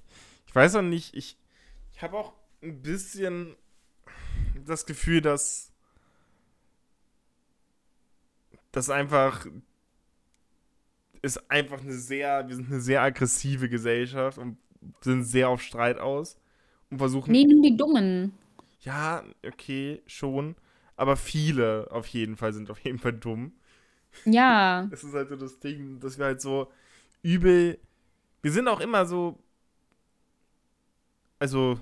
Ich 0.47 0.55
weiß 0.55 0.75
auch 0.77 0.83
nicht, 0.83 1.15
ich, 1.15 1.39
ich 1.95 2.03
habe 2.03 2.19
auch 2.19 2.35
ein 2.63 2.83
bisschen 2.83 3.57
das 4.65 4.87
Gefühl, 4.87 5.21
dass. 5.21 5.73
Das 8.73 8.91
einfach. 8.91 9.47
Ist 11.23 11.51
einfach 11.51 11.81
eine 11.81 11.95
sehr. 11.95 12.47
Wir 12.49 12.57
sind 12.57 12.71
eine 12.71 12.81
sehr 12.81 13.03
aggressive 13.03 13.69
Gesellschaft 13.69 14.39
und 14.39 14.59
sind 15.01 15.25
sehr 15.25 15.49
auf 15.49 15.63
Streit 15.63 15.99
aus. 15.99 16.39
Und 16.91 16.99
versuchen. 16.99 17.33
Nimm 17.33 17.63
die 17.63 17.77
Dummen. 17.77 18.33
Ja, 18.81 19.25
okay, 19.45 20.03
schon. 20.07 20.55
Aber 20.97 21.17
viele 21.17 21.89
auf 21.91 22.07
jeden 22.07 22.37
Fall 22.37 22.53
sind 22.53 22.71
auf 22.71 22.79
jeden 22.81 22.99
Fall 22.99 23.13
dumm. 23.13 23.53
Ja. 24.25 24.89
Es 24.93 25.05
ist 25.05 25.15
halt 25.15 25.29
so 25.29 25.37
das 25.37 25.59
Ding, 25.59 26.01
dass 26.01 26.19
wir 26.19 26.27
halt 26.27 26.41
so 26.41 26.71
übel. 27.23 27.79
Wir 28.43 28.53
sind 28.53 28.69
auch 28.69 28.81
immer 28.81 29.05
so. 29.05 29.39
Also, 31.39 31.81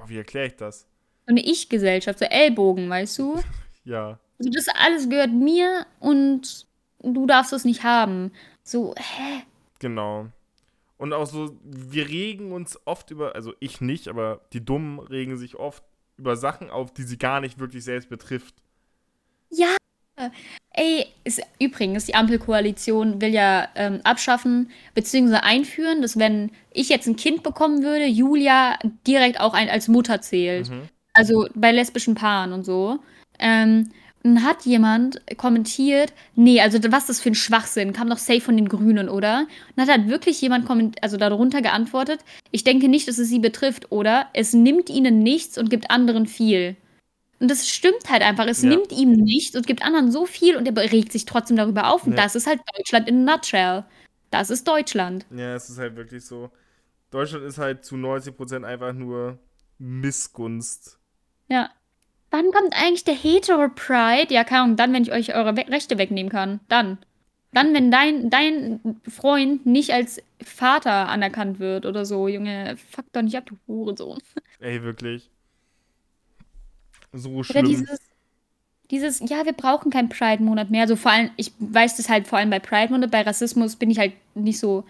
boah, 0.00 0.08
wie 0.08 0.16
erkläre 0.16 0.46
ich 0.46 0.56
das? 0.56 0.80
So 1.26 1.32
eine 1.32 1.44
Ich-Gesellschaft, 1.44 2.18
so 2.18 2.24
Ellbogen, 2.24 2.88
weißt 2.88 3.18
du? 3.18 3.40
Ja. 3.82 4.20
Also 4.38 4.50
das 4.50 4.66
alles 4.68 5.08
gehört 5.08 5.32
mir 5.32 5.86
und 6.00 6.66
du 7.02 7.26
darfst 7.26 7.54
es 7.54 7.64
nicht 7.64 7.82
haben. 7.82 8.30
So, 8.62 8.94
hä? 8.94 9.42
Genau. 9.78 10.26
Und 10.98 11.14
auch 11.14 11.26
so, 11.26 11.56
wir 11.64 12.06
regen 12.10 12.52
uns 12.52 12.78
oft 12.84 13.10
über, 13.10 13.34
also 13.34 13.54
ich 13.58 13.80
nicht, 13.80 14.06
aber 14.08 14.42
die 14.52 14.62
Dummen 14.62 14.98
regen 14.98 15.38
sich 15.38 15.56
oft 15.56 15.82
über 16.18 16.36
Sachen 16.36 16.70
auf, 16.70 16.92
die 16.92 17.04
sie 17.04 17.16
gar 17.16 17.40
nicht 17.40 17.58
wirklich 17.58 17.82
selbst 17.82 18.10
betrifft. 18.10 18.54
Ja. 19.48 19.74
Ey, 20.72 21.06
ist, 21.24 21.42
übrigens, 21.58 22.06
die 22.06 22.14
Ampelkoalition 22.14 23.20
will 23.20 23.34
ja 23.34 23.68
ähm, 23.74 24.00
abschaffen 24.04 24.70
bzw. 24.94 25.36
einführen, 25.36 26.00
dass 26.00 26.18
wenn 26.18 26.52
ich 26.72 26.88
jetzt 26.88 27.06
ein 27.06 27.16
Kind 27.16 27.42
bekommen 27.42 27.82
würde, 27.82 28.06
Julia 28.06 28.78
direkt 29.06 29.40
auch 29.40 29.54
ein, 29.54 29.68
als 29.68 29.88
Mutter 29.88 30.20
zählt. 30.20 30.70
Mhm. 30.70 30.82
Also 31.12 31.48
bei 31.54 31.72
lesbischen 31.72 32.14
Paaren 32.14 32.52
und 32.52 32.64
so. 32.64 33.00
Ähm, 33.40 33.90
dann 34.22 34.44
hat 34.44 34.66
jemand 34.66 35.20
kommentiert, 35.38 36.12
nee, 36.34 36.60
also 36.60 36.78
was 36.92 37.04
ist 37.04 37.08
das 37.08 37.20
für 37.20 37.30
ein 37.30 37.34
Schwachsinn? 37.34 37.92
Kam 37.92 38.10
doch 38.10 38.18
safe 38.18 38.40
von 38.40 38.56
den 38.56 38.68
Grünen, 38.68 39.08
oder? 39.08 39.40
Und 39.40 39.48
dann 39.76 39.88
hat 39.88 39.98
halt 39.98 40.08
wirklich 40.08 40.40
jemand 40.42 40.68
also 41.02 41.16
darunter 41.16 41.62
geantwortet, 41.62 42.20
ich 42.50 42.62
denke 42.62 42.88
nicht, 42.88 43.08
dass 43.08 43.18
es 43.18 43.28
sie 43.28 43.38
betrifft, 43.38 43.90
oder? 43.90 44.28
Es 44.34 44.52
nimmt 44.52 44.90
ihnen 44.90 45.20
nichts 45.20 45.56
und 45.56 45.70
gibt 45.70 45.90
anderen 45.90 46.26
viel. 46.26 46.76
Und 47.40 47.50
das 47.50 47.68
stimmt 47.68 48.08
halt 48.10 48.22
einfach. 48.22 48.46
Es 48.46 48.62
Ja. 48.62 48.68
nimmt 48.68 48.92
ihm 48.92 49.12
nichts 49.12 49.56
und 49.56 49.66
gibt 49.66 49.82
anderen 49.82 50.12
so 50.12 50.26
viel 50.26 50.56
und 50.56 50.66
er 50.68 50.76
regt 50.92 51.10
sich 51.12 51.24
trotzdem 51.24 51.56
darüber 51.56 51.92
auf. 51.92 52.06
Und 52.06 52.12
Ja. 52.12 52.22
das 52.22 52.34
ist 52.34 52.46
halt 52.46 52.60
Deutschland 52.76 53.08
in 53.08 53.28
a 53.28 53.34
nutshell. 53.36 53.84
Das 54.30 54.50
ist 54.50 54.68
Deutschland. 54.68 55.26
Ja, 55.34 55.54
es 55.54 55.68
ist 55.70 55.78
halt 55.78 55.96
wirklich 55.96 56.24
so. 56.24 56.50
Deutschland 57.10 57.44
ist 57.44 57.58
halt 57.58 57.84
zu 57.84 57.96
90% 57.96 58.64
einfach 58.64 58.92
nur 58.92 59.38
Missgunst. 59.78 60.98
Ja. 61.48 61.70
Wann 62.30 62.52
kommt 62.52 62.74
eigentlich 62.80 63.02
der 63.04 63.14
Hetero 63.14 63.68
Pride? 63.74 64.32
Ja, 64.32 64.44
keine 64.44 64.62
Ahnung, 64.62 64.76
dann, 64.76 64.92
wenn 64.92 65.02
ich 65.02 65.10
euch 65.10 65.34
eure 65.34 65.56
We 65.56 65.66
Rechte 65.68 65.98
wegnehmen 65.98 66.30
kann. 66.30 66.60
Dann. 66.68 66.98
Dann, 67.52 67.74
wenn 67.74 67.90
dein, 67.90 68.30
dein 68.30 69.00
Freund 69.08 69.66
nicht 69.66 69.92
als 69.92 70.22
Vater 70.40 71.08
anerkannt 71.08 71.58
wird 71.58 71.84
oder 71.86 72.04
so, 72.04 72.28
Junge, 72.28 72.76
fuck 72.76 73.06
doch 73.12 73.22
nicht 73.22 73.36
ab, 73.36 73.46
du 73.46 73.56
Hurensohn. 73.66 74.18
Ey, 74.60 74.80
wirklich. 74.84 75.28
So 77.12 77.30
Oder 77.30 77.44
schlimm. 77.44 77.66
dieses, 77.66 77.98
dieses, 78.90 79.20
ja, 79.20 79.44
wir 79.44 79.52
brauchen 79.52 79.90
keinen 79.90 80.08
Pride-Monat 80.08 80.70
mehr. 80.70 80.82
Also 80.82 80.96
vor 80.96 81.12
allem, 81.12 81.30
ich 81.36 81.52
weiß 81.58 81.96
das 81.96 82.08
halt 82.08 82.26
vor 82.26 82.38
allem 82.38 82.50
bei 82.50 82.58
Pride-Monat, 82.58 83.10
bei 83.10 83.22
Rassismus 83.22 83.76
bin 83.76 83.90
ich 83.90 83.98
halt 83.98 84.12
nicht 84.34 84.58
so, 84.58 84.84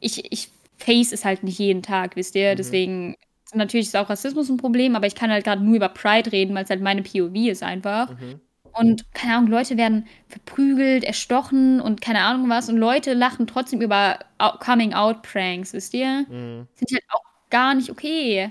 ich, 0.00 0.32
ich 0.32 0.48
face 0.78 1.12
es 1.12 1.24
halt 1.24 1.42
nicht 1.42 1.58
jeden 1.58 1.82
Tag, 1.82 2.16
wisst 2.16 2.34
ihr? 2.34 2.52
Mhm. 2.52 2.56
Deswegen, 2.56 3.16
natürlich 3.54 3.86
ist 3.86 3.96
auch 3.96 4.10
Rassismus 4.10 4.48
ein 4.48 4.56
Problem, 4.56 4.96
aber 4.96 5.06
ich 5.06 5.14
kann 5.14 5.30
halt 5.30 5.44
gerade 5.44 5.62
nur 5.62 5.76
über 5.76 5.88
Pride 5.88 6.32
reden, 6.32 6.54
weil 6.54 6.64
es 6.64 6.70
halt 6.70 6.80
meine 6.80 7.02
POV 7.02 7.34
ist 7.34 7.62
einfach. 7.62 8.10
Mhm. 8.10 8.40
Und 8.74 9.12
keine 9.12 9.36
Ahnung, 9.36 9.50
Leute 9.50 9.76
werden 9.76 10.06
verprügelt, 10.28 11.04
erstochen 11.04 11.80
und 11.80 12.00
keine 12.00 12.22
Ahnung 12.22 12.48
was. 12.48 12.70
Und 12.70 12.78
Leute 12.78 13.12
lachen 13.12 13.46
trotzdem 13.46 13.82
über 13.82 14.18
Coming-out-Pranks, 14.38 15.74
wisst 15.74 15.92
ihr? 15.92 16.24
Mhm. 16.28 16.66
Sind 16.74 16.92
halt 16.92 17.04
auch 17.10 17.22
gar 17.50 17.74
nicht 17.74 17.90
okay. 17.90 18.50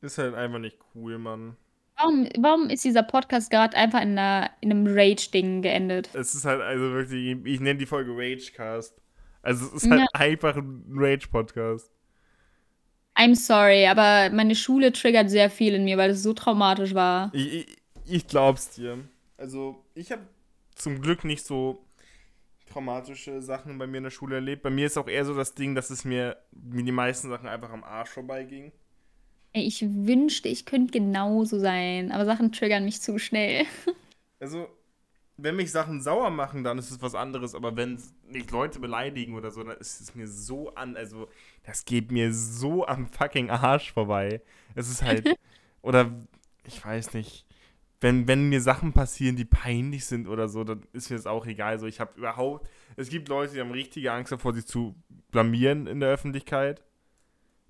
Ist 0.00 0.18
halt 0.18 0.34
einfach 0.34 0.58
nicht 0.58 0.78
cool, 0.94 1.18
Mann. 1.18 1.56
Warum, 1.96 2.28
warum 2.38 2.70
ist 2.70 2.84
dieser 2.84 3.02
Podcast 3.02 3.50
gerade 3.50 3.76
einfach 3.76 4.00
in, 4.00 4.16
einer, 4.16 4.50
in 4.60 4.70
einem 4.70 4.86
Rage-Ding 4.86 5.62
geendet? 5.62 6.10
Es 6.14 6.34
ist 6.34 6.44
halt 6.44 6.60
also 6.60 6.92
wirklich, 6.92 7.36
ich 7.44 7.60
nenne 7.60 7.78
die 7.78 7.86
Folge 7.86 8.12
Ragecast. 8.14 8.94
Also 9.42 9.66
es 9.66 9.82
ist 9.82 9.90
halt 9.90 10.02
Ja. 10.02 10.06
einfach 10.12 10.56
ein 10.56 10.84
Rage-Podcast. 10.94 11.90
I'm 13.16 13.34
sorry, 13.34 13.86
aber 13.86 14.32
meine 14.32 14.54
Schule 14.54 14.92
triggert 14.92 15.28
sehr 15.28 15.50
viel 15.50 15.74
in 15.74 15.84
mir, 15.84 15.98
weil 15.98 16.10
es 16.10 16.22
so 16.22 16.32
traumatisch 16.34 16.94
war. 16.94 17.32
Ich, 17.34 17.52
ich, 17.52 17.76
ich 18.04 18.26
glaub's 18.28 18.70
dir. 18.70 18.98
Also 19.36 19.84
ich 19.94 20.12
habe 20.12 20.22
zum 20.76 21.00
Glück 21.00 21.24
nicht 21.24 21.44
so 21.44 21.84
traumatische 22.70 23.42
Sachen 23.42 23.76
bei 23.78 23.88
mir 23.88 23.98
in 23.98 24.04
der 24.04 24.10
Schule 24.10 24.36
erlebt. 24.36 24.62
Bei 24.62 24.70
mir 24.70 24.86
ist 24.86 24.96
auch 24.98 25.08
eher 25.08 25.24
so 25.24 25.34
das 25.34 25.54
Ding, 25.56 25.74
dass 25.74 25.90
es 25.90 26.04
mir 26.04 26.36
wie 26.52 26.84
die 26.84 26.92
meisten 26.92 27.28
Sachen 27.28 27.48
einfach 27.48 27.70
am 27.70 27.82
Arsch 27.82 28.10
vorbeiging. 28.10 28.70
Ich 29.60 29.84
wünschte, 29.86 30.48
ich 30.48 30.64
könnte 30.64 30.92
genauso 30.92 31.58
sein, 31.58 32.12
aber 32.12 32.24
Sachen 32.24 32.52
triggern 32.52 32.84
mich 32.84 33.00
zu 33.00 33.18
schnell. 33.18 33.64
Also, 34.40 34.68
wenn 35.36 35.56
mich 35.56 35.72
Sachen 35.72 36.00
sauer 36.00 36.30
machen, 36.30 36.62
dann 36.62 36.78
ist 36.78 36.92
es 36.92 37.02
was 37.02 37.16
anderes, 37.16 37.56
aber 37.56 37.74
wenn 37.74 38.00
mich 38.28 38.48
Leute 38.52 38.78
beleidigen 38.78 39.34
oder 39.34 39.50
so, 39.50 39.64
dann 39.64 39.76
ist 39.78 40.00
es 40.00 40.14
mir 40.14 40.28
so 40.28 40.72
an, 40.76 40.96
also 40.96 41.28
das 41.64 41.84
geht 41.84 42.12
mir 42.12 42.32
so 42.32 42.86
am 42.86 43.08
fucking 43.08 43.50
Arsch 43.50 43.92
vorbei. 43.92 44.40
Es 44.76 44.88
ist 44.88 45.02
halt, 45.02 45.36
oder 45.82 46.12
ich 46.64 46.84
weiß 46.84 47.14
nicht, 47.14 47.46
wenn, 48.00 48.28
wenn 48.28 48.48
mir 48.48 48.60
Sachen 48.60 48.92
passieren, 48.92 49.36
die 49.36 49.44
peinlich 49.44 50.04
sind 50.04 50.28
oder 50.28 50.48
so, 50.48 50.62
dann 50.64 50.82
ist 50.92 51.10
mir 51.10 51.16
das 51.16 51.26
auch 51.26 51.46
egal. 51.46 51.78
So, 51.78 51.86
ich 51.86 52.00
habe 52.00 52.16
überhaupt, 52.16 52.68
es 52.96 53.08
gibt 53.08 53.28
Leute, 53.28 53.54
die 53.54 53.60
haben 53.60 53.70
richtige 53.70 54.12
Angst 54.12 54.30
davor, 54.32 54.54
sich 54.54 54.66
zu 54.66 54.94
blamieren 55.30 55.86
in 55.86 56.00
der 56.00 56.10
Öffentlichkeit. 56.10 56.84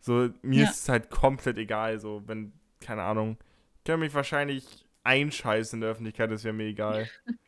So, 0.00 0.30
mir 0.42 0.64
Ja. 0.64 0.64
ist 0.64 0.82
es 0.82 0.88
halt 0.88 1.10
komplett 1.10 1.58
egal, 1.58 1.98
so, 1.98 2.22
wenn, 2.26 2.52
keine 2.80 3.02
Ahnung, 3.02 3.36
ich 3.78 3.84
kann 3.84 4.00
mich 4.00 4.14
wahrscheinlich 4.14 4.86
einscheißen 5.04 5.78
in 5.78 5.80
der 5.82 5.90
Öffentlichkeit, 5.90 6.30
das 6.30 6.44
wäre 6.44 6.54
mir 6.54 6.66
egal. 6.66 7.10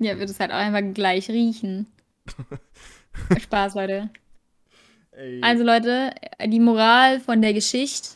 Ja, 0.00 0.18
wird 0.18 0.30
es 0.30 0.40
halt 0.40 0.50
auch 0.52 0.56
einfach 0.56 0.82
gleich 0.94 1.28
riechen. 1.30 1.86
Spaß, 3.38 3.74
Leute. 3.74 4.10
Ey, 5.12 5.40
Also, 5.40 5.64
Leute, 5.64 6.14
die 6.46 6.60
Moral 6.60 7.20
von 7.20 7.40
der 7.42 7.52
Geschichte: 7.54 8.10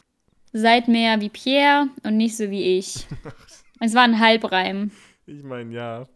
Seid 0.52 0.88
mehr 0.88 1.20
wie 1.20 1.28
Pierre 1.30 1.88
und 2.04 2.16
nicht 2.16 2.36
so 2.36 2.50
wie 2.50 2.78
ich. 2.78 3.06
Es 3.80 3.94
war 3.94 4.02
ein 4.04 4.20
Halbreim. 4.20 4.92
ich 5.26 5.42
meine, 5.42 5.74
ja, 5.74 6.08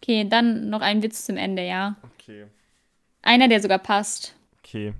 Okay, 0.00 0.24
dann 0.28 0.68
noch 0.70 0.82
ein 0.82 1.02
Witz 1.02 1.24
zum 1.26 1.36
Ende, 1.36 1.66
ja. 1.66 1.96
okay, 2.02 2.46
Einer, 3.22 3.48
der 3.48 3.60
sogar 3.60 3.80
passt. 3.80 4.36
okay. 4.58 4.94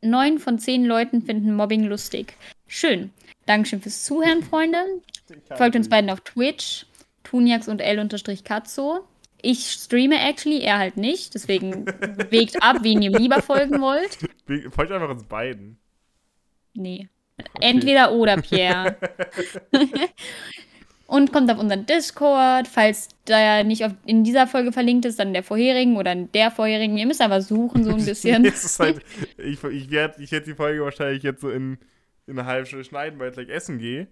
Neun 0.00 0.38
von 0.38 0.58
zehn 0.58 0.84
Leuten 0.84 1.22
finden 1.22 1.54
Mobbing 1.54 1.84
lustig. 1.84 2.34
Schön. 2.66 3.10
Dankeschön 3.46 3.80
fürs 3.80 4.04
Zuhören, 4.04 4.42
Freunde. 4.42 4.78
Folgt 5.56 5.76
uns 5.76 5.88
beiden 5.88 6.10
auf 6.10 6.20
Twitch. 6.20 6.86
Tuniax 7.24 7.68
und 7.68 7.80
L-Katzo. 7.80 9.00
Ich 9.40 9.70
streame 9.70 10.18
actually, 10.18 10.60
er 10.60 10.78
halt 10.78 10.96
nicht. 10.96 11.34
Deswegen 11.34 11.86
wägt 12.30 12.62
ab, 12.62 12.78
wen 12.82 13.02
ihr 13.02 13.10
lieber 13.10 13.42
folgen 13.42 13.80
wollt. 13.80 14.18
Folgt 14.72 14.92
einfach 14.92 15.10
uns 15.10 15.24
beiden. 15.24 15.78
Nee. 16.74 17.08
Okay. 17.38 17.50
Entweder 17.60 18.12
oder, 18.12 18.36
Pierre. 18.40 18.96
und 21.08 21.32
kommt 21.32 21.50
auf 21.50 21.58
unseren 21.58 21.86
Discord. 21.86 22.68
Falls 22.68 23.08
da 23.24 23.64
nicht 23.64 23.84
auf, 23.84 23.92
in 24.04 24.24
dieser 24.24 24.46
Folge 24.46 24.72
verlinkt 24.72 25.06
ist, 25.06 25.18
dann 25.18 25.28
in 25.28 25.34
der 25.34 25.42
vorherigen 25.42 25.96
oder 25.96 26.12
in 26.12 26.30
der 26.32 26.50
vorherigen. 26.50 26.96
Ihr 26.98 27.06
müsst 27.06 27.22
aber 27.22 27.40
suchen, 27.40 27.82
so 27.82 27.90
ein 27.90 28.04
bisschen. 28.04 28.44
halt, 28.44 29.02
ich 29.38 29.64
ich 29.64 29.90
werde 29.90 30.22
ich 30.22 30.30
werd 30.30 30.46
die 30.46 30.54
Folge 30.54 30.82
wahrscheinlich 30.82 31.22
jetzt 31.22 31.40
so 31.40 31.50
in, 31.50 31.78
in 32.26 32.38
einer 32.38 32.46
halben 32.46 32.66
Stunde 32.66 32.84
schneiden, 32.84 33.18
weil 33.18 33.30
ich 33.30 33.34
gleich 33.34 33.48
essen 33.48 33.78
gehe. 33.78 34.06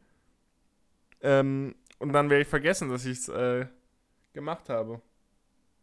Ähm, 1.21 1.75
und 1.99 2.15
dann 2.15 2.31
werde 2.31 2.43
ich 2.43 2.49
vergessen, 2.49 2.89
dass 2.89 3.05
ich 3.05 3.19
es 3.19 3.29
äh, 3.29 3.67
gemacht 4.33 4.71
habe. 4.71 5.03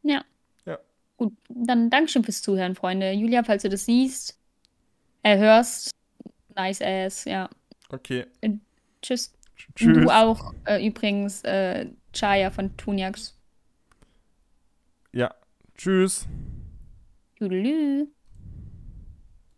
Ja. 0.01 0.25
Ja. 0.65 0.79
Gut, 1.17 1.33
dann 1.47 1.91
Dankeschön 1.91 2.23
fürs 2.23 2.41
Zuhören, 2.41 2.73
Freunde. 2.73 3.11
Julia, 3.11 3.43
falls 3.43 3.61
du 3.61 3.69
das 3.69 3.85
siehst, 3.85 4.39
äh, 5.21 5.37
hörst, 5.37 5.91
nice 6.55 6.81
ass, 6.81 7.25
ja. 7.25 7.49
Okay. 7.89 8.25
Äh, 8.41 8.53
tschüss. 9.03 9.31
Tschüss. 9.75 9.97
Du 9.97 10.09
auch 10.09 10.53
äh, 10.65 10.85
übrigens, 10.85 11.43
äh, 11.43 11.87
Chaya 12.13 12.51
von 12.51 12.75
Tuniax. 12.77 13.37
Ja. 15.11 15.33
Tschüss. 15.75 16.27
Tüdelü. 17.37 18.07